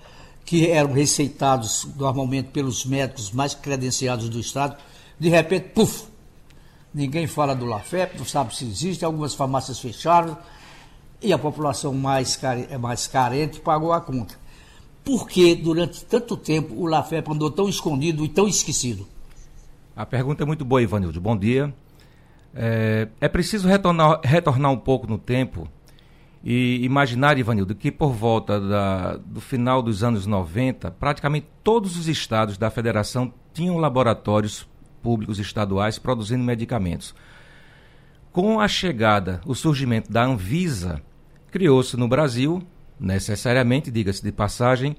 que 0.45 0.69
eram 0.69 0.93
receitados 0.93 1.87
normalmente 1.95 2.49
pelos 2.49 2.85
médicos 2.85 3.31
mais 3.31 3.53
credenciados 3.53 4.29
do 4.29 4.39
Estado. 4.39 4.77
De 5.19 5.29
repente, 5.29 5.69
puf! 5.69 6.05
Ninguém 6.93 7.25
fala 7.25 7.55
do 7.55 7.65
LAFEP, 7.65 8.17
não 8.17 8.25
sabe 8.25 8.53
se 8.53 8.65
existe, 8.65 9.05
algumas 9.05 9.33
farmácias 9.33 9.79
fecharam 9.79 10.37
e 11.21 11.31
a 11.31 11.37
população 11.37 11.93
mais, 11.93 12.35
care, 12.35 12.67
mais 12.77 13.07
carente 13.07 13.61
pagou 13.61 13.93
a 13.93 14.01
conta. 14.01 14.35
Por 15.03 15.27
que 15.27 15.55
durante 15.55 16.03
tanto 16.03 16.35
tempo 16.35 16.75
o 16.75 16.85
LAFEP 16.85 17.31
andou 17.31 17.49
tão 17.49 17.69
escondido 17.69 18.25
e 18.25 18.29
tão 18.29 18.47
esquecido? 18.47 19.07
A 19.95 20.05
pergunta 20.05 20.43
é 20.43 20.45
muito 20.45 20.65
boa, 20.65 20.81
Ivanildo. 20.81 21.21
Bom 21.21 21.37
dia. 21.37 21.73
É, 22.53 23.07
é 23.19 23.27
preciso 23.27 23.67
retornar, 23.67 24.19
retornar 24.23 24.71
um 24.71 24.77
pouco 24.77 25.07
no 25.07 25.17
tempo 25.17 25.69
e 26.43 26.83
imaginar, 26.83 27.37
Ivanildo, 27.37 27.75
que 27.75 27.91
por 27.91 28.11
volta 28.13 28.59
da, 28.59 29.17
do 29.17 29.39
final 29.39 29.81
dos 29.81 30.03
anos 30.03 30.25
90, 30.25 30.91
praticamente 30.91 31.47
todos 31.63 31.97
os 31.97 32.07
estados 32.07 32.57
da 32.57 32.69
federação 32.69 33.31
tinham 33.53 33.77
laboratórios 33.77 34.67
públicos 35.01 35.39
estaduais 35.39 35.99
produzindo 35.99 36.43
medicamentos. 36.43 37.13
Com 38.31 38.59
a 38.59 38.67
chegada, 38.67 39.41
o 39.45 39.53
surgimento 39.53 40.11
da 40.11 40.23
Anvisa, 40.23 41.01
criou-se 41.51 41.95
no 41.97 42.07
Brasil, 42.07 42.63
necessariamente, 42.99 43.91
diga-se 43.91 44.23
de 44.23 44.31
passagem, 44.31 44.95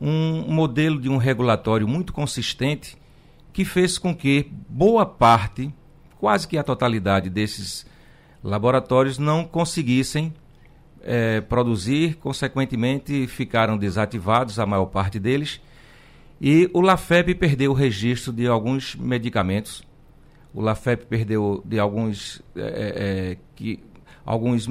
um 0.00 0.50
modelo 0.52 1.00
de 1.00 1.08
um 1.08 1.16
regulatório 1.16 1.88
muito 1.88 2.12
consistente 2.12 2.96
que 3.52 3.64
fez 3.64 3.98
com 3.98 4.14
que 4.14 4.50
boa 4.68 5.04
parte 5.04 5.72
quase 6.18 6.46
que 6.46 6.58
a 6.58 6.62
totalidade 6.62 7.28
desses 7.28 7.86
laboratórios 8.42 9.18
não 9.18 9.44
conseguissem 9.44 10.32
é, 11.02 11.40
produzir, 11.40 12.16
consequentemente 12.16 13.26
ficaram 13.26 13.76
desativados, 13.76 14.58
a 14.58 14.66
maior 14.66 14.86
parte 14.86 15.18
deles, 15.18 15.60
e 16.40 16.68
o 16.72 16.80
LAFEP 16.80 17.34
perdeu 17.34 17.70
o 17.70 17.74
registro 17.74 18.32
de 18.32 18.46
alguns 18.46 18.94
medicamentos. 18.94 19.82
O 20.52 20.60
LAFEP 20.60 21.06
perdeu 21.06 21.62
de 21.64 21.78
alguns 21.78 22.42
é, 22.54 22.60
é, 22.60 23.38
que 23.54 23.80
alguns 24.24 24.68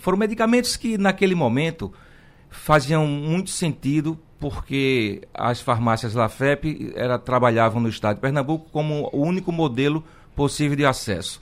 foram 0.00 0.18
medicamentos 0.18 0.76
que 0.76 0.96
naquele 0.96 1.34
momento 1.34 1.92
faziam 2.48 3.06
muito 3.06 3.50
sentido 3.50 4.18
porque 4.40 5.20
as 5.34 5.60
farmácias 5.60 6.14
LAFEP 6.14 6.92
era, 6.96 7.18
trabalhavam 7.18 7.80
no 7.80 7.88
estado 7.88 8.16
de 8.16 8.22
Pernambuco 8.22 8.70
como 8.72 9.10
o 9.12 9.22
único 9.22 9.52
modelo 9.52 10.02
possível 10.40 10.74
de 10.74 10.86
acesso. 10.86 11.38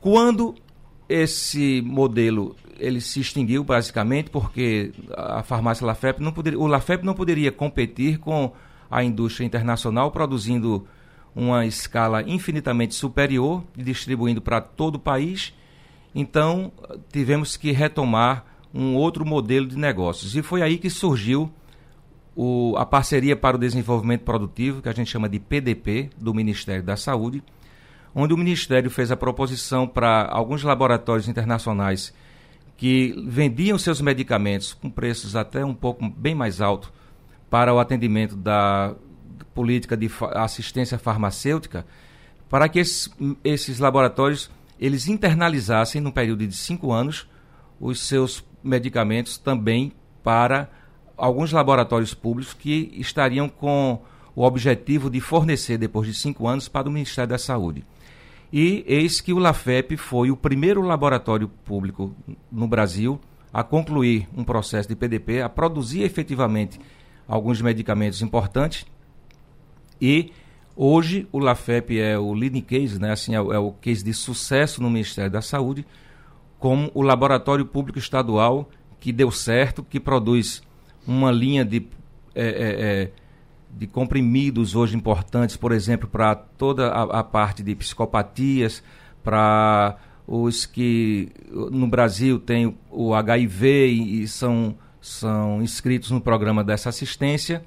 Quando 0.00 0.56
esse 1.08 1.80
modelo 1.82 2.56
ele 2.76 3.00
se 3.00 3.20
extinguiu 3.20 3.62
basicamente 3.62 4.30
porque 4.30 4.92
a 5.16 5.44
farmácia 5.44 5.86
Lafep 5.86 6.20
não 6.20 6.32
poderia, 6.32 6.58
o 6.58 6.66
Lafep 6.66 7.04
não 7.04 7.14
poderia 7.14 7.52
competir 7.52 8.18
com 8.18 8.52
a 8.90 9.04
indústria 9.04 9.46
internacional 9.46 10.10
produzindo 10.10 10.88
uma 11.36 11.64
escala 11.66 12.20
infinitamente 12.20 12.96
superior 12.96 13.62
e 13.78 13.84
distribuindo 13.84 14.42
para 14.42 14.60
todo 14.60 14.96
o 14.96 14.98
país. 14.98 15.54
Então, 16.12 16.72
tivemos 17.12 17.56
que 17.56 17.70
retomar 17.70 18.44
um 18.74 18.96
outro 18.96 19.24
modelo 19.24 19.68
de 19.68 19.78
negócios. 19.78 20.34
E 20.34 20.42
foi 20.42 20.62
aí 20.62 20.78
que 20.78 20.90
surgiu 20.90 21.48
o, 22.34 22.74
a 22.76 22.84
parceria 22.84 23.36
para 23.36 23.56
o 23.56 23.60
desenvolvimento 23.60 24.22
produtivo, 24.22 24.82
que 24.82 24.88
a 24.88 24.92
gente 24.92 25.12
chama 25.12 25.28
de 25.28 25.38
PDP, 25.38 26.10
do 26.18 26.34
Ministério 26.34 26.82
da 26.82 26.96
Saúde, 26.96 27.40
onde 28.18 28.32
o 28.32 28.38
Ministério 28.38 28.90
fez 28.90 29.12
a 29.12 29.16
proposição 29.16 29.86
para 29.86 30.24
alguns 30.24 30.62
laboratórios 30.62 31.28
internacionais 31.28 32.14
que 32.74 33.14
vendiam 33.26 33.76
seus 33.76 34.00
medicamentos 34.00 34.72
com 34.72 34.88
preços 34.88 35.36
até 35.36 35.62
um 35.62 35.74
pouco 35.74 36.08
bem 36.08 36.34
mais 36.34 36.62
alto 36.62 36.90
para 37.50 37.74
o 37.74 37.78
atendimento 37.78 38.34
da 38.34 38.94
política 39.54 39.94
de 39.94 40.10
assistência 40.32 40.98
farmacêutica, 40.98 41.86
para 42.48 42.70
que 42.70 42.78
esses, 42.78 43.10
esses 43.44 43.78
laboratórios 43.78 44.50
eles 44.80 45.08
internalizassem 45.08 46.00
no 46.00 46.10
período 46.10 46.46
de 46.46 46.56
cinco 46.56 46.92
anos 46.92 47.28
os 47.78 48.00
seus 48.00 48.42
medicamentos 48.64 49.36
também 49.36 49.92
para 50.22 50.70
alguns 51.18 51.52
laboratórios 51.52 52.14
públicos 52.14 52.54
que 52.54 52.90
estariam 52.96 53.46
com 53.46 54.00
o 54.34 54.42
objetivo 54.42 55.10
de 55.10 55.20
fornecer 55.20 55.76
depois 55.76 56.08
de 56.08 56.14
cinco 56.14 56.48
anos 56.48 56.66
para 56.66 56.88
o 56.88 56.92
Ministério 56.92 57.28
da 57.28 57.38
Saúde. 57.38 57.84
E 58.58 58.82
eis 58.86 59.20
que 59.20 59.34
o 59.34 59.38
LAFEP 59.38 59.98
foi 59.98 60.30
o 60.30 60.36
primeiro 60.36 60.80
laboratório 60.80 61.46
público 61.46 62.16
no 62.50 62.66
Brasil 62.66 63.20
a 63.52 63.62
concluir 63.62 64.26
um 64.34 64.42
processo 64.42 64.88
de 64.88 64.96
PDP, 64.96 65.42
a 65.42 65.48
produzir 65.50 66.04
efetivamente 66.04 66.80
alguns 67.28 67.60
medicamentos 67.60 68.22
importantes. 68.22 68.86
E 70.00 70.32
hoje 70.74 71.28
o 71.30 71.38
LAFEP 71.38 72.00
é 72.00 72.18
o 72.18 72.32
leading 72.32 72.62
case, 72.62 72.98
né? 72.98 73.12
assim, 73.12 73.34
é, 73.34 73.36
é 73.36 73.58
o 73.58 73.72
case 73.72 74.02
de 74.02 74.14
sucesso 74.14 74.82
no 74.82 74.88
Ministério 74.88 75.30
da 75.30 75.42
Saúde, 75.42 75.86
como 76.58 76.90
o 76.94 77.02
laboratório 77.02 77.66
público 77.66 77.98
estadual 77.98 78.70
que 78.98 79.12
deu 79.12 79.30
certo, 79.30 79.84
que 79.84 80.00
produz 80.00 80.62
uma 81.06 81.30
linha 81.30 81.62
de. 81.62 81.86
É, 82.34 82.46
é, 82.46 83.02
é 83.02 83.10
de 83.76 83.86
comprimidos 83.86 84.74
hoje 84.74 84.96
importantes, 84.96 85.56
por 85.56 85.70
exemplo, 85.70 86.08
para 86.08 86.34
toda 86.34 86.88
a, 86.88 87.20
a, 87.20 87.22
parte 87.22 87.62
de 87.62 87.74
psicopatias, 87.74 88.82
para 89.22 89.98
os 90.26 90.64
que 90.64 91.28
no 91.50 91.86
Brasil 91.86 92.38
têm 92.38 92.74
o 92.90 93.14
HIV 93.14 93.88
e, 93.88 94.22
e 94.22 94.28
são, 94.28 94.74
são 94.98 95.62
inscritos 95.62 96.10
no 96.10 96.22
programa 96.22 96.64
dessa 96.64 96.88
assistência. 96.88 97.62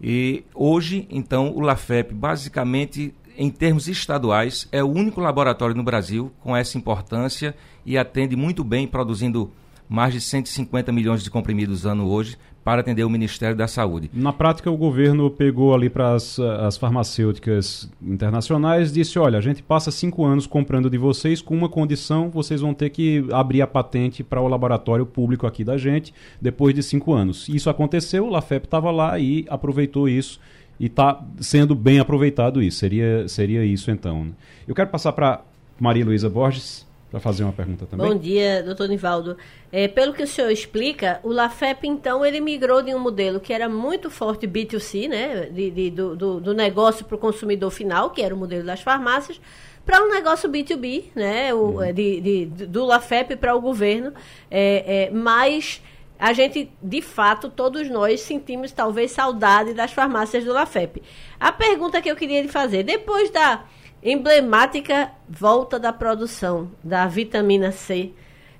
E 0.00 0.42
hoje, 0.54 1.06
então, 1.10 1.54
o 1.54 1.60
LAFEP, 1.60 2.14
basicamente, 2.14 3.14
em 3.36 3.50
termos 3.50 3.88
estaduais, 3.88 4.66
é 4.72 4.82
o 4.82 4.88
único 4.88 5.20
laboratório 5.20 5.76
no 5.76 5.82
Brasil 5.82 6.32
com 6.40 6.56
essa 6.56 6.78
importância 6.78 7.54
e 7.84 7.98
atende 7.98 8.34
muito 8.34 8.64
bem, 8.64 8.86
produzindo 8.88 9.52
mais 9.86 10.14
de 10.14 10.20
150 10.20 10.90
milhões 10.92 11.22
de 11.22 11.30
comprimidos 11.30 11.84
ano 11.84 12.08
hoje 12.08 12.38
para 12.66 12.80
atender 12.80 13.04
o 13.04 13.08
Ministério 13.08 13.54
da 13.54 13.68
Saúde. 13.68 14.10
Na 14.12 14.32
prática, 14.32 14.68
o 14.68 14.76
governo 14.76 15.30
pegou 15.30 15.72
ali 15.72 15.88
para 15.88 16.14
as, 16.14 16.36
as 16.40 16.76
farmacêuticas 16.76 17.88
internacionais 18.02 18.92
disse: 18.92 19.20
olha, 19.20 19.38
a 19.38 19.40
gente 19.40 19.62
passa 19.62 19.92
cinco 19.92 20.24
anos 20.24 20.48
comprando 20.48 20.90
de 20.90 20.98
vocês 20.98 21.40
com 21.40 21.56
uma 21.56 21.68
condição, 21.68 22.28
vocês 22.28 22.60
vão 22.60 22.74
ter 22.74 22.90
que 22.90 23.24
abrir 23.30 23.62
a 23.62 23.68
patente 23.68 24.24
para 24.24 24.40
o 24.40 24.48
laboratório 24.48 25.06
público 25.06 25.46
aqui 25.46 25.62
da 25.62 25.78
gente 25.78 26.12
depois 26.42 26.74
de 26.74 26.82
cinco 26.82 27.12
anos. 27.12 27.48
Isso 27.48 27.70
aconteceu, 27.70 28.26
o 28.26 28.30
Lafep 28.30 28.64
estava 28.64 28.90
lá 28.90 29.16
e 29.16 29.46
aproveitou 29.48 30.08
isso 30.08 30.40
e 30.80 30.86
está 30.86 31.24
sendo 31.38 31.72
bem 31.72 32.00
aproveitado 32.00 32.60
isso. 32.60 32.78
Seria, 32.78 33.28
seria 33.28 33.64
isso 33.64 33.92
então. 33.92 34.24
Né? 34.24 34.30
Eu 34.66 34.74
quero 34.74 34.90
passar 34.90 35.12
para 35.12 35.40
Maria 35.78 36.04
Luísa 36.04 36.28
Borges 36.28 36.85
para 37.10 37.20
fazer 37.20 37.44
uma 37.44 37.52
pergunta 37.52 37.86
também. 37.86 38.06
Bom 38.06 38.18
dia, 38.18 38.62
doutor 38.62 38.88
Nivaldo. 38.88 39.36
É, 39.70 39.86
pelo 39.86 40.12
que 40.12 40.22
o 40.22 40.26
senhor 40.26 40.50
explica, 40.50 41.20
o 41.22 41.30
LAFEP, 41.30 41.86
então, 41.86 42.24
ele 42.24 42.40
migrou 42.40 42.82
de 42.82 42.94
um 42.94 42.98
modelo 42.98 43.38
que 43.38 43.52
era 43.52 43.68
muito 43.68 44.10
forte 44.10 44.46
B2C, 44.46 45.08
né, 45.08 45.46
de, 45.46 45.70
de 45.70 45.90
do, 45.90 46.16
do, 46.16 46.40
do, 46.40 46.54
negócio 46.54 47.04
para 47.04 47.14
o 47.14 47.18
consumidor 47.18 47.70
final, 47.70 48.10
que 48.10 48.22
era 48.22 48.34
o 48.34 48.38
modelo 48.38 48.64
das 48.64 48.80
farmácias, 48.80 49.40
para 49.84 50.02
um 50.02 50.08
negócio 50.08 50.50
B2B, 50.50 51.04
né, 51.14 51.54
o, 51.54 51.78
uhum. 51.78 51.92
de, 51.92 52.20
de, 52.20 52.46
do 52.66 52.84
LAFEP 52.84 53.36
para 53.36 53.54
o 53.54 53.60
governo, 53.60 54.12
é, 54.50 55.04
é, 55.04 55.10
mas 55.10 55.80
a 56.18 56.32
gente, 56.32 56.70
de 56.82 57.02
fato, 57.02 57.48
todos 57.48 57.88
nós 57.88 58.20
sentimos 58.20 58.72
talvez 58.72 59.12
saudade 59.12 59.74
das 59.74 59.92
farmácias 59.92 60.44
do 60.44 60.52
LAFEP. 60.52 61.02
A 61.38 61.52
pergunta 61.52 62.02
que 62.02 62.10
eu 62.10 62.16
queria 62.16 62.42
lhe 62.42 62.48
fazer, 62.48 62.82
depois 62.82 63.30
da 63.30 63.64
emblemática 64.06 65.10
volta 65.28 65.80
da 65.80 65.92
produção 65.92 66.70
da 66.82 67.06
vitamina 67.08 67.72
C, 67.72 68.12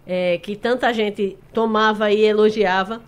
é, 0.04 0.38
que 0.38 0.56
tanta 0.56 0.92
gente 0.92 1.38
tomava 1.52 2.10
e 2.10 2.20
elogiava. 2.22 3.00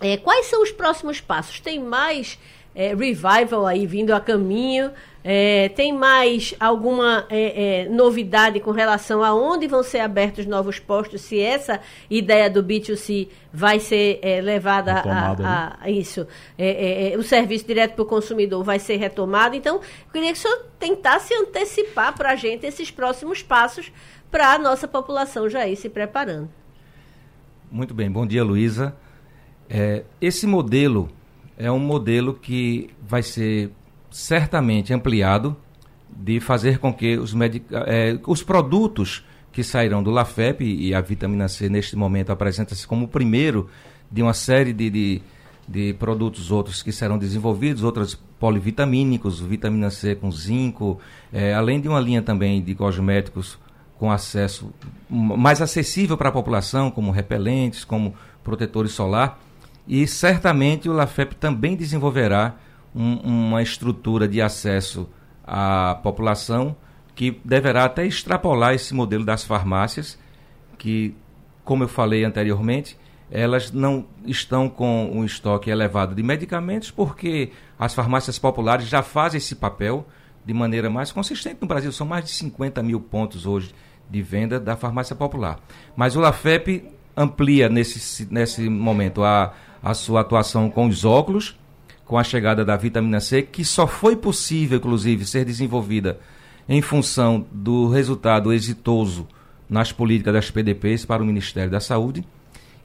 É, 0.00 0.16
quais 0.16 0.46
são 0.46 0.62
os 0.62 0.72
próximos 0.72 1.20
passos? 1.20 1.60
Tem 1.60 1.78
mais 1.78 2.38
é, 2.76 2.94
revival 2.94 3.64
aí 3.66 3.86
vindo 3.86 4.12
a 4.12 4.20
caminho? 4.20 4.92
É, 5.24 5.70
tem 5.70 5.92
mais 5.92 6.54
alguma 6.60 7.26
é, 7.28 7.80
é, 7.80 7.88
novidade 7.88 8.60
com 8.60 8.70
relação 8.70 9.24
a 9.24 9.34
onde 9.34 9.66
vão 9.66 9.82
ser 9.82 9.98
abertos 9.98 10.46
novos 10.46 10.78
postos? 10.78 11.22
Se 11.22 11.40
essa 11.40 11.80
ideia 12.08 12.48
do 12.48 12.62
B2C 12.62 13.28
vai 13.52 13.80
ser 13.80 14.20
é, 14.22 14.40
levada 14.40 14.92
a, 14.92 15.00
a, 15.00 15.34
né? 15.34 15.76
a, 15.80 15.90
isso, 15.90 16.28
é, 16.56 17.12
é, 17.12 17.18
o 17.18 17.24
serviço 17.24 17.66
direto 17.66 17.94
para 17.94 18.02
o 18.02 18.06
consumidor 18.06 18.62
vai 18.62 18.78
ser 18.78 18.98
retomado. 18.98 19.56
Então, 19.56 19.76
eu 19.76 20.12
queria 20.12 20.32
que 20.32 20.38
o 20.38 20.42
senhor 20.42 20.66
tentasse 20.78 21.34
antecipar 21.34 22.14
para 22.14 22.30
a 22.30 22.36
gente 22.36 22.64
esses 22.66 22.92
próximos 22.92 23.42
passos 23.42 23.90
para 24.30 24.52
a 24.52 24.58
nossa 24.58 24.86
população 24.86 25.48
já 25.48 25.66
ir 25.66 25.74
se 25.74 25.88
preparando. 25.88 26.48
Muito 27.68 27.92
bem, 27.92 28.08
bom 28.08 28.24
dia, 28.24 28.44
Luísa. 28.44 28.94
esse 30.20 30.46
modelo 30.46 31.10
é 31.56 31.70
um 31.70 31.78
modelo 31.78 32.34
que 32.34 32.90
vai 33.02 33.22
ser 33.22 33.70
certamente 34.10 34.92
ampliado 34.92 35.56
de 36.10 36.40
fazer 36.40 36.78
com 36.78 36.92
que 36.92 37.16
os, 37.16 37.34
é, 37.86 38.18
os 38.26 38.42
produtos 38.42 39.24
que 39.52 39.62
sairão 39.64 40.02
do 40.02 40.10
LAFEP, 40.10 40.64
e 40.64 40.94
a 40.94 41.00
vitamina 41.00 41.48
C 41.48 41.68
neste 41.68 41.96
momento 41.96 42.30
apresenta-se 42.30 42.86
como 42.86 43.06
o 43.06 43.08
primeiro 43.08 43.68
de 44.10 44.22
uma 44.22 44.34
série 44.34 44.72
de, 44.72 44.90
de, 44.90 45.22
de, 45.66 45.94
produtos 45.94 46.50
outros 46.50 46.82
que 46.82 46.92
serão 46.92 47.16
desenvolvidos, 47.16 47.82
outros 47.82 48.14
polivitamínicos, 48.38 49.40
vitamina 49.40 49.90
C 49.90 50.14
com 50.14 50.30
zinco, 50.30 51.00
é, 51.32 51.54
além 51.54 51.80
de 51.80 51.88
uma 51.88 51.98
linha 51.98 52.20
também 52.20 52.62
de 52.62 52.74
cosméticos 52.74 53.58
com 53.98 54.12
acesso 54.12 54.70
mais 55.08 55.62
acessível 55.62 56.18
para 56.18 56.28
a 56.28 56.32
população, 56.32 56.90
como 56.90 57.10
repelentes, 57.10 57.82
como 57.82 58.14
protetores 58.44 58.92
solar. 58.92 59.40
E 59.86 60.06
certamente 60.06 60.88
o 60.88 60.92
LAFEP 60.92 61.36
também 61.36 61.76
desenvolverá 61.76 62.56
um, 62.94 63.46
uma 63.46 63.62
estrutura 63.62 64.26
de 64.26 64.40
acesso 64.40 65.08
à 65.44 65.98
população 66.02 66.76
que 67.14 67.40
deverá 67.44 67.84
até 67.84 68.04
extrapolar 68.04 68.74
esse 68.74 68.92
modelo 68.92 69.24
das 69.24 69.44
farmácias, 69.44 70.18
que, 70.76 71.14
como 71.64 71.84
eu 71.84 71.88
falei 71.88 72.24
anteriormente, 72.24 72.98
elas 73.30 73.72
não 73.72 74.06
estão 74.24 74.68
com 74.68 75.10
um 75.12 75.24
estoque 75.24 75.70
elevado 75.70 76.14
de 76.14 76.22
medicamentos, 76.22 76.90
porque 76.90 77.50
as 77.78 77.94
farmácias 77.94 78.38
populares 78.38 78.86
já 78.86 79.02
fazem 79.02 79.38
esse 79.38 79.56
papel 79.56 80.06
de 80.44 80.52
maneira 80.52 80.88
mais 80.88 81.10
consistente 81.10 81.58
no 81.60 81.66
Brasil. 81.66 81.90
São 81.90 82.06
mais 82.06 82.24
de 82.24 82.30
50 82.30 82.82
mil 82.82 83.00
pontos 83.00 83.46
hoje 83.46 83.74
de 84.08 84.22
venda 84.22 84.60
da 84.60 84.76
farmácia 84.76 85.16
popular. 85.16 85.58
Mas 85.96 86.14
o 86.14 86.20
LAFEP 86.20 86.84
amplia 87.16 87.68
nesse, 87.68 88.28
nesse 88.30 88.68
momento 88.68 89.24
a, 89.24 89.54
a 89.82 89.94
sua 89.94 90.20
atuação 90.20 90.70
com 90.70 90.86
os 90.86 91.04
óculos 91.04 91.56
com 92.06 92.16
a 92.16 92.24
chegada 92.24 92.64
da 92.64 92.76
vitamina 92.76 93.20
C, 93.20 93.42
que 93.42 93.64
só 93.64 93.86
foi 93.86 94.14
possível, 94.14 94.78
inclusive, 94.78 95.26
ser 95.26 95.44
desenvolvida 95.44 96.18
em 96.68 96.80
função 96.80 97.44
do 97.50 97.88
resultado 97.88 98.52
exitoso 98.52 99.26
nas 99.68 99.90
políticas 99.90 100.32
das 100.32 100.50
PDPs 100.50 101.04
para 101.04 101.22
o 101.22 101.26
Ministério 101.26 101.70
da 101.70 101.80
Saúde. 101.80 102.24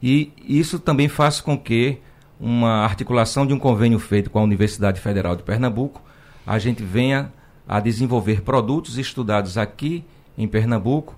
E 0.01 0.33
isso 0.47 0.79
também 0.79 1.07
faz 1.07 1.39
com 1.39 1.55
que 1.57 1.99
uma 2.39 2.83
articulação 2.83 3.45
de 3.45 3.53
um 3.53 3.59
convênio 3.59 3.99
feito 3.99 4.31
com 4.31 4.39
a 4.39 4.43
Universidade 4.43 4.99
Federal 4.99 5.35
de 5.35 5.43
Pernambuco, 5.43 6.01
a 6.45 6.57
gente 6.57 6.81
venha 6.83 7.31
a 7.67 7.79
desenvolver 7.79 8.41
produtos 8.41 8.97
estudados 8.97 9.55
aqui 9.55 10.03
em 10.35 10.47
Pernambuco, 10.47 11.15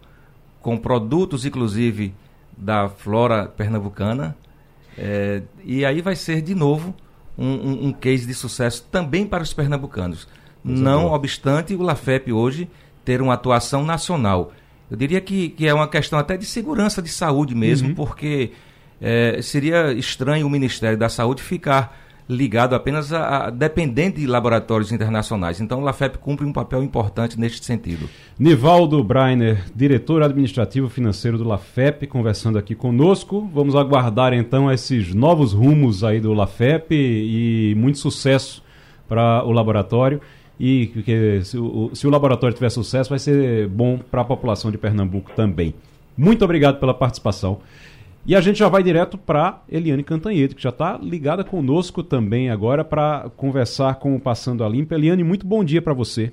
com 0.61 0.78
produtos 0.78 1.45
inclusive 1.45 2.13
da 2.57 2.89
flora 2.89 3.45
pernambucana, 3.45 4.36
é, 4.97 5.41
e 5.63 5.85
aí 5.85 6.01
vai 6.01 6.15
ser 6.15 6.41
de 6.41 6.53
novo 6.53 6.95
um, 7.37 7.47
um, 7.47 7.87
um 7.87 7.93
case 7.93 8.25
de 8.25 8.33
sucesso 8.33 8.87
também 8.91 9.25
para 9.25 9.43
os 9.43 9.53
pernambucanos. 9.53 10.27
Não 10.63 11.07
obstante 11.11 11.75
o 11.75 11.81
LAFEP 11.81 12.31
hoje 12.31 12.69
ter 13.03 13.21
uma 13.21 13.33
atuação 13.33 13.83
nacional. 13.83 14.53
Eu 14.89 14.95
diria 14.95 15.19
que, 15.19 15.49
que 15.49 15.67
é 15.67 15.73
uma 15.73 15.87
questão 15.87 16.17
até 16.17 16.37
de 16.37 16.45
segurança 16.45 17.01
de 17.01 17.09
saúde 17.09 17.53
mesmo, 17.53 17.89
uhum. 17.89 17.95
porque 17.95 18.51
é, 19.01 19.41
seria 19.41 19.91
estranho 19.91 20.47
o 20.47 20.49
Ministério 20.49 20.97
da 20.97 21.09
Saúde 21.09 21.41
ficar 21.41 22.03
ligado 22.28 22.76
apenas 22.76 23.11
a, 23.11 23.47
a 23.47 23.49
dependente 23.49 24.19
de 24.19 24.28
laboratórios 24.28 24.91
internacionais. 24.91 25.59
Então, 25.59 25.80
o 25.80 25.84
LAFEP 25.84 26.17
cumpre 26.17 26.45
um 26.45 26.53
papel 26.53 26.84
importante 26.84 27.39
neste 27.39 27.65
sentido. 27.65 28.09
Nivaldo 28.39 29.03
Breiner, 29.03 29.63
diretor 29.76 30.24
administrativo 30.24 30.89
financeiro 30.89 31.38
do 31.38 31.43
LAFEP, 31.43 32.07
conversando 32.07 32.57
aqui 32.57 32.76
conosco. 32.76 33.49
Vamos 33.53 33.76
aguardar 33.76 34.34
então 34.34 34.71
esses 34.71 35.13
novos 35.13 35.53
rumos 35.53 36.03
aí 36.03 36.19
do 36.19 36.34
LAFEP 36.34 36.93
e 36.93 37.76
muito 37.76 37.99
sucesso 37.99 38.63
para 39.07 39.43
o 39.43 39.51
laboratório. 39.51 40.21
E 40.59 40.88
que 40.88 41.41
se 41.43 41.57
o, 41.57 41.89
se 41.93 42.07
o 42.07 42.09
laboratório 42.09 42.53
tiver 42.53 42.69
sucesso, 42.69 43.09
vai 43.09 43.19
ser 43.19 43.67
bom 43.67 43.97
para 43.97 44.21
a 44.21 44.26
população 44.26 44.71
de 44.71 44.78
Pernambuco 44.78 45.32
também. 45.36 45.74
Muito 46.15 46.45
obrigado 46.45 46.80
pela 46.80 46.93
participação. 46.93 47.59
E 48.26 48.38
a 48.38 48.39
gente 48.39 48.59
já 48.59 48.69
vai 48.69 48.82
direto 48.82 49.17
para 49.17 49.61
Eliane 49.69 50.01
Cantanhede, 50.01 50.55
que 50.55 50.63
já 50.63 50.69
está 50.69 50.97
ligada 50.97 51.43
conosco 51.43 52.01
também 52.01 52.49
agora 52.49 52.86
para 52.86 53.30
conversar 53.36 53.95
com 53.95 54.15
o 54.15 54.19
Passando 54.19 54.63
a 54.63 54.69
Limpa. 54.69 54.95
Eliane, 54.95 55.26
muito 55.26 55.45
bom 55.45 55.61
dia 55.61 55.82
para 55.82 55.93
você. 55.93 56.32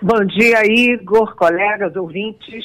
Bom 0.00 0.24
dia, 0.24 0.62
Igor, 0.64 1.34
colegas, 1.36 1.94
ouvintes. 1.94 2.64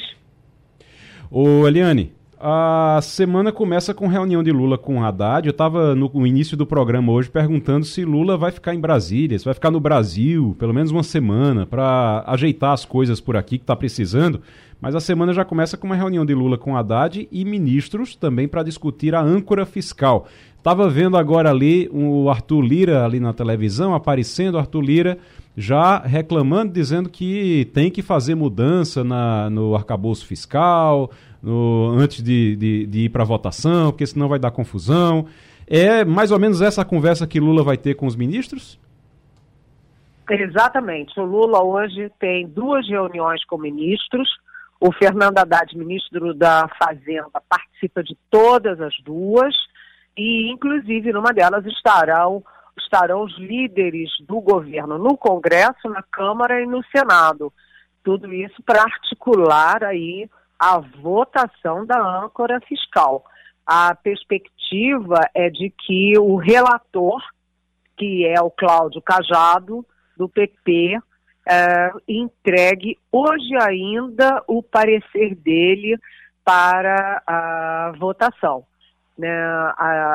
Ô, 1.30 1.68
Eliane, 1.68 2.12
a 2.40 2.98
semana 3.02 3.52
começa 3.52 3.92
com 3.92 4.06
reunião 4.06 4.42
de 4.42 4.50
Lula 4.50 4.78
com 4.78 5.04
Haddad. 5.04 5.46
Eu 5.46 5.52
estava 5.52 5.94
no 5.94 6.26
início 6.26 6.56
do 6.56 6.66
programa 6.66 7.12
hoje 7.12 7.30
perguntando 7.30 7.84
se 7.84 8.06
Lula 8.06 8.38
vai 8.38 8.50
ficar 8.50 8.74
em 8.74 8.80
Brasília, 8.80 9.38
se 9.38 9.44
vai 9.44 9.54
ficar 9.54 9.70
no 9.70 9.78
Brasil 9.78 10.56
pelo 10.58 10.72
menos 10.72 10.90
uma 10.90 11.02
semana 11.02 11.66
para 11.66 12.24
ajeitar 12.26 12.72
as 12.72 12.86
coisas 12.86 13.20
por 13.20 13.36
aqui 13.36 13.58
que 13.58 13.64
está 13.64 13.76
precisando. 13.76 14.40
Mas 14.82 14.96
a 14.96 15.00
semana 15.00 15.32
já 15.32 15.44
começa 15.44 15.76
com 15.76 15.86
uma 15.86 15.94
reunião 15.94 16.26
de 16.26 16.34
Lula 16.34 16.58
com 16.58 16.76
Haddad 16.76 17.28
e 17.30 17.44
ministros 17.44 18.16
também 18.16 18.48
para 18.48 18.64
discutir 18.64 19.14
a 19.14 19.22
âncora 19.22 19.64
fiscal. 19.64 20.26
Estava 20.58 20.90
vendo 20.90 21.16
agora 21.16 21.50
ali 21.50 21.88
o 21.92 22.28
Arthur 22.28 22.62
Lira 22.62 23.04
ali 23.04 23.20
na 23.20 23.32
televisão, 23.32 23.94
aparecendo 23.94 24.58
Arthur 24.58 24.80
Lira 24.80 25.18
já 25.56 25.98
reclamando, 26.00 26.72
dizendo 26.72 27.08
que 27.08 27.70
tem 27.72 27.92
que 27.92 28.02
fazer 28.02 28.34
mudança 28.34 29.04
na, 29.04 29.48
no 29.50 29.76
arcabouço 29.76 30.26
fiscal, 30.26 31.12
no, 31.40 31.94
antes 31.96 32.20
de, 32.20 32.56
de, 32.56 32.86
de 32.86 32.98
ir 33.02 33.08
para 33.10 33.22
votação, 33.22 33.92
porque 33.92 34.04
senão 34.04 34.28
vai 34.28 34.40
dar 34.40 34.50
confusão. 34.50 35.26
É 35.64 36.04
mais 36.04 36.32
ou 36.32 36.40
menos 36.40 36.60
essa 36.60 36.84
conversa 36.84 37.24
que 37.24 37.38
Lula 37.38 37.62
vai 37.62 37.76
ter 37.76 37.94
com 37.94 38.06
os 38.06 38.16
ministros? 38.16 38.80
Exatamente. 40.28 41.20
O 41.20 41.24
Lula 41.24 41.62
hoje 41.62 42.10
tem 42.18 42.48
duas 42.48 42.88
reuniões 42.88 43.44
com 43.44 43.56
ministros 43.56 44.28
o 44.84 44.90
Fernando 44.90 45.38
Haddad, 45.38 45.78
ministro 45.78 46.34
da 46.34 46.68
Fazenda, 46.76 47.40
participa 47.48 48.02
de 48.02 48.18
todas 48.28 48.80
as 48.80 48.92
duas 49.04 49.54
e, 50.16 50.50
inclusive, 50.50 51.12
numa 51.12 51.32
delas 51.32 51.64
estarão 51.66 52.42
estarão 52.76 53.22
os 53.22 53.38
líderes 53.38 54.10
do 54.26 54.40
governo 54.40 54.98
no 54.98 55.16
Congresso, 55.16 55.88
na 55.88 56.02
Câmara 56.02 56.60
e 56.60 56.66
no 56.66 56.82
Senado. 56.86 57.52
Tudo 58.02 58.32
isso 58.32 58.60
para 58.64 58.82
articular 58.82 59.84
aí 59.84 60.28
a 60.58 60.78
votação 60.78 61.86
da 61.86 62.00
âncora 62.24 62.60
fiscal. 62.62 63.24
A 63.64 63.94
perspectiva 63.94 65.20
é 65.32 65.48
de 65.48 65.70
que 65.70 66.18
o 66.18 66.34
relator, 66.34 67.22
que 67.96 68.26
é 68.26 68.40
o 68.40 68.50
Cláudio 68.50 69.00
Cajado, 69.00 69.86
do 70.16 70.28
PP, 70.28 70.98
é, 71.48 71.90
entregue 72.08 72.98
hoje 73.10 73.54
ainda 73.60 74.42
o 74.46 74.62
parecer 74.62 75.34
dele 75.34 75.98
para 76.44 77.22
a 77.26 77.92
votação. 77.98 78.64
Né? 79.18 79.30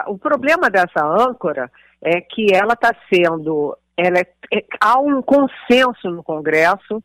O 0.07 0.17
problema 0.17 0.69
dessa 0.69 1.03
âncora 1.03 1.71
é 2.01 2.21
que 2.21 2.53
ela 2.53 2.73
está 2.73 2.93
sendo. 3.13 3.77
Ela 3.95 4.19
é, 4.19 4.27
é, 4.53 4.65
há 4.79 4.99
um 4.99 5.21
consenso 5.21 6.09
no 6.09 6.23
Congresso 6.23 7.03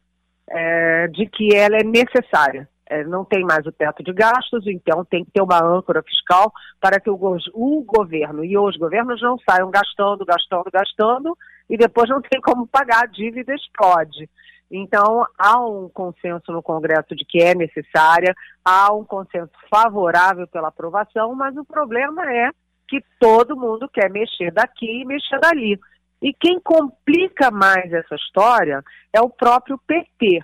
é, 0.48 1.08
de 1.08 1.26
que 1.26 1.54
ela 1.54 1.76
é 1.76 1.84
necessária. 1.84 2.68
É, 2.86 3.04
não 3.04 3.24
tem 3.24 3.42
mais 3.42 3.64
o 3.64 3.72
teto 3.72 4.02
de 4.02 4.12
gastos, 4.12 4.66
então 4.66 5.04
tem 5.04 5.24
que 5.24 5.30
ter 5.30 5.40
uma 5.40 5.64
âncora 5.64 6.02
fiscal 6.02 6.52
para 6.78 7.00
que 7.00 7.08
o, 7.08 7.18
o 7.54 7.84
governo 7.84 8.44
e 8.44 8.58
os 8.58 8.76
governos 8.76 9.22
não 9.22 9.38
saiam 9.48 9.70
gastando, 9.70 10.26
gastando, 10.26 10.70
gastando 10.70 11.38
e 11.72 11.76
depois 11.78 12.06
não 12.10 12.20
tem 12.20 12.38
como 12.42 12.66
pagar 12.66 13.04
a 13.04 13.06
dívida 13.06 13.54
explode. 13.54 14.28
Então, 14.70 15.24
há 15.38 15.58
um 15.58 15.88
consenso 15.88 16.52
no 16.52 16.62
Congresso 16.62 17.16
de 17.16 17.24
que 17.24 17.42
é 17.42 17.54
necessária, 17.54 18.34
há 18.62 18.92
um 18.92 19.02
consenso 19.06 19.50
favorável 19.70 20.46
pela 20.46 20.68
aprovação, 20.68 21.34
mas 21.34 21.56
o 21.56 21.64
problema 21.64 22.30
é 22.30 22.50
que 22.86 23.02
todo 23.18 23.56
mundo 23.56 23.88
quer 23.88 24.10
mexer 24.10 24.52
daqui 24.52 25.00
e 25.00 25.04
mexer 25.06 25.40
dali. 25.40 25.80
E 26.20 26.34
quem 26.34 26.60
complica 26.60 27.50
mais 27.50 27.90
essa 27.90 28.16
história 28.16 28.84
é 29.14 29.20
o 29.22 29.30
próprio 29.30 29.78
PT. 29.86 30.40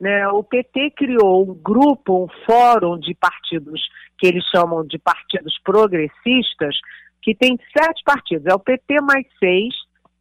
Né? 0.00 0.26
O 0.28 0.42
PT 0.42 0.92
criou 0.92 1.50
um 1.50 1.54
grupo, 1.54 2.24
um 2.24 2.28
fórum 2.46 2.98
de 2.98 3.14
partidos 3.14 3.82
que 4.16 4.26
eles 4.26 4.44
chamam 4.46 4.86
de 4.86 4.98
partidos 4.98 5.54
progressistas, 5.62 6.78
que 7.20 7.34
tem 7.34 7.58
sete 7.76 8.02
partidos. 8.04 8.46
É 8.46 8.54
o 8.54 8.58
PT 8.58 9.02
mais 9.02 9.26
seis, 9.38 9.74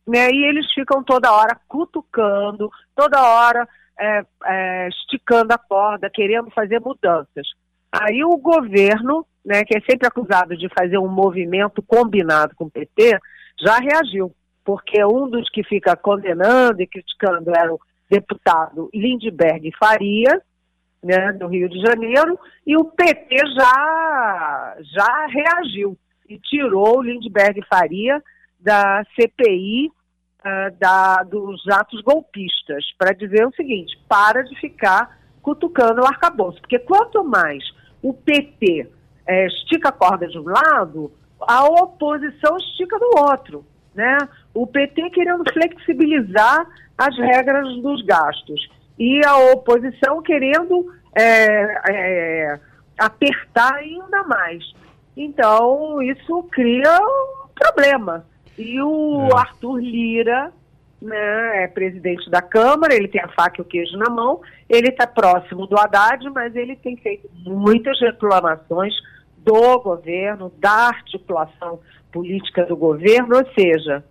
né? 0.07 0.29
E 0.31 0.43
eles 0.45 0.71
ficam 0.73 1.03
toda 1.03 1.31
hora 1.31 1.59
cutucando, 1.67 2.69
toda 2.95 3.21
hora 3.21 3.67
é, 3.99 4.25
é, 4.45 4.87
esticando 4.89 5.53
a 5.53 5.57
corda, 5.57 6.09
querendo 6.09 6.49
fazer 6.51 6.79
mudanças. 6.79 7.47
Aí 7.91 8.23
o 8.23 8.37
governo, 8.37 9.25
né, 9.45 9.63
que 9.65 9.77
é 9.77 9.81
sempre 9.81 10.07
acusado 10.07 10.55
de 10.55 10.69
fazer 10.69 10.97
um 10.97 11.09
movimento 11.09 11.81
combinado 11.81 12.55
com 12.55 12.65
o 12.65 12.71
PT, 12.71 13.19
já 13.59 13.77
reagiu, 13.77 14.33
porque 14.63 15.03
um 15.03 15.29
dos 15.29 15.49
que 15.49 15.63
fica 15.63 15.95
condenando 15.95 16.81
e 16.81 16.87
criticando 16.87 17.51
era 17.55 17.73
o 17.73 17.79
deputado 18.09 18.89
Lindbergh 18.93 19.71
Faria, 19.77 20.41
né, 21.03 21.33
do 21.33 21.47
Rio 21.47 21.67
de 21.67 21.79
Janeiro, 21.81 22.39
e 22.65 22.77
o 22.77 22.85
PT 22.85 23.35
já, 23.55 24.77
já 24.81 25.27
reagiu 25.27 25.97
e 26.29 26.39
tirou 26.39 26.99
o 26.99 27.01
Lindbergh 27.01 27.61
Faria 27.67 28.23
da 28.61 29.03
CPI 29.15 29.87
uh, 29.87 29.91
ah, 30.43 30.69
da, 30.79 31.23
dos 31.23 31.61
atos 31.69 32.01
golpistas, 32.01 32.85
para 32.97 33.13
dizer 33.13 33.45
o 33.45 33.53
seguinte: 33.53 33.97
para 34.07 34.43
de 34.43 34.59
ficar 34.59 35.19
cutucando 35.41 36.01
o 36.01 36.05
arcabouço, 36.05 36.61
porque 36.61 36.79
quanto 36.79 37.23
mais 37.23 37.63
o 38.01 38.13
PT 38.13 38.87
é, 39.27 39.47
estica 39.47 39.89
a 39.89 39.91
corda 39.91 40.27
de 40.27 40.37
um 40.37 40.43
lado, 40.43 41.11
a 41.41 41.65
oposição 41.65 42.57
estica 42.57 42.97
do 42.99 43.11
outro. 43.17 43.65
Né? 43.93 44.17
O 44.53 44.65
PT 44.65 45.09
querendo 45.09 45.43
flexibilizar 45.51 46.65
as 46.97 47.17
regras 47.17 47.67
dos 47.81 48.01
gastos 48.03 48.69
e 48.97 49.21
a 49.25 49.37
oposição 49.51 50.21
querendo 50.21 50.93
é, 51.15 51.81
é, 51.89 52.59
apertar 52.97 53.73
ainda 53.75 54.23
mais. 54.23 54.63
Então, 55.15 56.01
isso 56.01 56.43
cria 56.51 56.99
um 57.01 57.47
problema. 57.53 58.25
E 58.61 58.81
o 58.81 59.29
é. 59.31 59.35
Arthur 59.35 59.79
Lira, 59.79 60.51
né, 61.01 61.63
é 61.63 61.67
presidente 61.67 62.29
da 62.29 62.41
Câmara, 62.41 62.93
ele 62.93 63.07
tem 63.07 63.21
a 63.21 63.27
faca 63.29 63.59
e 63.59 63.61
o 63.61 63.65
queijo 63.65 63.97
na 63.97 64.09
mão, 64.09 64.41
ele 64.69 64.89
está 64.89 65.07
próximo 65.07 65.65
do 65.65 65.77
Haddad, 65.77 66.29
mas 66.29 66.55
ele 66.55 66.75
tem 66.75 66.95
feito 66.97 67.29
muitas 67.45 67.99
reclamações 67.99 68.93
do 69.37 69.79
governo, 69.79 70.51
da 70.59 70.89
articulação 70.89 71.79
política 72.11 72.65
do 72.65 72.77
governo, 72.77 73.37
ou 73.37 73.45
seja, 73.53 74.03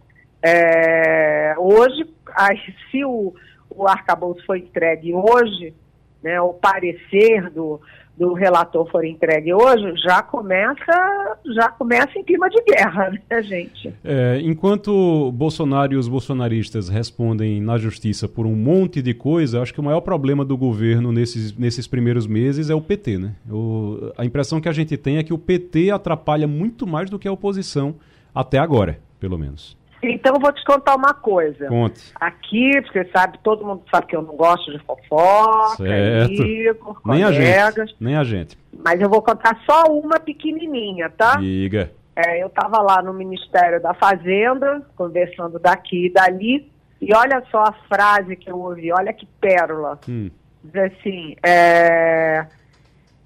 é, 0.42 1.54
hoje, 1.58 2.08
se 2.90 3.04
o, 3.04 3.34
o 3.70 3.86
arcabouço 3.86 4.44
foi 4.44 4.58
entregue 4.58 5.14
hoje, 5.14 5.74
né, 6.22 6.40
o 6.40 6.52
parecer 6.52 7.50
do, 7.50 7.80
do 8.20 8.34
relator 8.34 8.86
for 8.90 9.02
entregue 9.02 9.54
hoje, 9.54 9.96
já 9.96 10.22
começa, 10.22 11.38
já 11.56 11.70
começa 11.70 12.18
em 12.18 12.22
clima 12.22 12.50
de 12.50 12.62
guerra, 12.64 13.10
né, 13.30 13.42
gente? 13.42 13.94
É, 14.04 14.38
enquanto 14.42 15.32
Bolsonaro 15.32 15.94
e 15.94 15.96
os 15.96 16.06
bolsonaristas 16.06 16.90
respondem 16.90 17.62
na 17.62 17.78
justiça 17.78 18.28
por 18.28 18.44
um 18.44 18.54
monte 18.54 19.00
de 19.00 19.14
coisa, 19.14 19.62
acho 19.62 19.72
que 19.72 19.80
o 19.80 19.82
maior 19.82 20.02
problema 20.02 20.44
do 20.44 20.54
governo 20.54 21.10
nesses, 21.10 21.56
nesses 21.56 21.86
primeiros 21.86 22.26
meses 22.26 22.68
é 22.68 22.74
o 22.74 22.80
PT, 22.82 23.16
né? 23.16 23.32
O, 23.50 24.12
a 24.18 24.24
impressão 24.26 24.60
que 24.60 24.68
a 24.68 24.72
gente 24.72 24.98
tem 24.98 25.16
é 25.16 25.22
que 25.22 25.32
o 25.32 25.38
PT 25.38 25.90
atrapalha 25.90 26.46
muito 26.46 26.86
mais 26.86 27.08
do 27.08 27.18
que 27.18 27.26
a 27.26 27.32
oposição 27.32 27.94
até 28.34 28.58
agora, 28.58 28.98
pelo 29.18 29.38
menos. 29.38 29.79
Então 30.02 30.34
eu 30.34 30.40
vou 30.40 30.52
te 30.52 30.64
contar 30.64 30.96
uma 30.96 31.12
coisa. 31.12 31.66
Conte. 31.68 32.12
Aqui, 32.18 32.70
você 32.80 33.04
sabe, 33.14 33.38
todo 33.42 33.66
mundo 33.66 33.82
sabe 33.90 34.06
que 34.06 34.16
eu 34.16 34.22
não 34.22 34.34
gosto 34.34 34.72
de 34.72 34.78
fofoca, 34.84 35.76
certo. 35.76 36.42
Amigo, 36.42 37.00
nem 37.04 37.22
colegas, 37.22 37.78
a 37.78 37.86
gente. 37.86 37.96
Nem 38.00 38.16
a 38.16 38.24
gente. 38.24 38.58
Mas 38.84 39.00
eu 39.00 39.10
vou 39.10 39.20
contar 39.20 39.58
só 39.68 39.84
uma 39.92 40.18
pequenininha, 40.18 41.10
tá? 41.10 41.36
Diga. 41.36 41.90
É, 42.16 42.42
eu 42.42 42.46
estava 42.46 42.80
lá 42.82 43.02
no 43.02 43.12
Ministério 43.12 43.80
da 43.80 43.94
Fazenda, 43.94 44.82
conversando 44.96 45.58
daqui 45.58 46.06
e 46.06 46.12
dali, 46.12 46.70
e 47.00 47.14
olha 47.14 47.42
só 47.50 47.64
a 47.64 47.72
frase 47.88 48.36
que 48.36 48.50
eu 48.50 48.58
ouvi, 48.58 48.92
olha 48.92 49.12
que 49.12 49.26
pérola. 49.40 49.98
Hum. 50.08 50.30
Diz 50.62 50.76
assim, 50.76 51.36
é, 51.44 52.46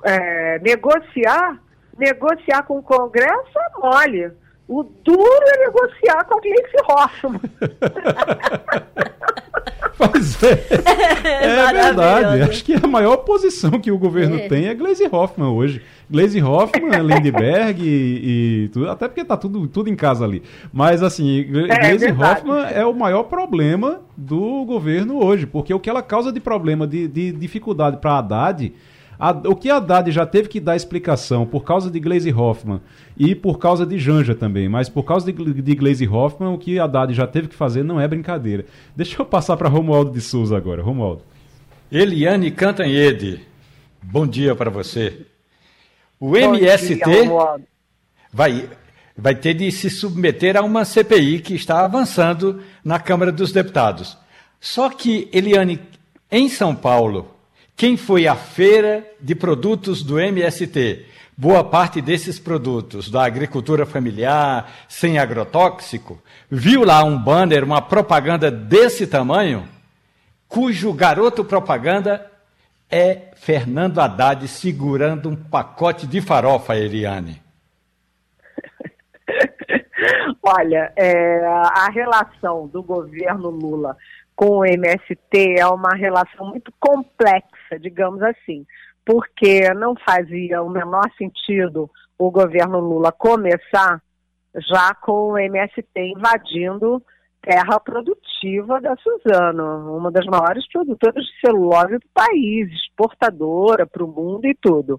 é, 0.04 0.58
negociar, 0.60 1.60
negociar 1.98 2.62
com 2.62 2.78
o 2.78 2.82
Congresso 2.82 3.58
é 3.58 3.80
mole 3.80 4.43
o 4.66 4.82
duro 4.82 5.44
é 5.46 5.66
negociar 5.66 6.24
com 6.24 6.38
a 6.38 6.40
Gleice 6.40 6.76
Hoffmann. 6.88 7.40
pois 9.98 10.42
é. 10.42 10.64
É, 11.44 11.72
verdade. 11.72 12.42
Acho 12.42 12.64
que 12.64 12.74
a 12.74 12.86
maior 12.86 13.18
posição 13.18 13.72
que 13.80 13.90
o 13.90 13.98
governo 13.98 14.36
é. 14.36 14.48
tem 14.48 14.66
é 14.66 14.74
Gleisi 14.74 15.08
Hoffmann 15.10 15.48
hoje. 15.48 15.82
Gleisi 16.10 16.42
Hoffmann, 16.42 17.00
Lindbergh 17.02 17.80
e, 17.80 18.64
e, 18.64 18.68
tudo. 18.68 18.90
Até 18.90 19.08
porque 19.08 19.24
tá 19.24 19.36
tudo, 19.36 19.66
tudo 19.66 19.88
em 19.88 19.96
casa 19.96 20.24
ali. 20.24 20.42
Mas 20.72 21.02
assim, 21.02 21.40
é, 21.40 21.78
Gleisi 21.78 22.10
Hoffmann 22.10 22.66
é 22.72 22.84
o 22.84 22.92
maior 22.92 23.24
problema 23.24 24.02
do 24.16 24.64
governo 24.64 25.22
hoje. 25.22 25.46
Porque 25.46 25.72
o 25.72 25.80
que 25.80 25.88
ela 25.88 26.02
causa 26.02 26.30
de 26.30 26.40
problema, 26.40 26.86
de, 26.86 27.08
de 27.08 27.32
dificuldade 27.32 27.96
para 27.98 28.12
a 28.12 28.18
Haddad 28.18 28.72
o 29.44 29.54
que 29.54 29.70
a 29.70 29.76
Haddad 29.76 30.10
já 30.10 30.26
teve 30.26 30.48
que 30.48 30.60
dar 30.60 30.76
explicação 30.76 31.46
por 31.46 31.64
causa 31.64 31.90
de 31.90 32.00
Glaze 32.00 32.32
Hoffman 32.32 32.80
e 33.16 33.34
por 33.34 33.58
causa 33.58 33.86
de 33.86 33.98
Janja 33.98 34.34
também, 34.34 34.68
mas 34.68 34.88
por 34.88 35.04
causa 35.04 35.32
de, 35.32 35.62
de 35.62 35.74
Glaze 35.74 36.06
Hoffman, 36.06 36.52
o 36.52 36.58
que 36.58 36.78
a 36.78 36.84
Haddad 36.84 37.14
já 37.14 37.26
teve 37.26 37.48
que 37.48 37.54
fazer 37.54 37.84
não 37.84 38.00
é 38.00 38.08
brincadeira. 38.08 38.66
Deixa 38.96 39.20
eu 39.20 39.26
passar 39.26 39.56
para 39.56 39.68
Romualdo 39.68 40.10
de 40.10 40.20
Souza 40.20 40.56
agora. 40.56 40.82
Romualdo. 40.82 41.22
Eliane 41.90 42.50
Cantanhede, 42.50 43.40
bom 44.02 44.26
dia 44.26 44.54
para 44.54 44.70
você. 44.70 45.26
O 46.18 46.30
bom 46.30 46.36
MST 46.36 46.94
dia, 46.94 47.56
vai, 48.32 48.68
vai 49.16 49.34
ter 49.34 49.54
de 49.54 49.70
se 49.70 49.90
submeter 49.90 50.56
a 50.56 50.62
uma 50.62 50.84
CPI 50.84 51.40
que 51.40 51.54
está 51.54 51.84
avançando 51.84 52.60
na 52.84 52.98
Câmara 52.98 53.30
dos 53.30 53.52
Deputados. 53.52 54.18
Só 54.60 54.88
que, 54.88 55.28
Eliane, 55.32 55.78
em 56.30 56.48
São 56.48 56.74
Paulo, 56.74 57.33
quem 57.76 57.96
foi 57.96 58.28
à 58.28 58.36
feira 58.36 59.04
de 59.20 59.34
produtos 59.34 60.02
do 60.02 60.18
MST? 60.18 61.06
Boa 61.36 61.64
parte 61.64 62.00
desses 62.00 62.38
produtos 62.38 63.10
da 63.10 63.24
agricultura 63.24 63.84
familiar, 63.84 64.70
sem 64.88 65.18
agrotóxico, 65.18 66.22
viu 66.48 66.84
lá 66.84 67.02
um 67.02 67.18
banner, 67.18 67.64
uma 67.64 67.82
propaganda 67.82 68.48
desse 68.48 69.04
tamanho, 69.08 69.68
cujo 70.46 70.92
garoto 70.92 71.44
propaganda 71.44 72.30
é 72.88 73.32
Fernando 73.34 73.98
Haddad 73.98 74.46
segurando 74.46 75.28
um 75.28 75.34
pacote 75.34 76.06
de 76.06 76.20
farofa, 76.20 76.76
Eliane. 76.76 77.42
Olha, 80.40 80.92
é, 80.94 81.44
a 81.44 81.90
relação 81.92 82.68
do 82.68 82.80
governo 82.84 83.50
Lula 83.50 83.96
com 84.36 84.58
o 84.58 84.64
MST 84.64 85.58
é 85.58 85.66
uma 85.66 85.94
relação 85.94 86.46
muito 86.46 86.72
complexa, 86.78 87.48
digamos 87.80 88.22
assim, 88.22 88.66
porque 89.04 89.72
não 89.74 89.94
fazia 89.96 90.62
o 90.62 90.70
menor 90.70 91.10
sentido 91.16 91.90
o 92.18 92.30
governo 92.30 92.78
Lula 92.78 93.12
começar 93.12 94.00
já 94.54 94.94
com 94.94 95.32
o 95.32 95.38
MST 95.38 95.84
invadindo 95.96 97.02
terra 97.42 97.78
produtiva 97.78 98.80
da 98.80 98.96
Suzano, 98.96 99.96
uma 99.96 100.10
das 100.10 100.24
maiores 100.26 100.66
produtoras 100.72 101.24
de 101.24 101.40
celulose 101.40 101.98
do 101.98 102.08
país, 102.14 102.72
exportadora 102.72 103.86
para 103.86 104.02
o 104.02 104.08
mundo 104.08 104.46
e 104.46 104.54
tudo. 104.54 104.98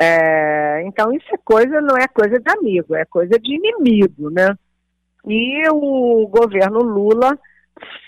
É, 0.00 0.82
então 0.86 1.12
isso 1.12 1.26
é 1.32 1.38
coisa, 1.44 1.80
não 1.80 1.96
é 1.96 2.06
coisa 2.06 2.38
de 2.38 2.50
amigo, 2.50 2.94
é 2.94 3.04
coisa 3.04 3.38
de 3.38 3.54
inimigo, 3.54 4.30
né? 4.30 4.56
E 5.26 5.68
o 5.70 6.26
governo 6.28 6.80
Lula 6.80 7.38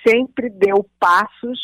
sempre 0.07 0.51
deu 0.51 0.87
passos 0.99 1.59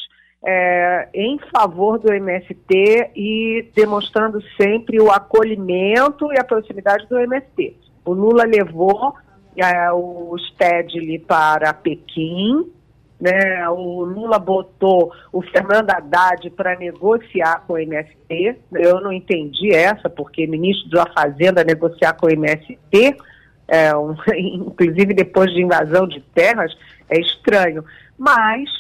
é, 0.45 1.09
em 1.15 1.39
favor 1.53 1.99
do 1.99 2.13
MST 2.13 3.11
e 3.15 3.69
demonstrando 3.75 4.41
sempre 4.61 5.01
o 5.01 5.11
acolhimento 5.11 6.33
e 6.33 6.39
a 6.39 6.45
proximidade 6.45 7.07
do 7.09 7.19
MST. 7.19 7.77
O 8.05 8.13
Lula 8.13 8.45
levou 8.45 9.15
é, 9.57 9.93
o 9.93 10.37
Stedley 10.39 11.19
para 11.19 11.75
Pequim, 11.75 12.71
né? 13.21 13.69
O 13.69 14.03
Lula 14.05 14.39
botou 14.39 15.13
o 15.31 15.43
Fernando 15.43 15.91
Haddad 15.91 16.49
para 16.51 16.77
negociar 16.77 17.65
com 17.67 17.75
o 17.75 17.79
MST. 17.79 18.57
Eu 18.73 19.01
não 19.01 19.13
entendi 19.13 19.75
essa, 19.75 20.09
porque 20.09 20.47
ministro 20.47 20.89
da 20.91 21.05
Fazenda 21.07 21.63
negociar 21.63 22.15
com 22.15 22.27
o 22.27 22.31
MST, 22.31 23.17
é, 23.69 23.95
um, 23.95 24.17
inclusive 24.35 25.13
depois 25.13 25.53
de 25.53 25.63
invasão 25.63 26.09
de 26.09 26.21
terras, 26.35 26.75
é 27.11 27.21
estranho. 27.21 27.85
Mas, 28.17 28.71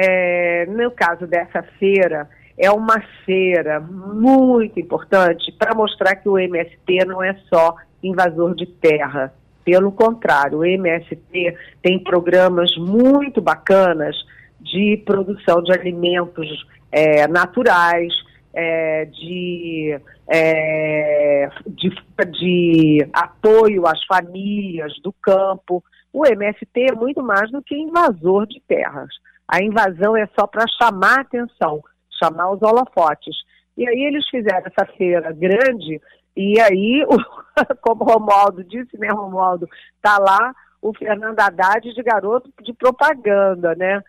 é, 0.00 0.66
no 0.66 0.92
caso 0.92 1.26
dessa 1.26 1.60
feira, 1.76 2.28
é 2.56 2.70
uma 2.70 3.02
feira 3.24 3.80
muito 3.80 4.78
importante 4.78 5.50
para 5.58 5.74
mostrar 5.74 6.14
que 6.14 6.28
o 6.28 6.38
MST 6.38 7.04
não 7.04 7.20
é 7.20 7.34
só 7.52 7.74
invasor 8.00 8.54
de 8.54 8.66
terra. 8.66 9.32
Pelo 9.64 9.90
contrário, 9.90 10.58
o 10.58 10.64
MST 10.64 11.56
tem 11.82 11.98
programas 11.98 12.70
muito 12.76 13.40
bacanas 13.40 14.16
de 14.60 15.02
produção 15.04 15.62
de 15.62 15.72
alimentos 15.72 16.64
é, 16.92 17.26
naturais, 17.26 18.12
é, 18.54 19.04
de, 19.06 20.00
é, 20.28 21.50
de, 21.66 21.90
de, 22.30 23.08
apoio 23.12 23.84
às 23.84 24.02
famílias 24.04 24.92
do 25.02 25.12
campo. 25.12 25.82
O 26.12 26.24
MST 26.24 26.90
é 26.90 26.94
muito 26.94 27.20
mais 27.20 27.50
do 27.50 27.60
que 27.60 27.76
invasor 27.76 28.46
de 28.46 28.60
terras. 28.60 29.08
A 29.48 29.62
invasão 29.62 30.16
é 30.16 30.28
só 30.38 30.46
para 30.46 30.66
chamar 30.80 31.20
atenção, 31.20 31.82
chamar 32.22 32.50
os 32.50 32.62
holofotes. 32.62 33.36
E 33.76 33.88
aí 33.88 34.04
eles 34.04 34.28
fizeram 34.28 34.66
essa 34.66 34.86
feira 34.92 35.32
grande 35.32 36.00
e 36.38 36.60
aí, 36.60 37.04
como 37.82 38.04
o 38.04 38.06
Romualdo 38.06 38.62
disse, 38.62 38.96
né, 38.96 39.08
Romualdo, 39.08 39.68
tá 40.00 40.18
lá 40.18 40.54
o 40.80 40.94
Fernando 40.94 41.40
Haddad 41.40 41.92
de 41.92 42.00
garoto 42.00 42.48
de 42.62 42.72
propaganda, 42.72 43.74
né? 43.74 44.00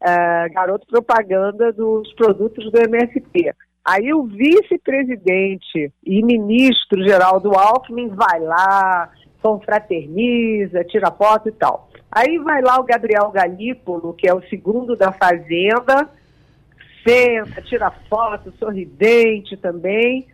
É, 0.00 0.48
garoto 0.50 0.86
propaganda 0.86 1.72
dos 1.72 2.12
produtos 2.12 2.70
do 2.70 2.78
MST. 2.78 3.54
Aí 3.82 4.12
o 4.12 4.24
vice-presidente 4.24 5.90
e 6.04 6.22
ministro 6.22 7.02
Geraldo 7.02 7.52
Alckmin 7.58 8.08
vai 8.08 8.38
lá, 8.38 9.10
confraterniza, 9.40 10.84
tira 10.84 11.10
foto 11.10 11.48
e 11.48 11.52
tal. 11.52 11.87
Aí 12.10 12.38
vai 12.38 12.62
lá 12.62 12.78
o 12.80 12.84
Gabriel 12.84 13.30
Galípolo, 13.30 14.14
que 14.14 14.28
é 14.28 14.34
o 14.34 14.42
segundo 14.48 14.96
da 14.96 15.12
Fazenda, 15.12 16.08
senta, 17.06 17.62
tira 17.62 17.90
foto, 18.08 18.52
sorridente 18.58 19.56
também 19.56 20.26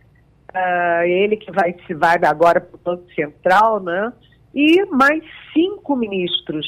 uh, 0.55 1.03
ele 1.03 1.35
que 1.35 1.51
vai 1.51 1.75
se 1.85 1.93
vai 1.93 2.17
agora 2.23 2.61
para 2.61 2.75
o 2.75 2.79
Banco 2.83 3.13
Central, 3.13 3.81
né? 3.81 4.13
E 4.53 4.85
mais 4.85 5.21
cinco 5.53 5.95
ministros. 5.95 6.65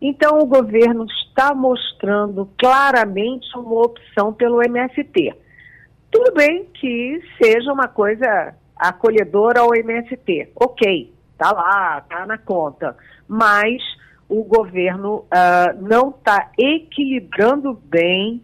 Então 0.00 0.38
o 0.38 0.46
governo 0.46 1.06
está 1.06 1.54
mostrando 1.54 2.48
claramente 2.58 3.46
uma 3.56 3.82
opção 3.82 4.32
pelo 4.34 4.62
MST. 4.62 5.34
Tudo 6.10 6.34
bem 6.34 6.66
que 6.74 7.22
seja 7.42 7.72
uma 7.72 7.88
coisa 7.88 8.54
acolhedora 8.76 9.60
ao 9.60 9.74
MST, 9.74 10.50
ok, 10.54 11.12
tá 11.38 11.52
lá, 11.52 12.00
tá 12.02 12.26
na 12.26 12.36
conta, 12.36 12.96
mas 13.26 13.82
o 14.28 14.44
governo 14.44 15.16
uh, 15.16 15.82
não 15.82 16.10
está 16.10 16.50
equilibrando 16.58 17.74
bem 17.84 18.42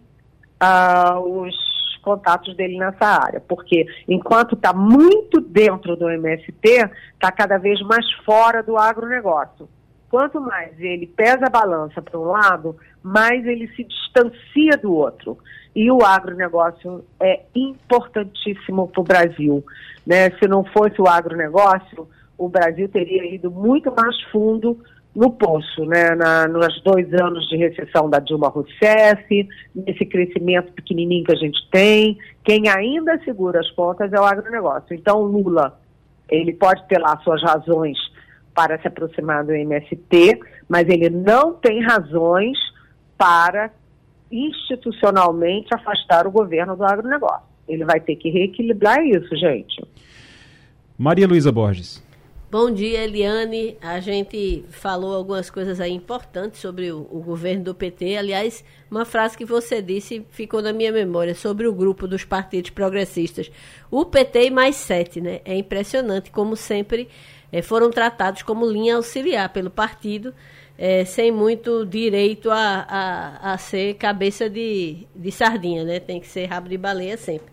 uh, 0.62 1.20
os 1.20 1.54
contatos 2.02 2.56
dele 2.56 2.78
nessa 2.78 3.06
área, 3.06 3.40
porque 3.40 3.86
enquanto 4.08 4.54
está 4.54 4.72
muito 4.72 5.40
dentro 5.40 5.96
do 5.96 6.08
MST, 6.08 6.52
está 7.12 7.30
cada 7.30 7.58
vez 7.58 7.80
mais 7.82 8.10
fora 8.24 8.62
do 8.62 8.76
agronegócio. 8.76 9.68
Quanto 10.10 10.40
mais 10.40 10.78
ele 10.80 11.06
pesa 11.06 11.46
a 11.46 11.50
balança 11.50 12.02
para 12.02 12.18
um 12.18 12.24
lado, 12.24 12.76
mais 13.02 13.46
ele 13.46 13.68
se 13.76 13.84
distancia 13.84 14.76
do 14.82 14.92
outro. 14.92 15.38
E 15.74 15.88
o 15.90 16.04
agronegócio 16.04 17.04
é 17.20 17.42
importantíssimo 17.54 18.88
para 18.88 19.00
o 19.00 19.04
Brasil. 19.04 19.64
Né? 20.04 20.30
Se 20.32 20.48
não 20.48 20.64
fosse 20.64 21.00
o 21.00 21.06
agronegócio, 21.06 22.08
o 22.36 22.48
Brasil 22.48 22.88
teria 22.88 23.32
ido 23.32 23.52
muito 23.52 23.94
mais 23.94 24.20
fundo 24.32 24.82
no 25.14 25.30
poço, 25.30 25.84
né, 25.86 26.14
na, 26.14 26.46
nos 26.46 26.80
dois 26.82 27.12
anos 27.14 27.48
de 27.48 27.56
recessão 27.56 28.08
da 28.08 28.20
Dilma 28.20 28.48
Rousseff, 28.48 29.48
nesse 29.74 30.06
crescimento 30.06 30.72
pequenininho 30.72 31.24
que 31.24 31.32
a 31.32 31.36
gente 31.36 31.58
tem, 31.70 32.16
quem 32.44 32.68
ainda 32.68 33.18
segura 33.24 33.60
as 33.60 33.70
pontas 33.72 34.12
é 34.12 34.20
o 34.20 34.24
agronegócio. 34.24 34.94
Então, 34.94 35.22
Lula, 35.22 35.78
ele 36.28 36.52
pode 36.52 36.86
ter 36.86 36.98
lá 36.98 37.18
suas 37.24 37.42
razões 37.42 37.98
para 38.54 38.80
se 38.80 38.86
aproximar 38.86 39.44
do 39.44 39.52
MST, 39.52 40.38
mas 40.68 40.88
ele 40.88 41.10
não 41.10 41.54
tem 41.54 41.82
razões 41.82 42.56
para 43.18 43.70
institucionalmente 44.30 45.74
afastar 45.74 46.26
o 46.26 46.30
governo 46.30 46.76
do 46.76 46.84
agronegócio. 46.84 47.48
Ele 47.68 47.84
vai 47.84 48.00
ter 48.00 48.16
que 48.16 48.30
reequilibrar 48.30 49.04
isso, 49.04 49.34
gente. 49.36 49.84
Maria 50.96 51.26
Luísa 51.26 51.50
Borges. 51.50 52.02
Bom 52.50 52.68
dia, 52.68 53.04
Eliane. 53.04 53.78
A 53.80 54.00
gente 54.00 54.64
falou 54.70 55.14
algumas 55.14 55.48
coisas 55.48 55.78
aí 55.80 55.92
importantes 55.92 56.60
sobre 56.60 56.90
o, 56.90 57.06
o, 57.08 57.22
governo 57.22 57.62
do 57.62 57.74
PT. 57.76 58.16
Aliás, 58.16 58.64
uma 58.90 59.04
frase 59.04 59.38
que 59.38 59.44
você 59.44 59.80
disse 59.80 60.26
ficou 60.30 60.60
na 60.60 60.72
minha 60.72 60.90
memória 60.90 61.32
sobre 61.32 61.68
o 61.68 61.72
grupo 61.72 62.08
dos 62.08 62.24
partidos 62.24 62.70
progressistas. 62.70 63.52
O 63.88 64.04
PT 64.04 64.46
e 64.46 64.50
mais 64.50 64.74
sete, 64.74 65.20
né? 65.20 65.40
É 65.44 65.54
impressionante 65.54 66.32
como 66.32 66.56
sempre 66.56 67.08
é, 67.52 67.62
foram 67.62 67.88
tratados 67.88 68.42
como 68.42 68.66
linha 68.66 68.96
auxiliar 68.96 69.52
pelo 69.52 69.70
partido, 69.70 70.34
é, 70.76 71.04
sem 71.04 71.30
muito 71.30 71.86
direito 71.86 72.50
a, 72.50 72.84
a, 72.88 73.52
a 73.52 73.58
ser 73.58 73.94
cabeça 73.94 74.50
de, 74.50 75.06
de 75.14 75.30
sardinha, 75.30 75.84
né? 75.84 76.00
Tem 76.00 76.18
que 76.18 76.26
ser 76.26 76.46
rabo 76.46 76.68
de 76.68 76.76
baleia 76.76 77.16
sempre. 77.16 77.52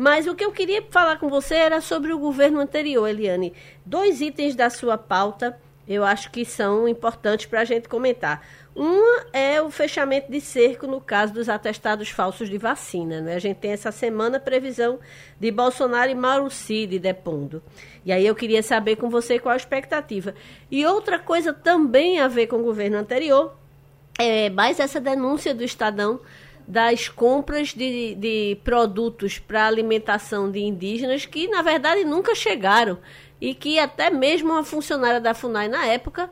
Mas 0.00 0.26
o 0.26 0.34
que 0.34 0.42
eu 0.42 0.50
queria 0.50 0.82
falar 0.88 1.18
com 1.18 1.28
você 1.28 1.56
era 1.56 1.78
sobre 1.82 2.10
o 2.10 2.18
governo 2.18 2.58
anterior, 2.58 3.06
Eliane. 3.06 3.52
Dois 3.84 4.22
itens 4.22 4.54
da 4.54 4.70
sua 4.70 4.96
pauta 4.96 5.60
eu 5.86 6.02
acho 6.02 6.30
que 6.30 6.42
são 6.42 6.88
importantes 6.88 7.44
para 7.44 7.60
a 7.60 7.64
gente 7.66 7.86
comentar. 7.86 8.42
Uma 8.74 9.26
é 9.30 9.60
o 9.60 9.70
fechamento 9.70 10.32
de 10.32 10.40
cerco 10.40 10.86
no 10.86 11.02
caso 11.02 11.34
dos 11.34 11.50
atestados 11.50 12.08
falsos 12.08 12.48
de 12.48 12.56
vacina. 12.56 13.20
Né? 13.20 13.34
A 13.34 13.38
gente 13.38 13.58
tem 13.58 13.72
essa 13.72 13.92
semana 13.92 14.40
previsão 14.40 14.98
de 15.38 15.50
Bolsonaro 15.50 16.10
e 16.10 16.14
Mauro 16.14 16.48
Cid 16.48 16.98
depondo. 16.98 17.62
E 18.02 18.10
aí 18.10 18.26
eu 18.26 18.34
queria 18.34 18.62
saber 18.62 18.96
com 18.96 19.10
você 19.10 19.38
qual 19.38 19.52
a 19.52 19.56
expectativa. 19.56 20.34
E 20.70 20.86
outra 20.86 21.18
coisa 21.18 21.52
também 21.52 22.20
a 22.20 22.26
ver 22.26 22.46
com 22.46 22.56
o 22.56 22.62
governo 22.62 22.96
anterior 22.96 23.54
é 24.18 24.48
mais 24.48 24.80
essa 24.80 24.98
denúncia 24.98 25.54
do 25.54 25.62
Estadão 25.62 26.20
das 26.70 27.08
compras 27.08 27.74
de, 27.74 28.14
de 28.14 28.56
produtos 28.62 29.40
para 29.40 29.66
alimentação 29.66 30.48
de 30.48 30.60
indígenas 30.60 31.26
que, 31.26 31.48
na 31.48 31.62
verdade, 31.62 32.04
nunca 32.04 32.32
chegaram 32.32 32.98
e 33.40 33.54
que 33.54 33.76
até 33.76 34.08
mesmo 34.08 34.52
uma 34.52 34.62
funcionária 34.62 35.20
da 35.20 35.34
FUNAI 35.34 35.66
na 35.66 35.84
época 35.86 36.30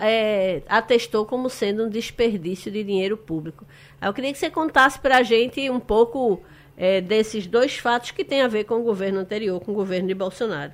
é, 0.00 0.62
atestou 0.68 1.26
como 1.26 1.50
sendo 1.50 1.86
um 1.86 1.88
desperdício 1.88 2.70
de 2.70 2.84
dinheiro 2.84 3.16
público. 3.16 3.66
Eu 4.00 4.14
queria 4.14 4.32
que 4.32 4.38
você 4.38 4.48
contasse 4.48 4.96
para 5.00 5.16
a 5.16 5.22
gente 5.24 5.68
um 5.68 5.80
pouco 5.80 6.40
é, 6.76 7.00
desses 7.00 7.48
dois 7.48 7.76
fatos 7.76 8.12
que 8.12 8.24
têm 8.24 8.42
a 8.42 8.48
ver 8.48 8.64
com 8.64 8.76
o 8.76 8.84
governo 8.84 9.18
anterior, 9.18 9.58
com 9.58 9.72
o 9.72 9.74
governo 9.74 10.06
de 10.06 10.14
Bolsonaro. 10.14 10.72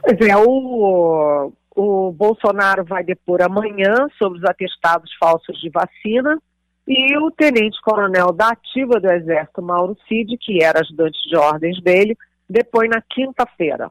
Pois 0.00 0.20
é, 0.20 0.36
o, 0.36 1.52
o 1.76 2.10
Bolsonaro 2.10 2.84
vai 2.84 3.04
depor 3.04 3.40
amanhã 3.40 4.08
sobre 4.18 4.40
os 4.40 4.44
atestados 4.44 5.14
falsos 5.20 5.60
de 5.60 5.70
vacina 5.70 6.42
e 6.88 7.18
o 7.18 7.30
tenente-coronel 7.30 8.32
da 8.32 8.48
ativa 8.48 8.98
do 8.98 9.12
Exército, 9.12 9.60
Mauro 9.60 9.94
Cid, 10.08 10.38
que 10.38 10.64
era 10.64 10.80
ajudante 10.80 11.18
de 11.28 11.36
ordens 11.36 11.78
dele, 11.82 12.16
depois 12.48 12.88
na 12.88 13.02
quinta-feira. 13.02 13.90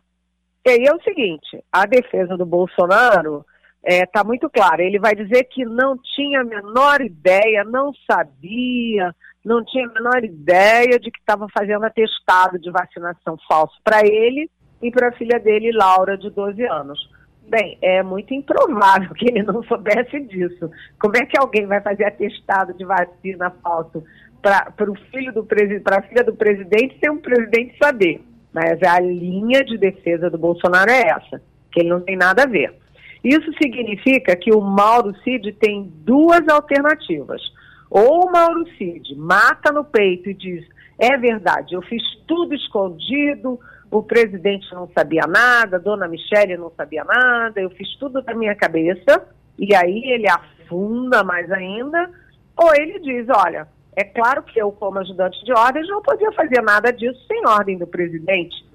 E 0.65 0.69
aí 0.71 0.83
é 0.83 0.91
o 0.91 1.03
seguinte, 1.03 1.63
a 1.71 1.85
defesa 1.85 2.35
do 2.35 2.45
Bolsonaro 2.45 3.45
está 3.85 4.03
é, 4.03 4.05
tá 4.07 4.23
muito 4.23 4.49
clara. 4.49 4.81
Ele 4.81 4.97
vai 4.97 5.15
dizer 5.15 5.43
que 5.43 5.63
não 5.63 5.95
tinha 6.15 6.41
a 6.41 6.43
menor 6.43 6.99
ideia, 7.01 7.63
não 7.63 7.93
sabia, 8.09 9.15
não 9.45 9.63
tinha 9.63 9.87
a 9.87 9.93
menor 9.93 10.23
ideia 10.23 10.97
de 10.99 11.11
que 11.11 11.19
estava 11.19 11.47
fazendo 11.55 11.85
atestado 11.85 12.57
de 12.57 12.71
vacinação 12.71 13.37
falso 13.47 13.75
para 13.83 13.99
ele 14.07 14.49
e 14.81 14.89
para 14.89 15.09
a 15.09 15.13
filha 15.13 15.39
dele, 15.39 15.71
Laura, 15.71 16.17
de 16.17 16.31
12 16.31 16.63
anos. 16.63 16.99
Bem, 17.47 17.77
é 17.81 18.03
muito 18.03 18.33
improvável 18.33 19.13
que 19.15 19.29
ele 19.29 19.41
não 19.41 19.63
soubesse 19.63 20.19
disso. 20.19 20.69
Como 20.99 21.15
é 21.15 21.25
que 21.25 21.39
alguém 21.39 21.65
vai 21.65 21.79
fazer 21.79 22.03
atestado 22.03 22.73
de 22.73 22.83
vacina 22.83 23.49
falso 23.63 24.03
para 24.41 24.91
o 24.91 24.95
filho 25.11 25.33
do 25.33 25.45
para 25.45 25.99
a 25.99 26.01
filha 26.01 26.23
do 26.23 26.35
presidente 26.35 26.97
sem 26.99 27.09
um 27.09 27.17
presidente 27.17 27.77
saber? 27.81 28.21
Mas 28.53 28.81
a 28.83 28.99
linha 28.99 29.63
de 29.63 29.77
defesa 29.77 30.29
do 30.29 30.37
Bolsonaro 30.37 30.91
é 30.91 31.01
essa, 31.09 31.41
que 31.71 31.79
ele 31.79 31.89
não 31.89 32.01
tem 32.01 32.17
nada 32.17 32.43
a 32.43 32.47
ver. 32.47 32.73
Isso 33.23 33.51
significa 33.61 34.35
que 34.35 34.51
o 34.51 34.59
Mauro 34.59 35.15
Cid 35.23 35.53
tem 35.53 35.89
duas 36.03 36.47
alternativas. 36.49 37.41
Ou 37.89 38.25
o 38.25 38.31
Mauro 38.31 38.65
Cid 38.77 39.15
mata 39.15 39.71
no 39.71 39.85
peito 39.85 40.29
e 40.29 40.33
diz: 40.33 40.65
é 40.99 41.15
verdade, 41.17 41.75
eu 41.75 41.81
fiz 41.83 42.03
tudo 42.27 42.53
escondido, 42.53 43.59
o 43.89 44.03
presidente 44.03 44.73
não 44.73 44.89
sabia 44.97 45.25
nada, 45.27 45.79
dona 45.79 46.07
Michele 46.07 46.57
não 46.57 46.71
sabia 46.75 47.03
nada, 47.03 47.59
eu 47.59 47.69
fiz 47.71 47.95
tudo 47.97 48.21
da 48.21 48.33
minha 48.33 48.55
cabeça, 48.55 49.27
e 49.57 49.73
aí 49.75 50.03
ele 50.11 50.27
afunda 50.29 51.23
mais 51.23 51.51
ainda, 51.51 52.09
ou 52.55 52.73
ele 52.75 52.99
diz: 52.99 53.27
olha, 53.29 53.67
é 53.95 54.03
claro 54.03 54.43
que 54.43 54.61
eu, 54.61 54.71
como 54.71 54.99
ajudante 54.99 55.43
de 55.43 55.51
ordens, 55.53 55.87
não 55.87 56.01
podia 56.01 56.31
fazer 56.33 56.61
nada 56.61 56.91
disso 56.91 57.19
sem 57.27 57.45
ordem 57.47 57.77
do 57.77 57.87
presidente. 57.87 58.65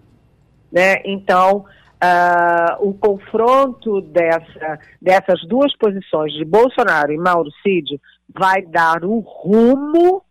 Né? 0.70 1.02
Então, 1.04 1.66
uh, 2.02 2.88
o 2.88 2.94
confronto 2.94 4.00
dessa, 4.00 4.80
dessas 5.00 5.46
duas 5.46 5.76
posições, 5.76 6.32
de 6.32 6.44
Bolsonaro 6.44 7.12
e 7.12 7.18
Mauro 7.18 7.50
Cid, 7.62 8.00
vai 8.34 8.62
dar 8.62 9.04
o 9.04 9.20
rumo 9.20 10.24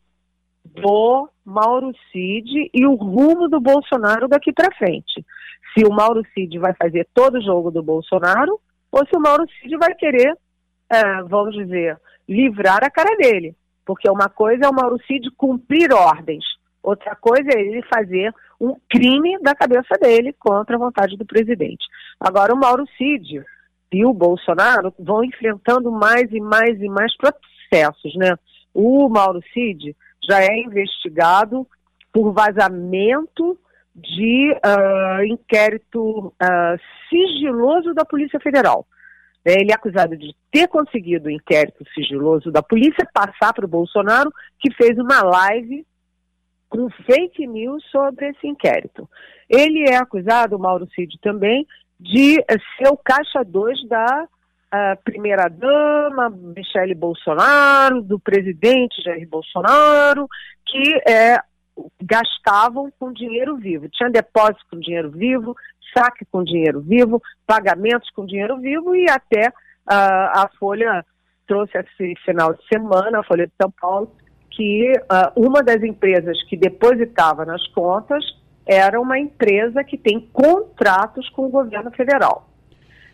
do 0.66 1.30
Mauro 1.46 1.92
Cid 2.12 2.70
e 2.74 2.86
o 2.86 2.96
rumo 2.96 3.48
do 3.48 3.60
Bolsonaro 3.60 4.28
daqui 4.28 4.52
para 4.54 4.76
frente. 4.76 5.26
Se 5.74 5.86
o 5.86 5.92
Mauro 5.92 6.22
Cid 6.34 6.58
vai 6.60 6.74
fazer 6.74 7.08
todo 7.14 7.38
o 7.38 7.42
jogo 7.42 7.72
do 7.72 7.82
Bolsonaro 7.82 8.60
ou 8.92 9.06
se 9.06 9.16
o 9.16 9.20
Mauro 9.20 9.46
Cid 9.60 9.76
vai 9.78 9.94
querer, 9.96 10.34
uh, 10.34 11.28
vamos 11.28 11.56
dizer, 11.56 11.98
livrar 12.28 12.84
a 12.84 12.89
cara 12.89 13.16
dele. 13.16 13.56
Porque 13.86 14.10
uma 14.10 14.30
coisa 14.30 14.66
é 14.66 14.70
o 14.70 14.74
Mauro 14.74 14.98
Cid 15.08 15.32
cumprir 15.32 15.92
ordens, 15.92 16.44
outra 16.84 17.16
coisa 17.16 17.50
é 17.56 17.62
ele 17.62 17.82
fazer 17.84 18.34
um 18.60 18.76
crime 18.89 19.39
da 19.42 19.56
cabeça 19.56 19.98
dele 20.00 20.34
contra 20.34 20.76
a 20.76 20.80
vontade 20.80 21.18
do 21.18 21.26
presidente. 21.26 21.84
Agora, 22.20 22.54
o 22.54 22.60
Mauro 22.60 22.86
Cid 22.98 23.44
e 23.92 24.06
o 24.06 24.14
Bolsonaro 24.14 24.94
vão 25.00 25.24
enfrentando 25.24 25.92
mais 25.92 26.32
e 26.32 26.39
mais 26.39 26.80
e 26.80 26.88
mais 26.88 27.12
processos, 27.18 28.16
né? 28.16 28.36
O 28.74 29.10
Mauro 29.10 29.42
Cid 29.54 29.96
já 30.28 30.42
é 30.42 30.60
investigado 30.60 31.68
por 32.12 32.32
vazamento 32.34 33.58
de 33.96 34.54
uh, 34.54 35.24
inquérito 35.26 36.28
uh, 36.28 36.80
sigiloso 37.10 37.94
da 37.94 38.06
Polícia 38.06 38.40
Federal. 38.40 38.86
Ele 39.44 39.72
é 39.72 39.76
acusado 39.76 40.16
de 40.16 40.36
ter 40.52 40.68
conseguido 40.68 41.28
o 41.28 41.32
inquérito 41.32 41.84
sigiloso 41.94 42.52
da 42.52 42.62
polícia 42.62 43.08
passar 43.12 43.54
para 43.54 43.66
o 43.66 43.70
Bolsonaro, 43.70 44.32
que 44.60 44.72
fez 44.74 44.98
uma 45.00 45.24
live 45.24 45.86
com 46.70 46.90
fake 47.06 47.46
news 47.48 47.84
sobre 47.92 48.30
esse 48.30 48.48
inquérito. 48.48 49.10
Ele 49.50 49.90
é 49.90 49.98
acusado, 49.98 50.60
Mauro 50.60 50.88
Cid 50.94 51.18
também, 51.22 51.68
de 52.00 52.36
ser 52.78 52.90
o 52.90 52.98
caixa 52.98 53.44
2 53.44 53.88
da 53.88 54.28
primeira-dama 55.04 56.30
Michele 56.30 56.96
Bolsonaro, 56.96 58.02
do 58.02 58.20
presidente 58.20 59.02
Jair 59.04 59.28
Bolsonaro, 59.28 60.28
que 60.66 61.02
é, 61.10 61.40
gastavam 62.02 62.92
com 63.00 63.12
dinheiro 63.12 63.58
vivo. 63.58 63.90
Tinha 63.90 64.10
depósito 64.10 64.66
com 64.70 64.80
dinheiro 64.80 65.12
vivo, 65.12 65.56
saque 65.96 66.26
com 66.32 66.44
dinheiro 66.44 66.82
vivo, 66.82 67.22
pagamentos 67.46 68.10
com 68.12 68.26
dinheiro 68.26 68.58
vivo 68.60 68.96
e 68.96 69.10
até 69.10 69.50
uh, 69.50 69.54
a 69.88 70.50
Folha 70.60 71.06
trouxe 71.48 71.78
esse 71.78 72.16
final 72.24 72.54
de 72.54 72.66
semana, 72.68 73.20
a 73.20 73.24
Folha 73.24 73.46
de 73.46 73.54
São 73.62 73.72
Paulo, 73.72 74.16
que 74.50 74.94
uh, 74.94 75.32
uma 75.36 75.62
das 75.62 75.84
empresas 75.84 76.42
que 76.44 76.56
depositava 76.56 77.46
nas 77.46 77.66
contas 77.68 78.24
era 78.66 79.00
uma 79.00 79.20
empresa 79.20 79.84
que 79.84 79.98
tem 79.98 80.30
contratos 80.32 81.28
com 81.30 81.46
o 81.46 81.50
governo 81.50 81.92
federal. 81.92 82.50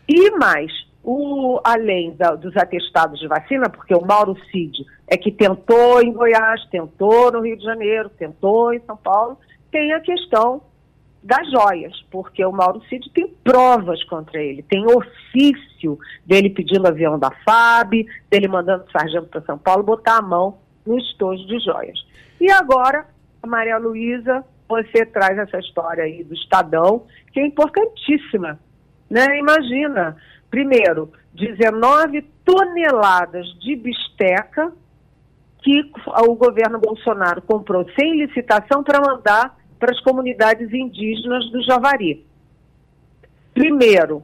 E 0.08 0.30
mais, 0.32 0.70
o, 1.10 1.58
além 1.64 2.14
da, 2.16 2.34
dos 2.34 2.54
atestados 2.54 3.18
de 3.18 3.26
vacina, 3.26 3.70
porque 3.70 3.94
o 3.94 4.04
Mauro 4.04 4.36
Cid 4.50 4.84
é 5.06 5.16
que 5.16 5.32
tentou 5.32 6.02
em 6.02 6.12
Goiás, 6.12 6.62
tentou 6.66 7.32
no 7.32 7.40
Rio 7.40 7.56
de 7.56 7.64
Janeiro, 7.64 8.10
tentou 8.10 8.74
em 8.74 8.80
São 8.80 8.94
Paulo, 8.94 9.38
tem 9.72 9.90
a 9.94 10.00
questão 10.00 10.60
das 11.22 11.50
joias, 11.50 11.94
porque 12.10 12.44
o 12.44 12.52
Mauro 12.52 12.82
Cid 12.90 13.10
tem 13.14 13.26
provas 13.42 14.04
contra 14.04 14.38
ele, 14.38 14.62
tem 14.62 14.84
ofício 14.84 15.98
dele 16.26 16.50
pedindo 16.50 16.86
avião 16.86 17.18
da 17.18 17.30
FAB, 17.30 18.04
dele 18.30 18.46
mandando 18.46 18.84
o 18.84 18.92
sargento 18.92 19.28
para 19.28 19.40
São 19.40 19.56
Paulo 19.56 19.82
botar 19.82 20.18
a 20.18 20.22
mão 20.22 20.58
no 20.84 20.98
estojo 20.98 21.46
de 21.46 21.58
joias. 21.60 21.98
E 22.38 22.50
agora, 22.50 23.06
Maria 23.46 23.78
Luísa, 23.78 24.44
você 24.68 25.06
traz 25.06 25.38
essa 25.38 25.58
história 25.58 26.04
aí 26.04 26.22
do 26.22 26.34
Estadão, 26.34 27.06
que 27.32 27.40
é 27.40 27.46
importantíssima. 27.46 28.60
Né? 29.08 29.38
Imagina, 29.38 30.18
primeiro, 30.50 31.12
19 31.34 32.22
toneladas 32.44 33.46
de 33.60 33.76
bisteca 33.76 34.72
que 35.62 35.90
o 36.26 36.34
governo 36.34 36.78
Bolsonaro 36.78 37.42
comprou 37.42 37.86
sem 37.98 38.16
licitação 38.16 38.82
para 38.82 39.00
mandar 39.00 39.56
para 39.78 39.92
as 39.92 40.00
comunidades 40.00 40.72
indígenas 40.72 41.50
do 41.50 41.62
Javari. 41.62 42.26
Primeiro, 43.54 44.22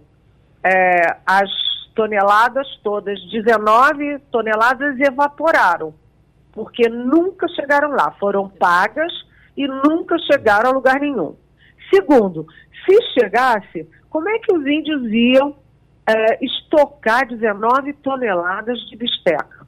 é, 0.62 1.16
as 1.26 1.50
toneladas 1.94 2.66
todas, 2.82 3.20
19 3.30 4.18
toneladas 4.30 4.98
evaporaram, 4.98 5.94
porque 6.52 6.88
nunca 6.88 7.46
chegaram 7.48 7.90
lá, 7.90 8.10
foram 8.18 8.48
pagas 8.48 9.12
e 9.56 9.66
nunca 9.66 10.18
chegaram 10.18 10.70
a 10.70 10.72
lugar 10.72 11.00
nenhum. 11.00 11.36
Segundo, 11.92 12.46
se 12.84 13.02
chegasse, 13.12 13.88
como 14.10 14.28
é 14.28 14.38
que 14.38 14.52
os 14.52 14.66
índios 14.66 15.02
iam 15.12 15.56
é, 16.07 16.44
estocar 16.44 17.26
19 17.26 17.92
toneladas 17.94 18.78
de 18.88 18.96
bisteca? 18.96 19.66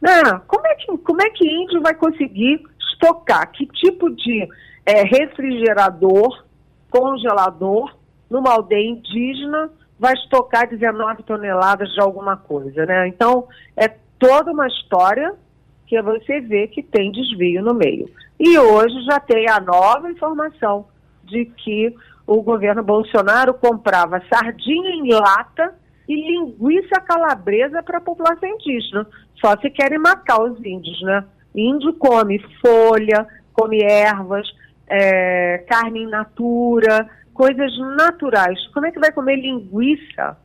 Não, 0.00 0.40
como 0.46 0.66
é 0.66 0.74
que 0.74 0.98
como 0.98 1.22
é 1.22 1.30
que 1.30 1.48
índio 1.48 1.80
vai 1.80 1.94
conseguir 1.94 2.62
estocar? 2.90 3.50
Que 3.52 3.66
tipo 3.66 4.10
de 4.10 4.48
é, 4.84 5.02
refrigerador, 5.02 6.44
congelador, 6.90 7.94
numa 8.28 8.52
aldeia 8.52 8.88
indígena, 8.88 9.70
vai 9.98 10.14
estocar 10.14 10.68
19 10.68 11.22
toneladas 11.22 11.88
de 11.92 12.00
alguma 12.00 12.36
coisa, 12.36 12.84
né? 12.84 13.06
Então, 13.06 13.46
é 13.76 13.88
toda 14.18 14.50
uma 14.50 14.66
história 14.66 15.34
que 15.86 16.00
você 16.02 16.40
vê 16.40 16.66
que 16.66 16.82
tem 16.82 17.12
desvio 17.12 17.62
no 17.62 17.74
meio. 17.74 18.08
E 18.40 18.58
hoje 18.58 19.00
já 19.04 19.20
tem 19.20 19.48
a 19.48 19.60
nova 19.60 20.10
informação 20.10 20.86
de 21.24 21.44
que 21.44 21.94
o 22.38 22.42
governo 22.42 22.82
Bolsonaro 22.82 23.54
comprava 23.54 24.22
sardinha 24.32 24.90
em 24.90 25.12
lata 25.12 25.74
e 26.08 26.14
linguiça 26.14 27.00
calabresa 27.00 27.82
para 27.82 27.98
a 27.98 28.02
população 28.02 28.48
indígena. 28.48 29.06
Só 29.40 29.56
se 29.58 29.70
querem 29.70 29.98
matar 29.98 30.42
os 30.42 30.58
índios, 30.64 31.00
né? 31.02 31.24
Índio 31.54 31.92
come 31.94 32.38
folha, 32.60 33.26
come 33.52 33.82
ervas, 33.82 34.46
é, 34.88 35.64
carne 35.68 36.02
in 36.02 36.08
natura, 36.08 37.08
coisas 37.34 37.76
naturais. 37.96 38.58
Como 38.68 38.86
é 38.86 38.90
que 38.90 39.00
vai 39.00 39.12
comer 39.12 39.36
linguiça 39.36 40.36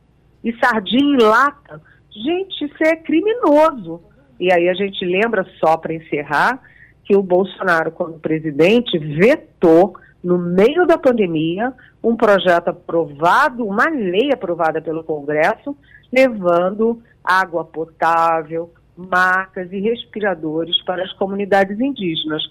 e 0.42 0.52
sardinha 0.58 1.16
em 1.16 1.22
lata? 1.22 1.80
Gente, 2.10 2.64
isso 2.64 2.82
é 2.82 2.96
criminoso. 2.96 4.02
E 4.40 4.52
aí 4.52 4.68
a 4.68 4.74
gente 4.74 5.04
lembra, 5.04 5.46
só 5.58 5.76
para 5.76 5.94
encerrar, 5.94 6.60
que 7.04 7.16
o 7.16 7.22
Bolsonaro, 7.22 7.90
como 7.90 8.18
presidente, 8.18 8.98
vetou, 8.98 9.94
no 10.22 10.38
meio 10.38 10.86
da 10.86 10.98
pandemia, 10.98 11.72
um 12.02 12.16
projeto 12.16 12.68
aprovado, 12.68 13.64
uma 13.64 13.88
lei 13.88 14.32
aprovada 14.32 14.80
pelo 14.80 15.04
Congresso, 15.04 15.76
levando 16.12 17.00
água 17.22 17.64
potável, 17.64 18.72
macas 18.96 19.70
e 19.72 19.78
respiradores 19.80 20.82
para 20.84 21.04
as 21.04 21.12
comunidades 21.12 21.78
indígenas. 21.78 22.42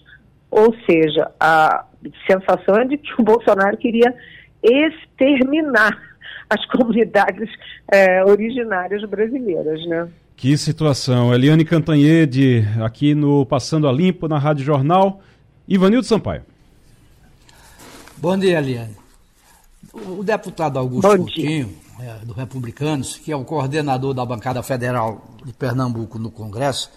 Ou 0.49 0.73
seja, 0.89 1.29
a 1.39 1.85
sensação 2.25 2.75
é 2.75 2.85
de 2.85 2.97
que 2.97 3.19
o 3.19 3.23
Bolsonaro 3.23 3.75
queria 3.77 4.13
exterminar 4.63 5.97
as 6.49 6.65
comunidades 6.67 7.49
é, 7.91 8.23
originárias 8.23 9.03
brasileiras, 9.03 9.85
né? 9.87 10.07
Que 10.37 10.55
situação. 10.55 11.33
Eliane 11.33 11.65
Cantanhede, 11.65 12.63
aqui 12.81 13.13
no 13.13 13.45
Passando 13.45 13.87
a 13.87 13.91
Limpo, 13.91 14.27
na 14.27 14.37
Rádio 14.37 14.63
Jornal. 14.63 15.19
Ivanildo 15.67 16.05
Sampaio. 16.05 16.43
Bom 18.17 18.37
dia, 18.37 18.57
Eliane. 18.57 18.95
O 19.93 20.23
deputado 20.23 20.79
Augusto 20.79 21.07
Coutinho, 21.07 21.77
é, 21.99 22.25
do 22.25 22.33
Republicanos, 22.33 23.17
que 23.17 23.31
é 23.31 23.35
o 23.35 23.45
coordenador 23.45 24.13
da 24.13 24.25
bancada 24.25 24.63
federal 24.63 25.23
de 25.45 25.53
Pernambuco 25.53 26.17
no 26.17 26.31
Congresso, 26.31 26.89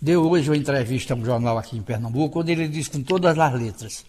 deu 0.00 0.28
hoje 0.28 0.50
uma 0.50 0.56
entrevista 0.56 1.14
a 1.14 1.16
um 1.16 1.24
jornal 1.24 1.56
aqui 1.56 1.76
em 1.76 1.82
Pernambuco, 1.82 2.40
onde 2.40 2.50
ele 2.50 2.66
diz 2.66 2.88
com 2.88 3.00
todas 3.02 3.38
as 3.38 3.52
letras 3.54 4.04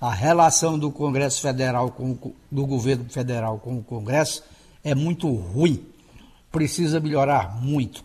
a 0.00 0.12
relação 0.12 0.78
do 0.78 0.92
Congresso 0.92 1.40
Federal 1.40 1.90
com 1.90 2.16
do 2.50 2.66
governo 2.66 3.10
federal 3.10 3.58
com 3.58 3.78
o 3.78 3.82
Congresso 3.82 4.44
é 4.84 4.94
muito 4.94 5.28
ruim. 5.28 5.84
Precisa 6.52 7.00
melhorar 7.00 7.60
muito. 7.60 8.04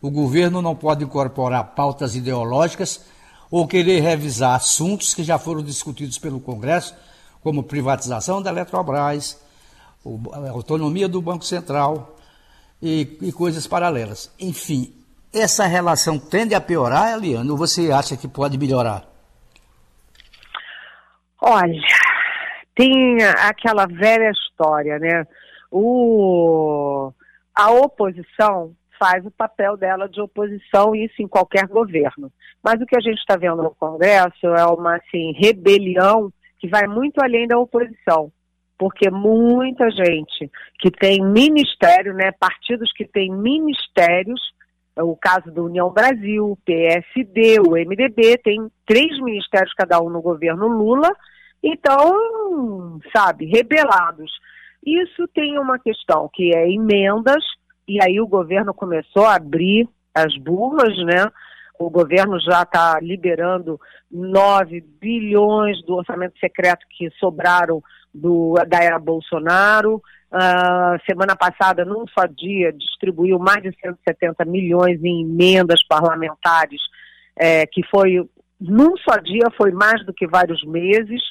O 0.00 0.10
governo 0.10 0.62
não 0.62 0.76
pode 0.76 1.02
incorporar 1.02 1.74
pautas 1.74 2.14
ideológicas 2.14 3.00
ou 3.50 3.66
querer 3.66 4.00
revisar 4.00 4.54
assuntos 4.54 5.14
que 5.14 5.22
já 5.22 5.38
foram 5.38 5.62
discutidos 5.62 6.18
pelo 6.18 6.40
Congresso, 6.40 6.94
como 7.42 7.62
privatização 7.62 8.42
da 8.42 8.50
Eletrobras, 8.50 9.40
autonomia 10.52 11.08
do 11.08 11.20
Banco 11.20 11.44
Central 11.44 12.16
e, 12.82 13.16
e 13.22 13.32
coisas 13.32 13.66
paralelas. 13.66 14.32
Enfim, 14.38 14.94
essa 15.32 15.66
relação 15.66 16.18
tende 16.18 16.54
a 16.54 16.60
piorar, 16.60 17.14
Eliane, 17.14 17.50
ou 17.50 17.56
você 17.56 17.90
acha 17.90 18.16
que 18.16 18.28
pode 18.28 18.58
melhorar? 18.58 19.04
Olha, 21.40 21.80
tem 22.74 23.22
aquela 23.22 23.86
velha 23.86 24.30
história, 24.30 24.98
né? 24.98 25.26
O, 25.70 27.12
a 27.54 27.70
oposição 27.70 28.74
faz 28.98 29.24
o 29.24 29.30
papel 29.30 29.76
dela 29.76 30.08
de 30.08 30.20
oposição, 30.20 30.94
isso 30.94 31.22
em 31.22 31.28
qualquer 31.28 31.66
governo. 31.66 32.32
Mas 32.62 32.80
o 32.80 32.86
que 32.86 32.96
a 32.96 33.00
gente 33.00 33.18
está 33.18 33.36
vendo 33.36 33.62
no 33.62 33.74
Congresso 33.74 34.46
é 34.46 34.66
uma 34.66 34.96
assim, 34.96 35.32
rebelião 35.32 36.32
que 36.58 36.68
vai 36.68 36.86
muito 36.86 37.22
além 37.22 37.46
da 37.46 37.58
oposição. 37.58 38.32
Porque 38.76 39.10
muita 39.10 39.90
gente 39.90 40.50
que 40.78 40.90
tem 40.90 41.24
ministério, 41.24 42.14
né, 42.14 42.30
partidos 42.32 42.92
que 42.92 43.04
têm 43.04 43.30
ministérios, 43.30 44.40
o 44.96 45.16
caso 45.16 45.50
do 45.52 45.64
União 45.64 45.90
Brasil, 45.90 46.52
o 46.52 46.58
PSD, 46.64 47.60
o 47.60 47.72
MDB, 47.72 48.38
tem 48.38 48.70
três 48.86 49.20
ministérios 49.20 49.72
cada 49.74 50.00
um 50.00 50.10
no 50.10 50.20
governo 50.20 50.66
Lula, 50.68 51.10
então, 51.62 53.00
sabe, 53.14 53.46
rebelados. 53.46 54.30
Isso 54.84 55.26
tem 55.34 55.58
uma 55.58 55.78
questão 55.78 56.30
que 56.32 56.54
é 56.54 56.70
emendas, 56.70 57.44
e 57.88 57.98
aí 58.02 58.20
o 58.20 58.26
governo 58.26 58.74
começou 58.74 59.24
a 59.24 59.36
abrir 59.36 59.88
as 60.14 60.36
burras, 60.36 60.96
né? 61.04 61.26
O 61.78 61.88
governo 61.88 62.38
já 62.40 62.62
está 62.62 62.98
liberando 63.00 63.80
9 64.10 64.80
bilhões 65.00 65.82
do 65.84 65.94
orçamento 65.94 66.38
secreto 66.38 66.84
que 66.90 67.08
sobraram 67.18 67.82
do, 68.12 68.54
da 68.66 68.82
era 68.82 68.98
Bolsonaro. 68.98 70.02
Uh, 70.30 71.00
semana 71.08 71.34
passada, 71.34 71.84
num 71.84 72.04
só 72.08 72.26
dia, 72.26 72.72
distribuiu 72.72 73.38
mais 73.38 73.62
de 73.62 73.74
170 73.80 74.44
milhões 74.44 75.02
em 75.02 75.22
emendas 75.22 75.82
parlamentares, 75.86 76.80
é, 77.34 77.64
que 77.66 77.82
foi, 77.86 78.28
num 78.60 78.96
só 78.98 79.16
dia, 79.16 79.46
foi 79.56 79.70
mais 79.70 80.04
do 80.04 80.12
que 80.12 80.26
vários 80.26 80.62
meses. 80.64 81.22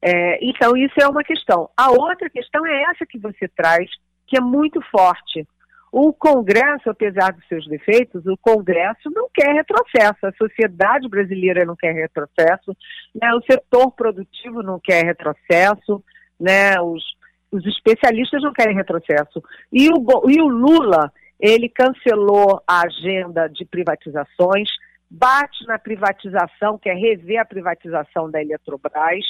É, 0.00 0.38
então, 0.44 0.76
isso 0.76 0.94
é 1.00 1.08
uma 1.08 1.24
questão. 1.24 1.68
A 1.76 1.90
outra 1.90 2.30
questão 2.30 2.64
é 2.66 2.82
essa 2.82 3.04
que 3.06 3.18
você 3.18 3.48
traz, 3.48 3.90
que 4.26 4.36
é 4.36 4.40
muito 4.40 4.80
forte. 4.90 5.48
O 5.90 6.12
Congresso, 6.12 6.90
apesar 6.90 7.32
dos 7.32 7.46
seus 7.48 7.66
defeitos, 7.66 8.26
o 8.26 8.36
Congresso 8.36 9.10
não 9.10 9.28
quer 9.32 9.54
retrocesso, 9.54 10.26
a 10.26 10.32
sociedade 10.32 11.08
brasileira 11.08 11.64
não 11.64 11.74
quer 11.74 11.92
retrocesso, 11.92 12.76
né? 13.14 13.32
o 13.34 13.42
setor 13.42 13.90
produtivo 13.92 14.62
não 14.62 14.78
quer 14.78 15.04
retrocesso, 15.04 16.04
né? 16.38 16.78
os, 16.80 17.02
os 17.50 17.64
especialistas 17.66 18.42
não 18.42 18.52
querem 18.52 18.76
retrocesso. 18.76 19.42
E 19.72 19.88
o, 19.88 20.30
e 20.30 20.40
o 20.42 20.48
Lula, 20.48 21.10
ele 21.40 21.68
cancelou 21.70 22.62
a 22.66 22.82
agenda 22.82 23.48
de 23.48 23.64
privatizações, 23.64 24.68
bate 25.10 25.66
na 25.66 25.78
privatização, 25.78 26.78
quer 26.78 26.96
rever 26.96 27.40
a 27.40 27.46
privatização 27.46 28.30
da 28.30 28.42
Eletrobras, 28.42 29.24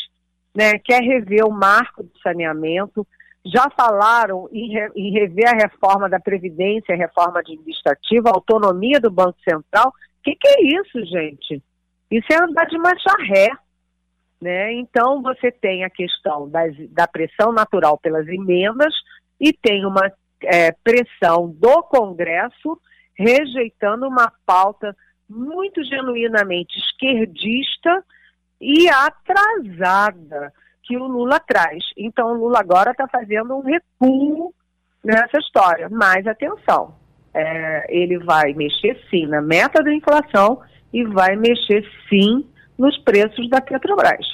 né? 0.56 0.72
quer 0.84 1.02
rever 1.02 1.44
o 1.44 1.52
marco 1.52 2.02
do 2.02 2.18
saneamento, 2.20 3.06
já 3.52 3.68
falaram 3.70 4.48
em, 4.52 4.72
re, 4.72 4.90
em 4.96 5.12
rever 5.12 5.48
a 5.48 5.56
reforma 5.56 6.08
da 6.08 6.20
Previdência, 6.20 6.94
a 6.94 6.98
reforma 6.98 7.40
administrativa, 7.40 8.28
a 8.28 8.34
autonomia 8.34 9.00
do 9.00 9.10
Banco 9.10 9.38
Central. 9.42 9.88
O 9.88 10.22
que, 10.22 10.34
que 10.34 10.48
é 10.48 10.80
isso, 10.80 11.04
gente? 11.06 11.62
Isso 12.10 12.26
é 12.32 12.42
andar 12.42 12.66
de 12.66 12.78
marcha 12.78 13.14
ré. 13.28 13.50
Né? 14.40 14.72
Então, 14.74 15.20
você 15.22 15.50
tem 15.50 15.84
a 15.84 15.90
questão 15.90 16.48
das, 16.48 16.74
da 16.90 17.08
pressão 17.08 17.52
natural 17.52 17.98
pelas 17.98 18.26
emendas 18.28 18.94
e 19.40 19.52
tem 19.52 19.84
uma 19.84 20.12
é, 20.44 20.72
pressão 20.72 21.50
do 21.50 21.82
Congresso 21.84 22.80
rejeitando 23.16 24.06
uma 24.06 24.32
pauta 24.46 24.94
muito 25.28 25.82
genuinamente 25.84 26.78
esquerdista 26.78 28.04
e 28.60 28.88
atrasada 28.88 30.52
que 30.88 30.96
o 30.96 31.06
Lula 31.06 31.38
traz. 31.38 31.84
Então, 31.96 32.32
o 32.32 32.38
Lula 32.38 32.60
agora 32.60 32.92
está 32.92 33.06
fazendo 33.06 33.54
um 33.54 33.60
recuo 33.60 34.54
nessa 35.04 35.38
história. 35.38 35.86
Mas 35.90 36.26
atenção, 36.26 36.94
é, 37.34 37.86
ele 37.94 38.18
vai 38.18 38.54
mexer 38.54 38.98
sim 39.10 39.26
na 39.26 39.42
meta 39.42 39.82
da 39.84 39.92
inflação 39.92 40.60
e 40.92 41.04
vai 41.04 41.36
mexer 41.36 41.84
sim 42.08 42.46
nos 42.78 42.96
preços 42.98 43.48
da 43.50 43.60
Petrobras. 43.60 44.26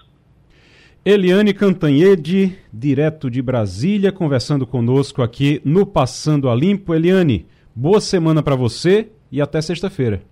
Eliane 1.05 1.53
Cantanhede, 1.53 2.57
direto 2.73 3.29
de 3.29 3.43
Brasília, 3.43 4.13
conversando 4.13 4.67
conosco 4.67 5.23
aqui 5.23 5.61
no 5.65 5.85
Passando 5.85 6.49
a 6.49 6.55
Limpo. 6.55 6.95
Eliane, 6.95 7.47
boa 7.75 8.01
semana 8.01 8.43
para 8.43 8.55
você 8.55 9.11
e 9.31 9.43
até 9.43 9.61
sexta-feira. 9.61 10.23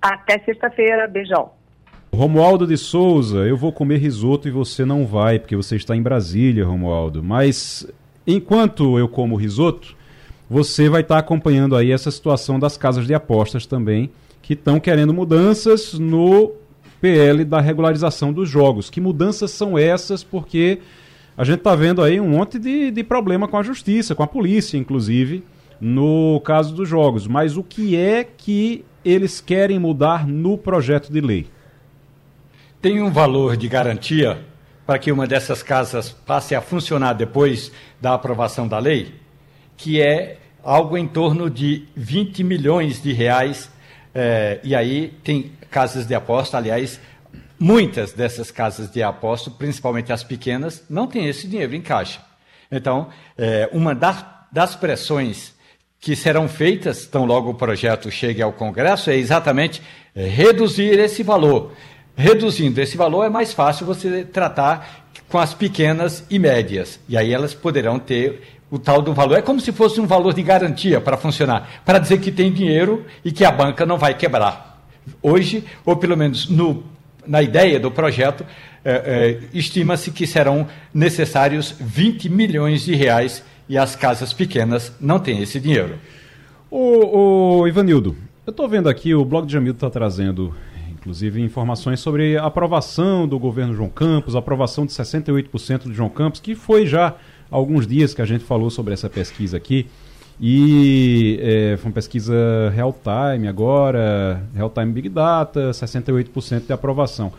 Até 0.00 0.38
sexta-feira, 0.40 1.06
beijão. 1.06 1.57
Romualdo 2.18 2.66
de 2.66 2.76
Souza, 2.76 3.46
eu 3.46 3.56
vou 3.56 3.70
comer 3.70 3.98
risoto 3.98 4.48
e 4.48 4.50
você 4.50 4.84
não 4.84 5.06
vai, 5.06 5.38
porque 5.38 5.54
você 5.54 5.76
está 5.76 5.94
em 5.94 6.02
Brasília, 6.02 6.66
Romualdo. 6.66 7.22
Mas 7.22 7.86
enquanto 8.26 8.98
eu 8.98 9.06
como 9.06 9.36
risoto, 9.36 9.94
você 10.50 10.88
vai 10.88 11.02
estar 11.02 11.16
acompanhando 11.16 11.76
aí 11.76 11.92
essa 11.92 12.10
situação 12.10 12.58
das 12.58 12.76
casas 12.76 13.06
de 13.06 13.14
apostas 13.14 13.66
também, 13.66 14.10
que 14.42 14.54
estão 14.54 14.80
querendo 14.80 15.14
mudanças 15.14 15.96
no 15.96 16.50
PL 17.00 17.44
da 17.44 17.60
regularização 17.60 18.32
dos 18.32 18.50
jogos. 18.50 18.90
Que 18.90 19.00
mudanças 19.00 19.52
são 19.52 19.78
essas? 19.78 20.24
Porque 20.24 20.80
a 21.36 21.44
gente 21.44 21.58
está 21.58 21.76
vendo 21.76 22.02
aí 22.02 22.18
um 22.18 22.30
monte 22.30 22.58
de, 22.58 22.90
de 22.90 23.04
problema 23.04 23.46
com 23.46 23.58
a 23.58 23.62
justiça, 23.62 24.16
com 24.16 24.24
a 24.24 24.26
polícia, 24.26 24.76
inclusive, 24.76 25.44
no 25.80 26.40
caso 26.40 26.74
dos 26.74 26.88
jogos. 26.88 27.28
Mas 27.28 27.56
o 27.56 27.62
que 27.62 27.94
é 27.94 28.24
que 28.24 28.84
eles 29.04 29.40
querem 29.40 29.78
mudar 29.78 30.26
no 30.26 30.58
projeto 30.58 31.12
de 31.12 31.20
lei? 31.20 31.46
Tem 32.80 33.02
um 33.02 33.10
valor 33.10 33.56
de 33.56 33.68
garantia 33.68 34.44
para 34.86 34.98
que 34.98 35.10
uma 35.12 35.26
dessas 35.26 35.62
casas 35.62 36.10
passe 36.10 36.54
a 36.54 36.60
funcionar 36.60 37.12
depois 37.12 37.72
da 38.00 38.14
aprovação 38.14 38.66
da 38.66 38.78
lei, 38.78 39.14
que 39.76 40.00
é 40.00 40.38
algo 40.62 40.96
em 40.96 41.06
torno 41.06 41.50
de 41.50 41.86
20 41.94 42.42
milhões 42.44 43.02
de 43.02 43.12
reais. 43.12 43.70
É, 44.14 44.60
e 44.62 44.74
aí 44.74 45.14
tem 45.22 45.52
casas 45.70 46.06
de 46.06 46.14
aposta, 46.14 46.56
aliás, 46.56 47.00
muitas 47.58 48.12
dessas 48.12 48.50
casas 48.50 48.90
de 48.90 49.02
aposta, 49.02 49.50
principalmente 49.50 50.12
as 50.12 50.22
pequenas, 50.24 50.84
não 50.88 51.06
têm 51.06 51.26
esse 51.26 51.46
dinheiro 51.46 51.74
em 51.74 51.82
caixa. 51.82 52.20
Então, 52.70 53.08
é, 53.36 53.68
uma 53.72 53.94
das, 53.94 54.24
das 54.50 54.74
pressões 54.74 55.52
que 56.00 56.14
serão 56.14 56.48
feitas, 56.48 57.06
tão 57.06 57.24
logo 57.24 57.50
o 57.50 57.54
projeto 57.54 58.10
chegue 58.10 58.40
ao 58.40 58.52
Congresso, 58.52 59.10
é 59.10 59.16
exatamente 59.16 59.82
é, 60.14 60.26
reduzir 60.26 60.98
esse 60.98 61.22
valor 61.24 61.72
reduzindo 62.18 62.80
esse 62.80 62.96
valor, 62.96 63.24
é 63.24 63.28
mais 63.28 63.52
fácil 63.52 63.86
você 63.86 64.24
tratar 64.24 65.06
com 65.28 65.38
as 65.38 65.54
pequenas 65.54 66.24
e 66.28 66.36
médias. 66.36 66.98
E 67.08 67.16
aí 67.16 67.32
elas 67.32 67.54
poderão 67.54 67.96
ter 67.96 68.42
o 68.68 68.76
tal 68.76 69.00
do 69.00 69.14
valor. 69.14 69.38
É 69.38 69.42
como 69.42 69.60
se 69.60 69.70
fosse 69.70 70.00
um 70.00 70.06
valor 70.06 70.34
de 70.34 70.42
garantia 70.42 71.00
para 71.00 71.16
funcionar, 71.16 71.80
para 71.84 72.00
dizer 72.00 72.18
que 72.18 72.32
tem 72.32 72.52
dinheiro 72.52 73.06
e 73.24 73.30
que 73.30 73.44
a 73.44 73.52
banca 73.52 73.86
não 73.86 73.96
vai 73.96 74.14
quebrar. 74.14 74.82
Hoje, 75.22 75.64
ou 75.86 75.96
pelo 75.96 76.16
menos 76.16 76.48
no, 76.48 76.82
na 77.24 77.40
ideia 77.40 77.78
do 77.78 77.88
projeto, 77.88 78.44
é, 78.84 78.90
é, 78.92 79.40
estima-se 79.56 80.10
que 80.10 80.26
serão 80.26 80.66
necessários 80.92 81.72
20 81.78 82.28
milhões 82.28 82.82
de 82.82 82.96
reais 82.96 83.44
e 83.68 83.78
as 83.78 83.94
casas 83.94 84.32
pequenas 84.32 84.92
não 85.00 85.20
têm 85.20 85.40
esse 85.40 85.60
dinheiro. 85.60 86.00
O, 86.68 87.64
Ivanildo, 87.68 88.16
eu 88.44 88.50
estou 88.50 88.68
vendo 88.68 88.88
aqui, 88.88 89.14
o 89.14 89.24
blog 89.24 89.46
de 89.46 89.52
Jamildo 89.52 89.76
está 89.76 89.88
trazendo 89.88 90.52
inclusive 90.98 91.40
informações 91.40 92.00
sobre 92.00 92.36
a 92.36 92.44
aprovação 92.44 93.26
do 93.26 93.38
governo 93.38 93.74
João 93.74 93.88
Campos, 93.88 94.34
aprovação 94.34 94.84
de 94.84 94.92
68% 94.92 95.84
de 95.84 95.94
João 95.94 96.08
Campos, 96.08 96.40
que 96.40 96.54
foi 96.54 96.86
já 96.86 97.08
há 97.08 97.14
alguns 97.50 97.86
dias 97.86 98.12
que 98.12 98.20
a 98.20 98.26
gente 98.26 98.44
falou 98.44 98.68
sobre 98.70 98.92
essa 98.92 99.08
pesquisa 99.08 99.56
aqui. 99.56 99.86
E 100.40 101.38
é, 101.42 101.76
foi 101.78 101.88
uma 101.88 101.94
pesquisa 101.94 102.34
real 102.74 102.92
time 102.92 103.48
agora, 103.48 104.42
real 104.54 104.70
time 104.70 104.92
Big 104.92 105.08
Data, 105.08 105.70
68% 105.70 106.66
de 106.66 106.72
aprovação. 106.72 107.32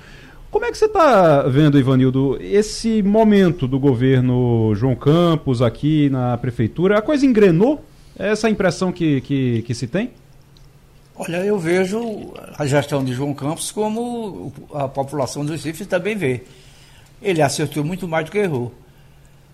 Como 0.51 0.66
é 0.66 0.72
que 0.72 0.78
você 0.78 0.86
está 0.86 1.43
vendo, 1.43 1.78
Ivanildo, 1.78 2.38
esse 2.41 3.03
momento 3.03 3.68
do 3.68 3.80
governo 3.80 4.74
João 4.74 4.95
Campos 4.95 5.62
aqui 5.62 6.10
na 6.10 6.38
prefeitura? 6.38 6.97
A 6.97 7.01
coisa 7.01 7.26
engrenou? 7.26 7.86
É 8.18 8.30
essa 8.32 8.47
a 8.47 8.49
impressão 8.49 8.91
que, 8.91 9.22
que, 9.22 9.62
que 9.62 9.74
se 9.74 9.88
tem? 9.88 10.12
Olha, 11.22 11.43
eu 11.43 11.59
vejo 11.59 12.32
a 12.57 12.65
gestão 12.65 13.03
de 13.03 13.11
João 13.11 13.34
Campos 13.34 13.72
como 13.72 14.53
a 14.74 14.88
população 14.88 15.43
do 15.43 15.51
Recife 15.51 15.86
também 15.86 16.15
vê. 16.15 16.45
Ele 17.22 17.41
acertou 17.41 17.84
muito 17.84 18.07
mais 18.07 18.24
do 18.24 18.32
que 18.32 18.38
errou. 18.38 18.74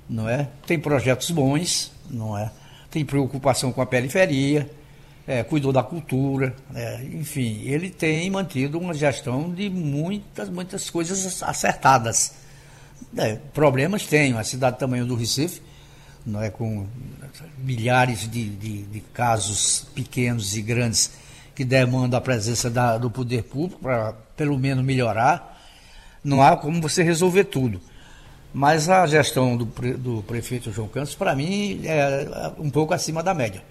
não 0.08 0.30
é? 0.30 0.48
Tem 0.68 0.80
projetos 0.80 1.32
bons, 1.32 1.92
não 2.08 2.38
é? 2.38 2.52
Tem 2.92 3.04
preocupação 3.04 3.72
com 3.72 3.82
a 3.82 3.86
periferia, 3.88 4.70
é, 5.26 5.42
cuidou 5.44 5.74
da 5.74 5.82
cultura, 5.82 6.56
é, 6.76 7.04
enfim, 7.04 7.64
ele 7.64 7.90
tem 7.90 8.30
mantido 8.30 8.78
uma 8.78 8.94
gestão 8.94 9.52
de 9.52 9.68
muitas, 9.68 10.48
muitas 10.50 10.88
coisas 10.92 11.42
acertadas. 11.42 12.36
É, 13.18 13.40
problemas 13.56 14.06
tem, 14.06 14.38
a 14.38 14.44
cidade 14.44 14.78
tamanho 14.78 15.08
do 15.08 15.16
Recife, 15.16 15.64
não 16.24 16.44
é, 16.44 16.52
com 16.52 16.86
milhares 17.58 18.30
de, 18.30 18.50
de, 18.50 18.84
de 18.84 19.00
casos 19.00 19.88
pequenos 19.96 20.56
e 20.56 20.62
grandes 20.62 21.25
que 21.56 21.64
demandam 21.64 22.18
a 22.18 22.22
presença 22.22 22.70
da, 22.70 22.98
do 22.98 23.10
poder 23.10 23.44
público 23.44 23.82
para 23.82 24.14
pelo 24.36 24.60
menos 24.60 24.84
melhorar. 24.84 25.58
Não 26.24 26.42
há 26.42 26.58
como 26.58 26.82
você 26.82 27.02
resolver 27.02 27.46
tudo. 27.46 27.80
Mas 28.54 28.90
a 28.90 29.06
gestão 29.06 29.58
do, 29.58 29.66
do 29.98 30.24
prefeito 30.24 30.72
João 30.72 30.88
Campos, 30.88 31.16
para 31.16 31.36
mim, 31.36 31.82
é 31.84 32.52
um 32.58 32.70
pouco 32.70 32.94
acima 32.94 33.22
da 33.24 33.34
média. 33.34 33.62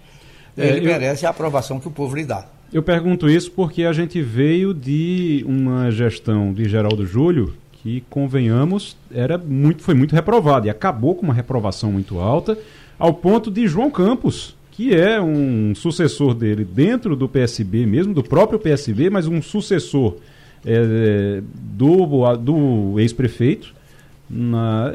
É, 0.57 0.67
Ele 0.67 0.87
eu, 0.87 0.91
merece 0.91 1.25
a 1.25 1.29
aprovação 1.29 1.79
que 1.79 1.87
o 1.87 1.91
povo 1.91 2.15
lhe 2.15 2.25
dá. 2.25 2.45
Eu 2.71 2.81
pergunto 2.83 3.29
isso 3.29 3.51
porque 3.51 3.83
a 3.83 3.93
gente 3.93 4.21
veio 4.21 4.73
de 4.73 5.43
uma 5.47 5.91
gestão 5.91 6.53
de 6.53 6.67
Geraldo 6.67 7.05
Júlio 7.05 7.55
que, 7.71 8.03
convenhamos, 8.09 8.97
era 9.11 9.37
muito, 9.37 9.83
foi 9.83 9.93
muito 9.93 10.15
reprovada 10.15 10.67
e 10.67 10.69
acabou 10.69 11.15
com 11.15 11.23
uma 11.23 11.33
reprovação 11.33 11.91
muito 11.91 12.19
alta, 12.19 12.57
ao 12.97 13.13
ponto 13.13 13.51
de 13.51 13.67
João 13.67 13.91
Campos, 13.91 14.55
que 14.75 14.93
é 14.93 15.21
um 15.21 15.73
sucessor 15.73 16.33
dele 16.33 16.65
dentro 16.65 17.15
do 17.15 17.29
PSB, 17.29 17.85
mesmo 17.85 18.13
do 18.13 18.21
próprio 18.21 18.59
PSB, 18.59 19.09
mas 19.09 19.25
um 19.25 19.41
sucessor 19.41 20.17
é, 20.65 21.41
do, 21.55 22.35
do 22.35 22.99
ex-prefeito, 22.99 23.73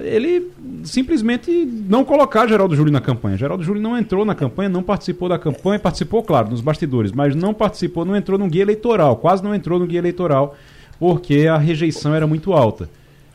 ele 0.03 0.51
simplesmente 0.85 1.51
não 1.89 2.05
colocar 2.05 2.47
Geraldo 2.47 2.77
Júlio 2.77 2.93
na 2.93 3.01
campanha. 3.01 3.39
Geraldo 3.39 3.63
Júlio 3.63 3.81
não 3.81 3.97
entrou 3.97 4.25
na 4.25 4.35
campanha, 4.35 4.69
não 4.69 4.83
participou 4.83 5.29
da 5.29 5.39
campanha, 5.39 5.79
participou, 5.79 6.23
claro, 6.23 6.51
nos 6.51 6.61
bastidores, 6.61 7.13
mas 7.13 7.35
não 7.35 7.55
participou, 7.55 8.05
não 8.05 8.17
entrou 8.17 8.39
no 8.39 8.49
guia 8.49 8.63
eleitoral, 8.63 9.17
quase 9.17 9.43
não 9.43 9.55
entrou 9.55 9.79
no 9.79 9.87
guia 9.87 9.99
eleitoral 9.99 10.57
porque 10.99 11.47
a 11.47 11.57
rejeição 11.57 12.15
era 12.15 12.27
muito 12.27 12.53
alta. 12.53 12.91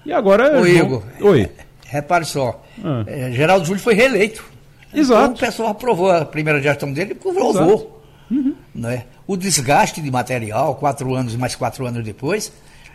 E 0.05 0.13
agora. 0.13 0.61
Ô, 0.61 0.67
Igor, 0.67 1.01
Oi. 1.19 1.49
Repare 1.87 2.25
só. 2.25 2.63
Ah. 2.83 3.03
É, 3.07 3.31
Geraldo 3.31 3.65
Júlio 3.65 3.81
foi 3.81 3.95
reeleito. 3.95 4.54
Exato. 4.95 5.23
Então 5.23 5.33
o 5.33 5.37
pessoal 5.37 5.69
aprovou 5.69 6.11
a 6.11 6.25
primeira 6.25 6.61
gestão 6.61 6.91
dele 6.91 7.11
e 7.11 7.29
aprovou. 7.29 8.01
Uhum. 8.29 8.55
Né? 8.73 9.05
O 9.27 9.37
desgaste 9.37 10.01
de 10.01 10.09
material, 10.09 10.75
quatro 10.75 11.13
anos 11.13 11.35
mais 11.35 11.55
quatro 11.55 11.85
anos 11.85 12.03
depois, 12.03 12.51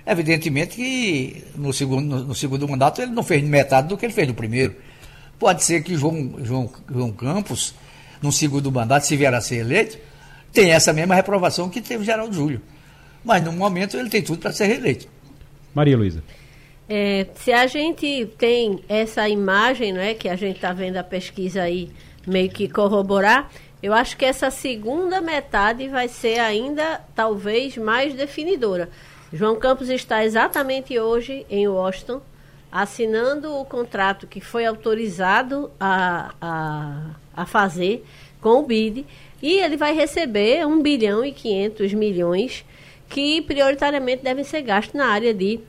evidentemente 0.06 0.76
que 0.76 1.44
no 1.54 1.72
segundo, 1.72 2.02
no, 2.02 2.24
no 2.24 2.34
segundo 2.34 2.68
mandato 2.68 3.00
ele 3.00 3.12
não 3.12 3.22
fez 3.22 3.42
metade 3.42 3.88
do 3.88 3.96
que 3.96 4.06
ele 4.06 4.12
fez 4.12 4.26
no 4.26 4.34
primeiro. 4.34 4.74
Pode 5.38 5.64
ser 5.64 5.82
que 5.82 5.96
João, 5.96 6.34
João, 6.42 6.70
João 6.90 7.12
Campos, 7.12 7.74
no 8.20 8.30
segundo 8.30 8.70
mandato, 8.70 9.06
se 9.06 9.16
vier 9.16 9.32
a 9.32 9.40
ser 9.40 9.56
eleito, 9.56 9.98
tenha 10.52 10.74
essa 10.74 10.92
mesma 10.92 11.14
reprovação 11.14 11.68
que 11.68 11.80
teve 11.80 12.04
Geraldo 12.04 12.34
Júlio. 12.34 12.60
Mas 13.24 13.42
no 13.42 13.52
momento 13.52 13.96
ele 13.96 14.10
tem 14.10 14.22
tudo 14.22 14.38
para 14.38 14.52
ser 14.52 14.66
reeleito. 14.66 15.06
Maria 15.74 15.96
Luísa. 15.96 16.22
É, 16.92 17.28
se 17.36 17.52
a 17.52 17.68
gente 17.68 18.26
tem 18.36 18.82
essa 18.88 19.28
imagem, 19.28 19.92
não 19.92 20.00
é, 20.00 20.12
que 20.12 20.28
a 20.28 20.34
gente 20.34 20.56
está 20.56 20.72
vendo 20.72 20.96
a 20.96 21.04
pesquisa 21.04 21.62
aí 21.62 21.88
meio 22.26 22.50
que 22.50 22.68
corroborar, 22.68 23.48
eu 23.80 23.94
acho 23.94 24.16
que 24.16 24.24
essa 24.24 24.50
segunda 24.50 25.20
metade 25.20 25.86
vai 25.86 26.08
ser 26.08 26.40
ainda 26.40 27.00
talvez 27.14 27.76
mais 27.76 28.12
definidora. 28.12 28.90
João 29.32 29.54
Campos 29.54 29.88
está 29.88 30.24
exatamente 30.24 30.98
hoje 30.98 31.46
em 31.48 31.68
Washington, 31.68 32.20
assinando 32.72 33.54
o 33.54 33.64
contrato 33.64 34.26
que 34.26 34.40
foi 34.40 34.66
autorizado 34.66 35.70
a, 35.78 36.34
a, 36.40 37.10
a 37.36 37.46
fazer 37.46 38.04
com 38.40 38.58
o 38.58 38.66
BID, 38.66 39.06
e 39.40 39.60
ele 39.60 39.76
vai 39.76 39.94
receber 39.94 40.66
1 40.66 40.82
bilhão 40.82 41.24
e 41.24 41.30
500 41.30 41.94
milhões 41.94 42.64
que 43.08 43.40
prioritariamente 43.42 44.24
devem 44.24 44.42
ser 44.42 44.62
gastos 44.62 44.94
na 44.94 45.06
área 45.06 45.32
de 45.32 45.60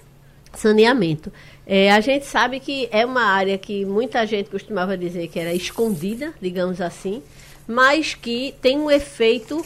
saneamento. 0.54 1.32
É, 1.66 1.92
a 1.92 2.00
gente 2.00 2.26
sabe 2.26 2.60
que 2.60 2.88
é 2.92 3.06
uma 3.06 3.24
área 3.24 3.58
que 3.58 3.86
muita 3.86 4.26
gente 4.26 4.50
costumava 4.50 4.98
dizer 4.98 5.28
que 5.28 5.40
era 5.40 5.54
escondida, 5.54 6.34
digamos 6.42 6.82
assim, 6.82 7.22
mas 7.68 8.14
que 8.14 8.54
tem 8.62 8.78
um 8.78 8.90
efeito 8.90 9.64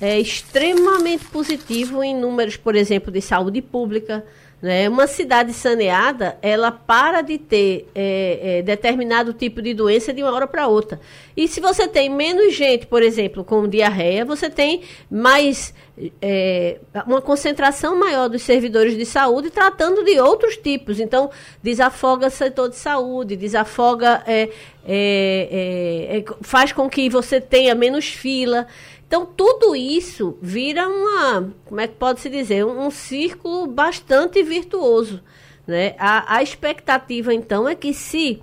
é, 0.00 0.18
extremamente 0.18 1.24
positivo 1.26 2.02
em 2.02 2.14
números, 2.14 2.56
por 2.56 2.76
exemplo, 2.76 3.10
de 3.10 3.20
saúde 3.20 3.60
pública, 3.60 4.24
né? 4.60 4.88
Uma 4.88 5.06
cidade 5.06 5.52
saneada, 5.52 6.36
ela 6.42 6.72
para 6.72 7.22
de 7.22 7.38
ter 7.38 7.88
é, 7.94 8.58
é, 8.58 8.62
determinado 8.62 9.32
tipo 9.32 9.62
de 9.62 9.72
doença 9.72 10.12
de 10.12 10.22
uma 10.22 10.32
hora 10.32 10.46
para 10.46 10.66
outra. 10.66 11.00
E 11.36 11.46
se 11.46 11.60
você 11.60 11.86
tem 11.86 12.10
menos 12.10 12.54
gente, 12.54 12.86
por 12.86 13.02
exemplo, 13.02 13.44
com 13.44 13.68
diarreia, 13.68 14.24
você 14.24 14.50
tem 14.50 14.82
mais 15.08 15.72
é, 16.20 16.78
uma 17.06 17.20
concentração 17.20 17.96
maior 17.96 18.28
dos 18.28 18.42
servidores 18.42 18.96
de 18.96 19.04
saúde 19.04 19.50
tratando 19.50 20.04
de 20.04 20.18
outros 20.20 20.56
tipos. 20.56 20.98
Então, 20.98 21.30
desafoga 21.62 22.28
setor 22.28 22.68
de 22.68 22.76
saúde, 22.76 23.36
desafoga, 23.36 24.22
é, 24.26 24.48
é, 24.86 26.18
é, 26.18 26.24
faz 26.42 26.72
com 26.72 26.88
que 26.88 27.08
você 27.08 27.40
tenha 27.40 27.74
menos 27.74 28.08
fila. 28.08 28.66
Então, 29.08 29.24
tudo 29.24 29.74
isso 29.74 30.36
vira 30.40 30.86
uma, 30.86 31.50
como 31.64 31.80
é 31.80 31.88
que 31.88 31.94
pode 31.94 32.20
se 32.20 32.28
dizer, 32.28 32.64
um, 32.66 32.86
um 32.86 32.90
círculo 32.90 33.66
bastante 33.66 34.42
virtuoso. 34.42 35.22
Né? 35.66 35.94
A, 35.98 36.36
a, 36.36 36.42
expectativa, 36.42 37.32
então, 37.32 37.66
é 37.66 37.74
que 37.74 37.94
se 37.94 38.42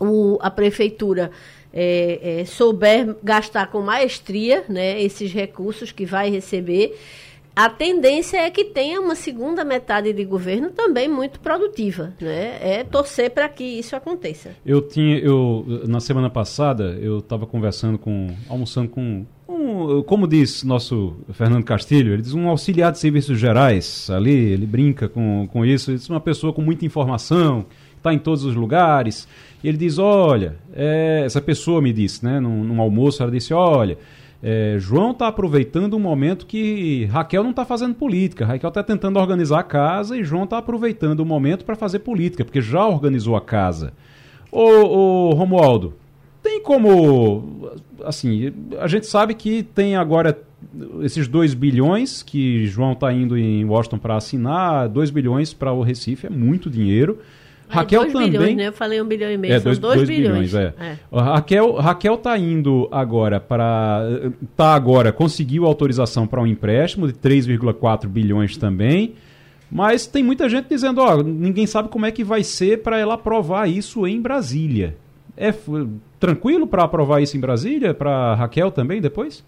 o, 0.00 0.38
a 0.40 0.50
prefeitura 0.50 1.30
é, 1.70 2.40
é, 2.40 2.44
souber 2.46 3.16
gastar 3.22 3.66
com 3.66 3.82
maestria 3.82 4.64
né, 4.66 5.00
esses 5.00 5.30
recursos 5.30 5.92
que 5.92 6.06
vai 6.06 6.30
receber, 6.30 6.98
a 7.54 7.68
tendência 7.68 8.38
é 8.38 8.50
que 8.50 8.64
tenha 8.64 8.98
uma 8.98 9.14
segunda 9.14 9.62
metade 9.62 10.10
de 10.10 10.24
governo 10.24 10.70
também 10.70 11.06
muito 11.06 11.38
produtiva, 11.38 12.14
né? 12.18 12.58
É 12.62 12.82
torcer 12.82 13.30
para 13.30 13.46
que 13.46 13.62
isso 13.62 13.94
aconteça. 13.94 14.52
Eu 14.64 14.80
tinha, 14.80 15.18
eu 15.18 15.82
na 15.86 16.00
semana 16.00 16.30
passada 16.30 16.98
eu 16.98 17.18
estava 17.18 17.46
conversando 17.46 17.98
com, 17.98 18.28
almoçando 18.48 18.88
com 18.88 19.26
como 20.06 20.26
diz 20.26 20.62
nosso 20.62 21.16
Fernando 21.32 21.64
Castilho, 21.64 22.12
ele 22.12 22.22
diz 22.22 22.34
um 22.34 22.48
auxiliar 22.48 22.92
de 22.92 22.98
serviços 22.98 23.38
gerais 23.38 24.08
ali, 24.10 24.30
ele 24.30 24.66
brinca 24.66 25.08
com, 25.08 25.48
com 25.52 25.64
isso, 25.64 25.90
ele 25.90 25.98
diz 25.98 26.08
uma 26.08 26.20
pessoa 26.20 26.52
com 26.52 26.62
muita 26.62 26.84
informação, 26.84 27.66
está 27.96 28.12
em 28.12 28.18
todos 28.18 28.44
os 28.44 28.54
lugares. 28.54 29.26
E 29.62 29.68
ele 29.68 29.76
diz: 29.76 29.98
Olha, 29.98 30.56
é, 30.74 31.22
essa 31.24 31.40
pessoa 31.40 31.80
me 31.80 31.92
disse, 31.92 32.24
né, 32.24 32.40
num, 32.40 32.64
num 32.64 32.80
almoço, 32.80 33.22
ela 33.22 33.32
disse: 33.32 33.54
Olha, 33.54 33.96
é, 34.42 34.76
João 34.78 35.12
está 35.12 35.28
aproveitando 35.28 35.96
um 35.96 36.00
momento 36.00 36.46
que 36.46 37.04
Raquel 37.06 37.44
não 37.44 37.50
está 37.50 37.64
fazendo 37.64 37.94
política. 37.94 38.44
Raquel 38.44 38.68
está 38.68 38.82
tentando 38.82 39.18
organizar 39.18 39.60
a 39.60 39.62
casa 39.62 40.16
e 40.16 40.24
João 40.24 40.44
está 40.44 40.58
aproveitando 40.58 41.20
o 41.20 41.26
momento 41.26 41.64
para 41.64 41.76
fazer 41.76 42.00
política, 42.00 42.44
porque 42.44 42.60
já 42.60 42.86
organizou 42.86 43.36
a 43.36 43.40
casa. 43.40 43.92
Ô, 44.50 44.60
ô 44.60 45.30
Romualdo, 45.34 45.94
tem 46.42 46.60
como. 46.60 47.70
Assim, 48.04 48.52
a 48.78 48.88
gente 48.88 49.06
sabe 49.06 49.34
que 49.34 49.62
tem 49.62 49.96
agora 49.96 50.38
esses 51.02 51.28
2 51.28 51.54
bilhões 51.54 52.22
que 52.22 52.66
João 52.66 52.92
está 52.92 53.12
indo 53.12 53.36
em 53.36 53.64
Washington 53.64 53.98
para 53.98 54.16
assinar, 54.16 54.88
2 54.88 55.10
bilhões 55.10 55.52
para 55.52 55.72
o 55.72 55.82
Recife 55.82 56.26
é 56.26 56.30
muito 56.30 56.68
dinheiro. 56.68 57.18
Raquel 57.68 58.06
também. 58.06 58.30
Bilhões, 58.30 58.56
né? 58.56 58.68
Eu 58.68 58.72
falei 58.72 59.00
um 59.00 59.04
bilhão 59.06 59.30
e 59.30 59.38
meio, 59.38 59.54
é, 59.54 59.60
são 59.60 59.74
2 59.74 60.06
bilhões. 60.06 60.52
bilhões 60.52 60.54
é. 60.54 60.74
é. 60.78 60.96
Raquel, 61.10 61.72
Raquel 61.76 62.16
tá 62.18 62.36
indo 62.36 62.86
agora 62.90 63.40
para. 63.40 64.02
Tá 64.54 64.74
agora, 64.74 65.10
conseguiu 65.10 65.64
autorização 65.64 66.26
para 66.26 66.40
um 66.42 66.46
empréstimo 66.46 67.06
de 67.06 67.14
3,4 67.14 68.06
bilhões 68.06 68.56
também. 68.56 69.14
Mas 69.70 70.06
tem 70.06 70.22
muita 70.22 70.50
gente 70.50 70.68
dizendo, 70.68 71.00
ó, 71.00 71.22
ninguém 71.22 71.66
sabe 71.66 71.88
como 71.88 72.04
é 72.04 72.10
que 72.10 72.22
vai 72.22 72.44
ser 72.44 72.82
para 72.82 72.98
ela 72.98 73.14
aprovar 73.14 73.66
isso 73.70 74.06
em 74.06 74.20
Brasília. 74.20 74.96
É 75.36 75.52
tranquilo 76.20 76.66
para 76.66 76.84
aprovar 76.84 77.22
isso 77.22 77.36
em 77.36 77.40
Brasília, 77.40 77.94
para 77.94 78.34
Raquel 78.34 78.70
também 78.70 79.00
depois? 79.00 79.42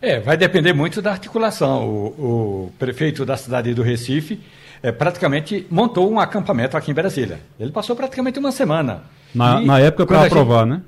É, 0.00 0.20
vai 0.20 0.36
depender 0.36 0.72
muito 0.72 1.00
da 1.00 1.10
articulação. 1.10 1.88
O, 1.88 2.66
o 2.66 2.72
prefeito 2.78 3.24
da 3.24 3.36
cidade 3.36 3.72
do 3.74 3.82
Recife 3.82 4.40
é, 4.82 4.92
praticamente 4.92 5.66
montou 5.70 6.10
um 6.10 6.20
acampamento 6.20 6.76
aqui 6.76 6.90
em 6.90 6.94
Brasília. 6.94 7.40
Ele 7.58 7.72
passou 7.72 7.96
praticamente 7.96 8.38
uma 8.38 8.52
semana. 8.52 9.02
Na, 9.34 9.62
e, 9.62 9.64
na 9.64 9.80
época 9.80 10.06
para 10.06 10.26
aprovar, 10.26 10.66
gente, 10.66 10.74
né? 10.76 10.82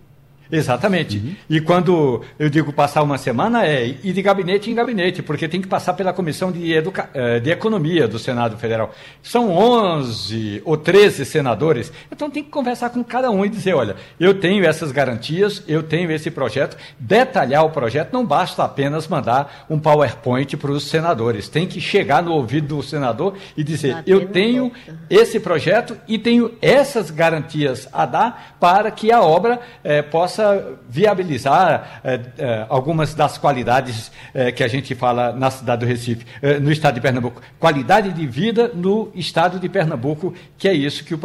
Exatamente. 0.51 1.19
Uhum. 1.19 1.35
E 1.49 1.61
quando 1.61 2.23
eu 2.39 2.49
digo 2.49 2.73
passar 2.73 3.03
uma 3.03 3.19
semana, 3.19 3.67
é 3.67 3.87
ir 3.87 4.13
de 4.13 4.23
gabinete 4.23 4.71
em 4.71 4.75
gabinete, 4.75 5.23
porque 5.23 5.49
tem 5.49 5.61
que 5.61 5.69
passar 5.69 5.95
pela 5.95 6.13
Comissão 6.13 6.53
de, 6.53 6.73
Educa... 6.73 7.11
Eh, 7.15 7.41
de 7.41 7.51
Economia 7.51 8.07
do 8.07 8.19
Senado 8.19 8.57
Federal. 8.57 8.95
São 9.23 9.51
11 9.51 10.63
ou 10.65 10.77
13 10.77 11.25
senadores, 11.25 11.93
então 12.11 12.31
tem 12.31 12.45
que 12.45 12.51
conversar 12.51 12.91
com 12.91 13.03
cada 13.03 13.31
um 13.31 13.45
e 13.45 13.49
dizer: 13.49 13.75
olha, 13.75 13.97
eu 14.19 14.35
tenho 14.35 14.65
essas 14.65 14.93
garantias, 14.93 15.63
eu 15.67 15.83
tenho 15.83 16.11
esse 16.11 16.31
projeto. 16.31 16.77
Detalhar 16.99 17.65
o 17.65 17.71
projeto 17.71 18.13
não 18.13 18.25
basta 18.25 18.65
apenas 18.65 19.09
mandar 19.09 19.67
um 19.69 19.79
PowerPoint 19.79 20.57
para 20.57 20.71
os 20.71 20.85
senadores, 20.89 21.49
tem 21.49 21.67
que 21.67 21.81
chegar 21.81 22.23
no 22.23 22.33
ouvido 22.33 22.77
do 22.77 22.83
senador 22.83 23.35
e 23.57 23.65
dizer: 23.65 24.03
eu 24.07 24.29
tenho 24.29 24.73
esse 25.09 25.41
projeto 25.41 25.97
e 26.07 26.19
tenho 26.19 26.53
essas 26.61 27.11
garantias 27.11 27.89
a 27.93 28.07
dar 28.07 28.57
para 28.61 28.91
que 28.91 29.11
a 29.11 29.23
obra 29.23 29.61
eh, 29.83 30.03
possa 30.03 30.36
possa 30.37 30.79
viabilizar 30.89 32.01
eh, 32.05 32.21
eh, 32.39 32.67
algumas 32.69 33.15
das 33.15 33.39
qualidades 33.39 34.13
eh, 34.35 34.53
que 34.53 34.63
a 34.63 34.69
gente 34.69 34.95
fala 34.95 35.33
na 35.33 35.51
cidade 35.51 35.85
do 35.85 35.89
Recife, 35.89 36.27
no 36.61 36.71
estado 36.71 36.95
de 36.95 37.01
Pernambuco. 37.01 37.41
Qualidade 37.59 38.13
de 38.13 38.27
vida 38.27 38.71
no 38.75 39.11
estado 39.15 39.59
de 39.59 39.69
Pernambuco, 39.69 40.35
que 40.59 40.69
é, 40.69 40.75
isso 40.75 41.05
que, 41.05 41.15
o, 41.15 41.19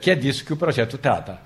que 0.00 0.10
é 0.10 0.14
disso 0.14 0.44
que 0.44 0.52
o 0.52 0.56
projeto 0.56 0.96
trata. 0.96 1.38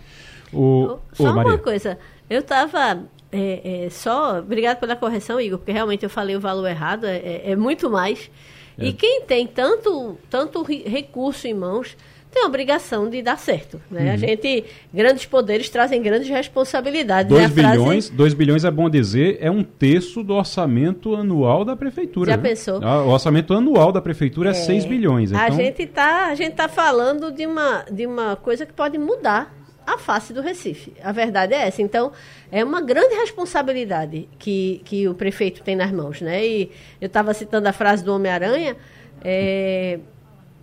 O, 0.52 0.98
Só 1.12 1.24
o 1.24 1.32
uma 1.32 1.58
coisa, 1.58 1.98
eu 2.30 2.40
estava 2.40 3.02
é, 3.32 3.86
é, 3.86 3.90
só, 3.90 4.38
obrigado 4.38 4.78
pela 4.78 4.94
correção, 4.94 5.40
Igor, 5.40 5.58
porque 5.58 5.72
realmente 5.72 6.04
eu 6.04 6.10
falei 6.10 6.36
o 6.36 6.40
valor 6.40 6.68
errado, 6.68 7.06
é, 7.06 7.16
é, 7.16 7.50
é 7.52 7.56
muito 7.56 7.90
mais. 7.90 8.30
É. 8.78 8.86
E 8.86 8.92
quem 8.92 9.22
tem 9.22 9.46
tanto, 9.46 10.16
tanto 10.30 10.62
recurso 10.62 11.46
em 11.46 11.54
mãos 11.54 11.96
tem 12.32 12.44
a 12.44 12.46
obrigação 12.46 13.08
de 13.10 13.20
dar 13.20 13.38
certo. 13.38 13.80
Né? 13.90 14.04
Uhum. 14.04 14.12
A 14.12 14.16
gente, 14.16 14.64
grandes 14.92 15.26
poderes 15.26 15.68
trazem 15.68 16.02
grandes 16.02 16.28
responsabilidades. 16.28 17.28
2 17.28 17.42
né? 17.42 17.48
bilhões, 17.48 18.06
frase... 18.06 18.16
dois 18.16 18.34
bilhões 18.34 18.64
é 18.64 18.70
bom 18.70 18.88
dizer, 18.88 19.36
é 19.40 19.50
um 19.50 19.62
terço 19.62 20.22
do 20.22 20.34
orçamento 20.34 21.14
anual 21.14 21.64
da 21.64 21.76
prefeitura. 21.76 22.30
Já 22.30 22.36
né? 22.36 22.42
pensou? 22.42 22.80
Ah, 22.82 23.02
o 23.02 23.10
orçamento 23.10 23.52
anual 23.52 23.92
da 23.92 24.00
prefeitura 24.00 24.48
é, 24.48 24.52
é 24.52 24.54
6 24.54 24.86
bilhões. 24.86 25.30
Então... 25.30 25.42
A 25.42 25.50
gente 25.50 25.82
está 25.82 26.34
tá 26.56 26.68
falando 26.68 27.30
de 27.30 27.46
uma, 27.46 27.84
de 27.90 28.06
uma 28.06 28.34
coisa 28.34 28.64
que 28.64 28.72
pode 28.72 28.96
mudar 28.96 29.54
a 29.86 29.98
face 29.98 30.32
do 30.32 30.40
Recife. 30.40 30.94
A 31.02 31.12
verdade 31.12 31.52
é 31.52 31.66
essa. 31.66 31.82
Então, 31.82 32.12
é 32.50 32.64
uma 32.64 32.80
grande 32.80 33.14
responsabilidade 33.14 34.28
que, 34.38 34.80
que 34.84 35.06
o 35.06 35.14
prefeito 35.14 35.62
tem 35.62 35.76
nas 35.76 35.92
mãos. 35.92 36.20
Né? 36.22 36.46
E 36.46 36.70
eu 37.00 37.08
estava 37.08 37.34
citando 37.34 37.68
a 37.68 37.72
frase 37.72 38.02
do 38.02 38.14
Homem-Aranha, 38.14 38.76
é, 39.22 39.98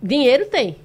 dinheiro 0.02 0.46
tem 0.46 0.76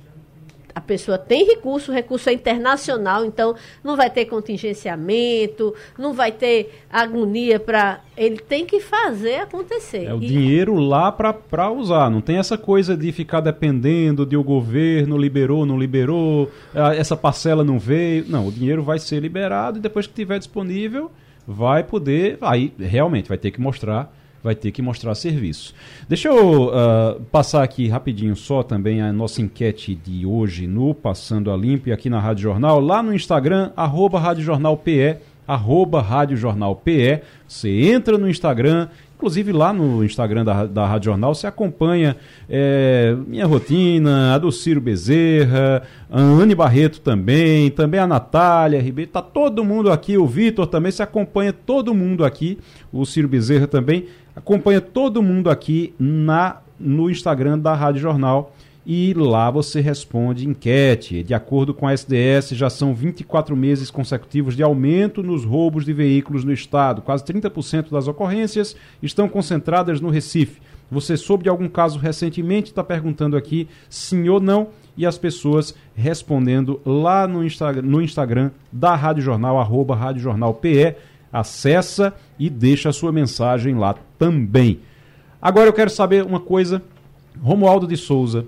a 0.75 0.81
pessoa 0.81 1.17
tem 1.17 1.45
recurso, 1.45 1.89
o 1.89 1.95
recurso 1.95 2.29
é 2.29 2.33
internacional, 2.33 3.23
então 3.23 3.55
não 3.81 3.95
vai 3.95 4.09
ter 4.09 4.25
contingenciamento, 4.25 5.73
não 5.97 6.13
vai 6.13 6.33
ter 6.33 6.83
agonia 6.91 7.57
para. 7.57 8.01
Ele 8.17 8.37
tem 8.37 8.65
que 8.65 8.81
fazer 8.81 9.35
acontecer. 9.35 10.03
É 10.03 10.13
o 10.13 10.21
e... 10.21 10.27
dinheiro 10.27 10.75
lá 10.75 11.13
para 11.13 11.71
usar, 11.71 12.11
não 12.11 12.19
tem 12.19 12.37
essa 12.37 12.57
coisa 12.57 12.95
de 12.95 13.09
ficar 13.13 13.39
dependendo 13.39 14.25
de 14.25 14.35
o 14.35 14.43
governo 14.43 15.17
liberou, 15.17 15.65
não 15.65 15.79
liberou, 15.79 16.51
essa 16.97 17.15
parcela 17.15 17.63
não 17.63 17.79
veio. 17.79 18.25
Não, 18.27 18.45
o 18.47 18.51
dinheiro 18.51 18.83
vai 18.83 18.99
ser 18.99 19.21
liberado 19.21 19.77
e 19.77 19.81
depois 19.81 20.05
que 20.05 20.11
estiver 20.11 20.37
disponível, 20.39 21.09
vai 21.47 21.83
poder. 21.83 22.37
Aí 22.41 22.73
realmente 22.77 23.29
vai 23.29 23.37
ter 23.37 23.51
que 23.51 23.61
mostrar 23.61 24.13
vai 24.45 24.53
ter 24.53 24.71
que 24.71 24.79
mostrar 24.79 25.15
serviço. 25.15 25.73
Deixa 26.07 26.27
eu 26.27 26.67
uh, 26.67 27.19
passar 27.31 27.63
aqui 27.63 27.87
rapidinho 27.87 28.35
só 28.35 28.61
também 28.61 29.01
a 29.01 29.11
nossa 29.11 29.41
enquete 29.41 29.95
de 29.95 30.23
hoje 30.23 30.67
no 30.67 30.93
Passando 30.93 31.51
a 31.51 31.57
Limpo 31.57 31.89
e 31.89 31.91
aqui 31.91 32.11
na 32.11 32.19
Rádio 32.19 32.43
Jornal, 32.43 32.79
lá 32.79 33.01
no 33.01 33.11
Instagram, 33.11 33.71
arroba 33.75 34.19
Rádio 34.19 34.43
Jornal 34.43 34.77
PE, 34.77 35.17
arroba 35.47 35.99
Rádio 35.99 36.37
Jornal 36.37 36.75
PE. 36.75 37.21
Você 37.47 37.69
entra 37.69 38.19
no 38.19 38.29
Instagram, 38.29 38.87
Inclusive 39.15 39.53
lá 39.53 39.71
no 39.71 40.03
Instagram 40.03 40.43
da, 40.43 40.65
da 40.65 40.85
Rádio 40.85 41.05
Jornal 41.05 41.33
você 41.33 41.47
acompanha 41.47 42.17
é, 42.49 43.15
minha 43.25 43.45
rotina, 43.45 44.35
a 44.35 44.37
do 44.37 44.51
Ciro 44.51 44.81
Bezerra, 44.81 45.83
a 46.11 46.19
Anne 46.19 46.53
Barreto 46.53 46.99
também, 46.99 47.71
também 47.71 47.99
a 47.99 48.05
Natália 48.05 48.81
Ribeiro, 48.81 49.11
tá 49.11 49.21
todo 49.21 49.63
mundo 49.63 49.89
aqui, 49.89 50.17
o 50.17 50.27
Vitor 50.27 50.67
também, 50.67 50.91
se 50.91 51.01
acompanha 51.01 51.53
todo 51.53 51.93
mundo 51.93 52.25
aqui, 52.25 52.59
o 52.91 53.05
Ciro 53.05 53.29
Bezerra 53.29 53.67
também. 53.67 54.05
Acompanha 54.35 54.81
todo 54.81 55.23
mundo 55.23 55.49
aqui 55.49 55.93
na 55.97 56.61
no 56.77 57.09
Instagram 57.09 57.57
da 57.57 57.73
Rádio 57.73 58.01
Jornal 58.01 58.53
e 58.85 59.13
lá 59.13 59.49
você 59.49 59.81
responde 59.81 60.47
enquete. 60.47 61.23
De 61.23 61.33
acordo 61.33 61.73
com 61.73 61.87
a 61.87 61.93
SDS, 61.93 62.49
já 62.49 62.69
são 62.69 62.93
24 62.93 63.55
meses 63.55 63.89
consecutivos 63.89 64.55
de 64.55 64.61
aumento 64.61 65.23
nos 65.23 65.43
roubos 65.43 65.85
de 65.85 65.93
veículos 65.93 66.43
no 66.43 66.53
estado. 66.53 67.01
Quase 67.01 67.23
30% 67.23 67.89
das 67.89 68.07
ocorrências 68.07 68.75
estão 69.01 69.27
concentradas 69.27 69.99
no 69.99 70.09
Recife. 70.09 70.61
Você 70.91 71.17
soube 71.17 71.43
de 71.43 71.49
algum 71.49 71.67
caso 71.67 71.97
recentemente? 71.97 72.69
Está 72.69 72.83
perguntando 72.83 73.35
aqui 73.35 73.67
sim 73.89 74.29
ou 74.29 74.39
não. 74.39 74.67
E 74.95 75.05
as 75.05 75.17
pessoas 75.17 75.75
respondendo 75.95 76.79
lá 76.85 77.27
no, 77.27 77.43
Insta 77.43 77.73
no 77.73 78.01
Instagram 78.01 78.51
da 78.71 78.95
Rádio 78.95 79.23
Jornal, 79.23 79.59
arroba 79.59 79.95
Rádio 79.95 80.21
Jornal 80.21 80.53
PE 80.53 80.95
acessa 81.35 82.13
e 82.39 82.49
deixa 82.49 82.89
a 82.89 82.93
sua 82.93 83.11
mensagem 83.11 83.75
lá 83.75 83.95
também. 84.17 84.79
Agora 85.41 85.67
eu 85.67 85.73
quero 85.73 85.89
saber 85.89 86.23
uma 86.23 86.39
coisa. 86.39 86.81
Romualdo 87.41 87.85
de 87.85 87.97
Souza. 87.97 88.47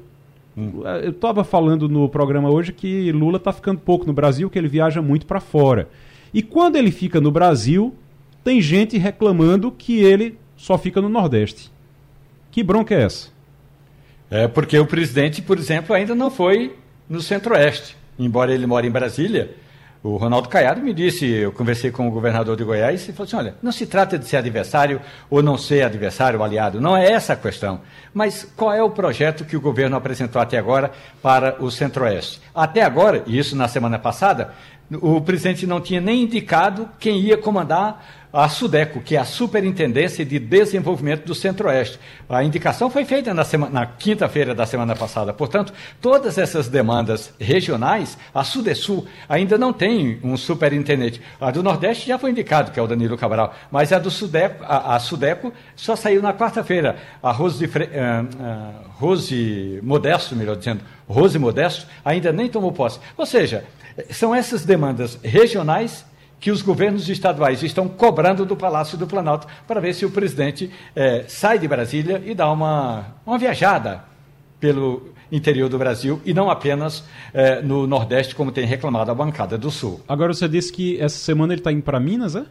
Hum. 0.58 0.82
Eu 1.04 1.12
estava 1.12 1.44
falando 1.44 1.90
no 1.90 2.08
programa 2.08 2.50
hoje 2.50 2.72
que 2.72 3.12
Lula 3.12 3.38
está 3.38 3.52
ficando 3.52 3.80
pouco 3.82 4.06
no 4.08 4.14
Brasil, 4.14 4.50
que 4.50 4.58
ele 4.58 4.70
viaja 4.70 5.02
muito 5.02 5.26
para 5.26 5.42
fora. 5.42 5.90
E 6.34 6.42
quando 6.42 6.78
ele 6.78 6.90
fica 6.90 7.20
no 7.20 7.30
Brasil, 7.30 7.94
tem 8.44 8.62
gente 8.62 8.98
reclamando 8.98 9.72
que 9.72 10.00
ele 10.00 10.38
só 10.56 10.78
fica 10.78 11.02
no 11.02 11.10
Nordeste. 11.10 11.70
Que 12.50 12.64
bronca 12.64 12.96
é 12.96 13.04
essa? 13.04 13.30
É 14.32 14.48
porque 14.48 14.80
o 14.80 14.86
presidente, 14.86 15.42
por 15.42 15.58
exemplo, 15.58 15.94
ainda 15.94 16.16
não 16.16 16.32
foi 16.32 16.76
no 17.10 17.22
Centro-Oeste. 17.22 17.96
Embora 18.18 18.54
ele 18.54 18.66
more 18.66 18.88
em 18.88 18.92
Brasília, 18.92 19.56
o 20.04 20.16
Ronaldo 20.18 20.48
Caiado 20.48 20.82
me 20.82 20.94
disse, 20.94 21.26
eu 21.26 21.52
conversei 21.52 21.92
com 21.92 22.08
o 22.08 22.12
governador 22.12 22.56
de 22.56 22.64
Goiás 22.64 23.08
e 23.08 23.12
falou 23.12 23.26
assim: 23.26 23.36
olha, 23.36 23.56
não 23.62 23.72
se 23.72 23.86
trata 23.86 24.18
de 24.18 24.26
ser 24.26 24.38
adversário 24.38 25.02
ou 25.30 25.42
não 25.42 25.58
ser 25.58 25.84
adversário 25.84 26.40
ou 26.40 26.46
aliado, 26.46 26.80
não 26.80 26.96
é 26.96 27.12
essa 27.12 27.34
a 27.34 27.36
questão. 27.36 27.82
Mas 28.14 28.44
qual 28.56 28.74
é 28.74 28.82
o 28.82 28.90
projeto 28.90 29.46
que 29.46 29.58
o 29.58 29.62
governo 29.62 29.96
apresentou 29.96 30.42
até 30.42 30.58
agora 30.58 30.92
para 31.22 31.62
o 31.64 31.72
Centro-Oeste? 31.72 32.42
Até 32.54 32.82
agora, 32.82 33.24
e 33.26 33.38
isso 33.38 33.56
na 33.56 33.68
semana 33.68 34.00
passada, 34.00 34.54
o 35.02 35.20
presidente 35.20 35.68
não 35.68 35.82
tinha 35.82 36.00
nem 36.00 36.24
indicado 36.24 36.88
quem 37.00 37.20
ia 37.20 37.38
comandar 37.38 38.06
a 38.38 38.48
SUDECO, 38.48 39.02
que 39.02 39.16
é 39.16 39.20
a 39.20 39.26
Superintendência 39.26 40.24
de 40.24 40.38
Desenvolvimento 40.38 41.26
do 41.26 41.34
Centro-Oeste. 41.34 42.00
A 42.30 42.44
indicação 42.44 42.88
foi 42.88 43.04
feita 43.04 43.34
na, 43.34 43.44
na 43.72 43.88
quinta-feira 43.88 44.54
da 44.54 44.64
semana 44.64 44.96
passada. 44.96 45.34
Portanto, 45.34 45.74
todas 46.00 46.38
essas 46.38 46.68
demandas 46.68 47.34
regionais, 47.40 48.16
a 48.36 48.44
Sudesul 48.44 49.08
ainda 49.28 49.58
não 49.58 49.74
tem 49.74 50.20
um 50.24 50.38
superintendente. 50.38 51.20
A 51.42 51.50
do 51.50 51.64
Nordeste 51.64 52.08
já 52.08 52.20
foi 52.20 52.30
indicado, 52.30 52.72
que 52.72 52.80
é 52.80 52.84
o 52.84 52.86
Danilo 52.86 53.18
Cabral, 53.18 53.56
mas 53.72 53.92
a 53.92 53.98
do 53.98 54.12
Sudeco, 54.12 54.64
a, 54.64 54.96
a 54.96 55.00
Sudeco 55.00 55.52
só 55.76 55.96
saiu 55.96 56.22
na 56.22 56.32
quarta-feira. 56.32 56.96
A 57.24 57.32
Rose, 57.32 57.68
Fre... 57.68 57.86
uh, 57.86 57.88
uh, 57.90 58.74
Rose 59.00 59.80
Modesto, 59.82 60.36
melhor 60.36 60.58
dizendo, 60.58 60.82
Rose 61.08 61.40
Modesto, 61.40 61.88
ainda 62.06 62.32
nem 62.32 62.48
tomou 62.48 62.72
posse. 62.72 63.00
Ou 63.18 63.26
seja, 63.26 63.64
são 64.12 64.36
essas 64.36 64.64
demandas 64.64 65.18
regionais 65.24 66.06
que 66.40 66.52
os 66.52 66.62
governos 66.62 67.10
estaduais 67.10 67.64
estão 67.64 67.88
cobrando 67.88 68.46
do 68.46 68.56
Palácio 68.56 68.98
do 68.98 69.08
Planalto 69.08 69.48
para 69.68 69.80
ver 69.80 69.94
se 69.94 70.06
o 70.06 70.12
presidente 70.12 70.72
é, 70.96 71.26
sai 71.28 71.58
de 71.60 71.68
Brasília 71.68 72.22
e 72.26 72.34
dá 72.34 72.52
uma, 72.52 73.16
uma 73.26 73.38
viajada 73.38 74.04
pelo 74.60 75.14
interior 75.32 75.70
do 75.70 75.78
Brasil 75.78 76.22
e 76.26 76.34
não 76.34 76.50
apenas 76.50 77.04
é, 77.34 77.62
no 77.62 77.86
Nordeste, 77.86 78.36
como 78.36 78.52
tem 78.52 78.66
reclamado 78.66 79.12
a 79.12 79.16
bancada 79.16 79.58
do 79.58 79.70
Sul. 79.70 80.02
Agora 80.08 80.34
você 80.34 80.48
disse 80.48 80.72
que 80.72 81.00
essa 81.02 81.18
semana 81.18 81.54
ele 81.54 81.60
está 81.60 81.72
indo 81.72 81.82
para 81.82 82.00
Minas, 82.00 82.36
é? 82.36 82.46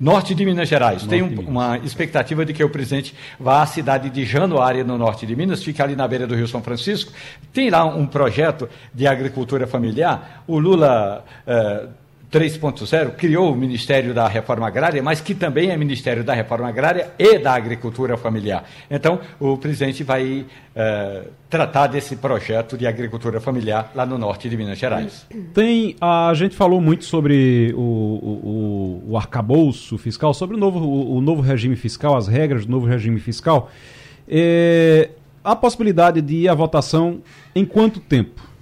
Norte 0.00 0.34
de 0.34 0.44
Minas 0.44 0.68
Gerais. 0.68 1.02
Norte 1.02 1.08
Tem 1.08 1.22
um, 1.22 1.28
Minas. 1.28 1.46
uma 1.46 1.78
expectativa 1.78 2.44
de 2.44 2.52
que 2.52 2.64
o 2.64 2.70
presidente 2.70 3.14
vá 3.38 3.62
à 3.62 3.66
cidade 3.66 4.10
de 4.10 4.24
Januária, 4.24 4.82
no 4.82 4.98
norte 4.98 5.26
de 5.26 5.36
Minas, 5.36 5.62
fica 5.62 5.84
ali 5.84 5.94
na 5.94 6.08
beira 6.08 6.26
do 6.26 6.34
Rio 6.34 6.48
São 6.48 6.62
Francisco. 6.62 7.12
Tem 7.52 7.70
lá 7.70 7.84
um 7.84 8.06
projeto 8.06 8.68
de 8.92 9.06
agricultura 9.06 9.66
familiar. 9.66 10.42
O 10.46 10.58
Lula. 10.58 11.24
Eh, 11.46 11.86
3.0 12.34 13.12
criou 13.12 13.52
o 13.52 13.56
Ministério 13.56 14.12
da 14.12 14.26
Reforma 14.26 14.66
Agrária, 14.66 15.00
mas 15.00 15.20
que 15.20 15.36
também 15.36 15.70
é 15.70 15.76
Ministério 15.76 16.24
da 16.24 16.34
Reforma 16.34 16.68
Agrária 16.68 17.12
e 17.16 17.38
da 17.38 17.54
Agricultura 17.54 18.16
Familiar. 18.16 18.64
Então, 18.90 19.20
o 19.38 19.56
presidente 19.56 20.02
vai 20.02 20.44
eh, 20.74 21.28
tratar 21.48 21.86
desse 21.86 22.16
projeto 22.16 22.76
de 22.76 22.88
agricultura 22.88 23.40
familiar 23.40 23.92
lá 23.94 24.04
no 24.04 24.18
norte 24.18 24.48
de 24.48 24.56
Minas 24.56 24.76
Gerais. 24.76 25.24
Tem, 25.54 25.94
a 26.00 26.32
gente 26.34 26.56
falou 26.56 26.80
muito 26.80 27.04
sobre 27.04 27.72
o, 27.76 27.80
o, 27.80 29.02
o 29.10 29.16
arcabouço 29.16 29.96
fiscal, 29.96 30.34
sobre 30.34 30.56
o 30.56 30.58
novo, 30.58 30.80
o, 30.80 31.18
o, 31.18 31.20
novo 31.20 31.40
regime 31.40 31.76
fiscal, 31.76 32.16
as 32.16 32.26
regras 32.26 32.66
do 32.66 32.72
novo 32.72 32.84
regime 32.84 33.20
fiscal. 33.20 33.70
É, 34.28 35.10
a 35.44 35.54
possibilidade 35.54 36.20
de 36.20 36.34
ir 36.34 36.48
à 36.48 36.54
votação 36.54 37.22
em 37.54 37.64
quanto 37.64 38.00
tempo? 38.00 38.53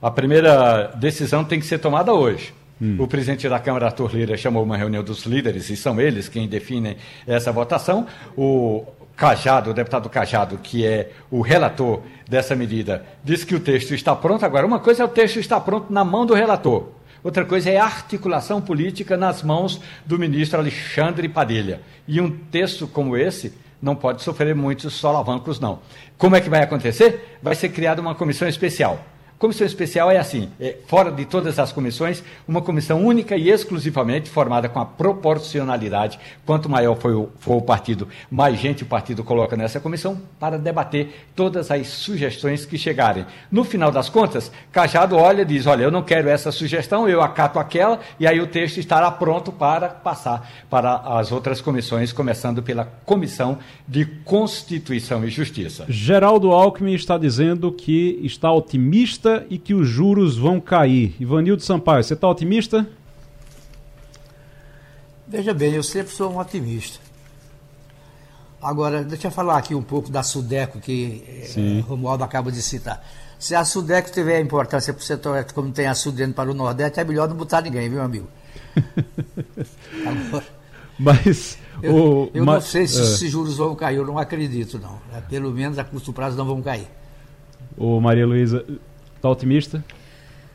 A 0.00 0.10
primeira 0.10 0.92
decisão 0.96 1.44
tem 1.44 1.60
que 1.60 1.66
ser 1.66 1.78
tomada 1.78 2.12
hoje. 2.12 2.54
Hum. 2.80 2.96
O 2.98 3.06
presidente 3.06 3.48
da 3.48 3.58
Câmara, 3.58 3.86
Arthur 3.86 4.14
Lira, 4.14 4.36
chamou 4.36 4.62
uma 4.62 4.76
reunião 4.76 5.02
dos 5.02 5.26
líderes, 5.26 5.68
e 5.68 5.76
são 5.76 6.00
eles 6.00 6.28
quem 6.28 6.48
definem 6.48 6.96
essa 7.26 7.52
votação. 7.52 8.06
O 8.36 8.84
Cajado, 9.14 9.70
o 9.70 9.74
deputado 9.74 10.08
Cajado, 10.08 10.56
que 10.56 10.86
é 10.86 11.10
o 11.30 11.42
relator 11.42 12.00
dessa 12.26 12.56
medida, 12.56 13.04
disse 13.22 13.44
que 13.44 13.54
o 13.54 13.60
texto 13.60 13.92
está 13.92 14.16
pronto. 14.16 14.46
Agora, 14.46 14.66
uma 14.66 14.80
coisa 14.80 15.02
é 15.02 15.04
o 15.04 15.08
texto 15.08 15.38
estar 15.38 15.60
pronto 15.60 15.92
na 15.92 16.02
mão 16.02 16.24
do 16.24 16.32
relator. 16.32 16.88
Outra 17.22 17.44
coisa 17.44 17.68
é 17.68 17.76
a 17.76 17.84
articulação 17.84 18.62
política 18.62 19.14
nas 19.14 19.42
mãos 19.42 19.78
do 20.06 20.18
ministro 20.18 20.58
Alexandre 20.58 21.28
Padilha. 21.28 21.82
E 22.08 22.18
um 22.18 22.30
texto 22.30 22.88
como 22.88 23.14
esse 23.14 23.52
não 23.82 23.94
pode 23.94 24.22
sofrer 24.22 24.54
muitos 24.54 24.94
solavancos, 24.94 25.60
não. 25.60 25.80
Como 26.16 26.34
é 26.34 26.40
que 26.40 26.48
vai 26.48 26.62
acontecer? 26.62 27.38
Vai 27.42 27.54
ser 27.54 27.68
criada 27.68 28.00
uma 28.00 28.14
comissão 28.14 28.48
especial. 28.48 29.04
Comissão 29.40 29.66
especial 29.66 30.10
é 30.10 30.18
assim, 30.18 30.50
é, 30.60 30.76
fora 30.86 31.10
de 31.10 31.24
todas 31.24 31.58
as 31.58 31.72
comissões, 31.72 32.22
uma 32.46 32.60
comissão 32.60 33.02
única 33.02 33.38
e 33.38 33.48
exclusivamente 33.48 34.28
formada 34.28 34.68
com 34.68 34.78
a 34.78 34.84
proporcionalidade. 34.84 36.20
Quanto 36.44 36.68
maior 36.68 36.94
for 36.94 37.14
o, 37.14 37.30
for 37.38 37.56
o 37.56 37.62
partido, 37.62 38.06
mais 38.30 38.58
gente 38.58 38.82
o 38.82 38.86
partido 38.86 39.24
coloca 39.24 39.56
nessa 39.56 39.80
comissão 39.80 40.20
para 40.38 40.58
debater 40.58 41.24
todas 41.34 41.70
as 41.70 41.86
sugestões 41.86 42.66
que 42.66 42.76
chegarem. 42.76 43.24
No 43.50 43.64
final 43.64 43.90
das 43.90 44.10
contas, 44.10 44.52
Cajado 44.70 45.16
olha 45.16 45.40
e 45.40 45.46
diz: 45.46 45.66
Olha, 45.66 45.84
eu 45.84 45.90
não 45.90 46.02
quero 46.02 46.28
essa 46.28 46.52
sugestão, 46.52 47.08
eu 47.08 47.22
acato 47.22 47.58
aquela, 47.58 47.98
e 48.20 48.26
aí 48.26 48.42
o 48.42 48.46
texto 48.46 48.76
estará 48.76 49.10
pronto 49.10 49.50
para 49.50 49.88
passar 49.88 50.50
para 50.68 50.96
as 50.96 51.32
outras 51.32 51.62
comissões, 51.62 52.12
começando 52.12 52.62
pela 52.62 52.84
Comissão 53.06 53.56
de 53.88 54.04
Constituição 54.04 55.24
e 55.24 55.30
Justiça. 55.30 55.86
Geraldo 55.88 56.50
Alckmin 56.50 56.92
está 56.92 57.16
dizendo 57.16 57.72
que 57.72 58.20
está 58.22 58.52
otimista 58.52 59.29
otimista 59.30 59.46
e 59.48 59.58
que 59.58 59.74
os 59.74 59.88
juros 59.88 60.36
vão 60.36 60.60
cair. 60.60 61.14
Ivanildo 61.20 61.62
Sampaio, 61.62 62.02
você 62.02 62.14
está 62.14 62.28
otimista? 62.28 62.86
Veja 65.28 65.54
bem, 65.54 65.74
eu 65.74 65.82
sempre 65.82 66.12
sou 66.12 66.32
um 66.32 66.38
otimista. 66.38 66.98
Agora, 68.60 69.04
deixa 69.04 69.28
eu 69.28 69.30
falar 69.30 69.56
aqui 69.56 69.74
um 69.74 69.82
pouco 69.82 70.10
da 70.10 70.22
Sudeco, 70.22 70.80
que 70.80 71.24
eh, 71.56 71.80
Romualdo 71.80 72.24
acaba 72.24 72.52
de 72.52 72.60
citar. 72.60 73.02
Se 73.38 73.54
a 73.54 73.64
Sudeco 73.64 74.10
tiver 74.10 74.38
importância 74.40 74.92
para 74.92 75.00
o 75.00 75.04
setor 75.04 75.44
como 75.54 75.72
tem 75.72 75.86
a 75.86 75.94
Sudene 75.94 76.34
para 76.34 76.50
o 76.50 76.54
Nordeste, 76.54 77.00
é 77.00 77.04
melhor 77.04 77.26
não 77.26 77.36
botar 77.36 77.62
ninguém, 77.62 77.88
viu, 77.88 78.02
amigo? 78.02 78.28
Agora, 80.06 80.44
mas. 80.98 81.58
Eu, 81.82 81.94
o, 81.94 82.30
eu 82.34 82.44
mas, 82.44 82.54
não 82.56 82.70
sei 82.70 82.86
se 82.86 83.00
é. 83.00 83.02
esses 83.02 83.30
juros 83.30 83.56
vão 83.56 83.74
cair, 83.74 83.96
eu 83.96 84.06
não 84.06 84.18
acredito, 84.18 84.78
não. 84.78 85.00
Pelo 85.30 85.50
menos 85.52 85.78
a 85.78 85.84
curto 85.84 86.12
prazo 86.12 86.36
não 86.36 86.44
vão 86.44 86.60
cair. 86.60 86.88
Ô, 87.78 87.98
Maria 87.98 88.26
Luísa, 88.26 88.62
Está 89.20 89.28
otimista? 89.28 89.84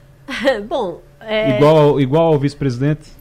Bom. 0.68 1.00
É... 1.22 1.58
Igual, 1.58 2.02
igual 2.02 2.34
ao 2.34 2.40
vice-presidente? 2.40 3.12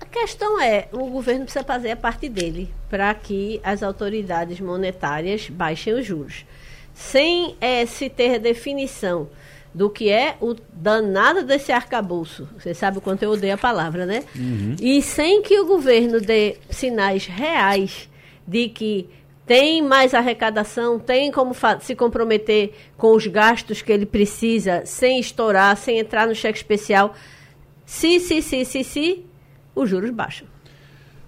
A 0.00 0.06
questão 0.06 0.58
é: 0.58 0.88
o 0.90 1.10
governo 1.10 1.44
precisa 1.44 1.62
fazer 1.62 1.90
a 1.90 1.96
parte 1.96 2.30
dele 2.30 2.72
para 2.88 3.12
que 3.14 3.60
as 3.62 3.82
autoridades 3.82 4.58
monetárias 4.58 5.50
baixem 5.50 5.92
os 5.92 6.06
juros. 6.06 6.46
Sem 6.94 7.56
é, 7.60 7.84
se 7.84 8.08
ter 8.08 8.38
definição 8.38 9.28
do 9.74 9.90
que 9.90 10.08
é 10.08 10.38
o 10.40 10.56
danado 10.72 11.42
desse 11.42 11.72
arcabouço. 11.72 12.48
Você 12.58 12.72
sabe 12.72 12.96
o 12.96 13.02
quanto 13.02 13.22
eu 13.22 13.32
odeio 13.32 13.52
a 13.52 13.58
palavra, 13.58 14.06
né? 14.06 14.24
Uhum. 14.34 14.76
E 14.80 15.02
sem 15.02 15.42
que 15.42 15.60
o 15.60 15.66
governo 15.66 16.22
dê 16.22 16.56
sinais 16.70 17.26
reais 17.26 18.08
de 18.48 18.70
que 18.70 19.10
tem 19.46 19.80
mais 19.80 20.12
arrecadação, 20.12 20.98
tem 20.98 21.30
como 21.30 21.52
se 21.80 21.94
comprometer 21.94 22.72
com 22.96 23.14
os 23.14 23.26
gastos 23.28 23.80
que 23.80 23.92
ele 23.92 24.04
precisa, 24.04 24.82
sem 24.84 25.20
estourar, 25.20 25.76
sem 25.76 26.00
entrar 26.00 26.26
no 26.26 26.34
cheque 26.34 26.58
especial. 26.58 27.14
Se, 27.84 28.18
se, 28.18 28.42
se, 28.42 28.64
se, 28.64 28.82
se, 28.82 29.24
os 29.74 29.88
juros 29.88 30.10
baixam. 30.10 30.48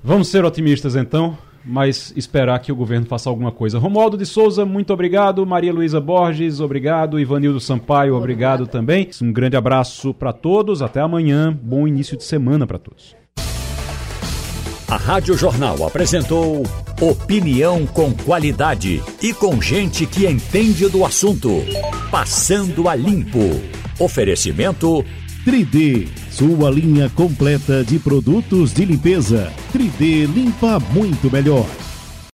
Vamos 0.02 0.28
ser 0.28 0.44
otimistas 0.44 0.96
então, 0.96 1.38
mas 1.64 2.12
esperar 2.16 2.58
que 2.58 2.72
o 2.72 2.76
governo 2.76 3.06
faça 3.06 3.30
alguma 3.30 3.52
coisa. 3.52 3.78
Romualdo 3.78 4.16
de 4.16 4.26
Souza, 4.26 4.64
muito 4.64 4.92
obrigado. 4.92 5.46
Maria 5.46 5.72
Luísa 5.72 6.00
Borges, 6.00 6.58
obrigado. 6.58 7.20
Ivanildo 7.20 7.60
Sampaio, 7.60 8.16
obrigado 8.16 8.66
também. 8.66 9.08
Um 9.22 9.32
grande 9.32 9.56
abraço 9.56 10.12
para 10.12 10.32
todos. 10.32 10.82
Até 10.82 11.00
amanhã. 11.00 11.56
Bom 11.62 11.86
início 11.86 12.16
de 12.16 12.24
semana 12.24 12.66
para 12.66 12.78
todos. 12.78 13.16
A 14.88 14.96
Rádio 14.96 15.36
Jornal 15.36 15.86
apresentou 15.86 16.62
opinião 16.98 17.86
com 17.86 18.10
qualidade 18.14 19.02
e 19.20 19.34
com 19.34 19.60
gente 19.60 20.06
que 20.06 20.26
entende 20.26 20.88
do 20.88 21.04
assunto. 21.04 21.50
Passando 22.10 22.88
a 22.88 22.94
limpo. 22.94 23.38
Oferecimento 23.98 25.04
3D, 25.44 26.08
sua 26.30 26.70
linha 26.70 27.10
completa 27.10 27.84
de 27.84 27.98
produtos 27.98 28.72
de 28.72 28.86
limpeza. 28.86 29.52
3D 29.74 30.24
limpa 30.24 30.80
muito 30.80 31.30
melhor. 31.30 31.66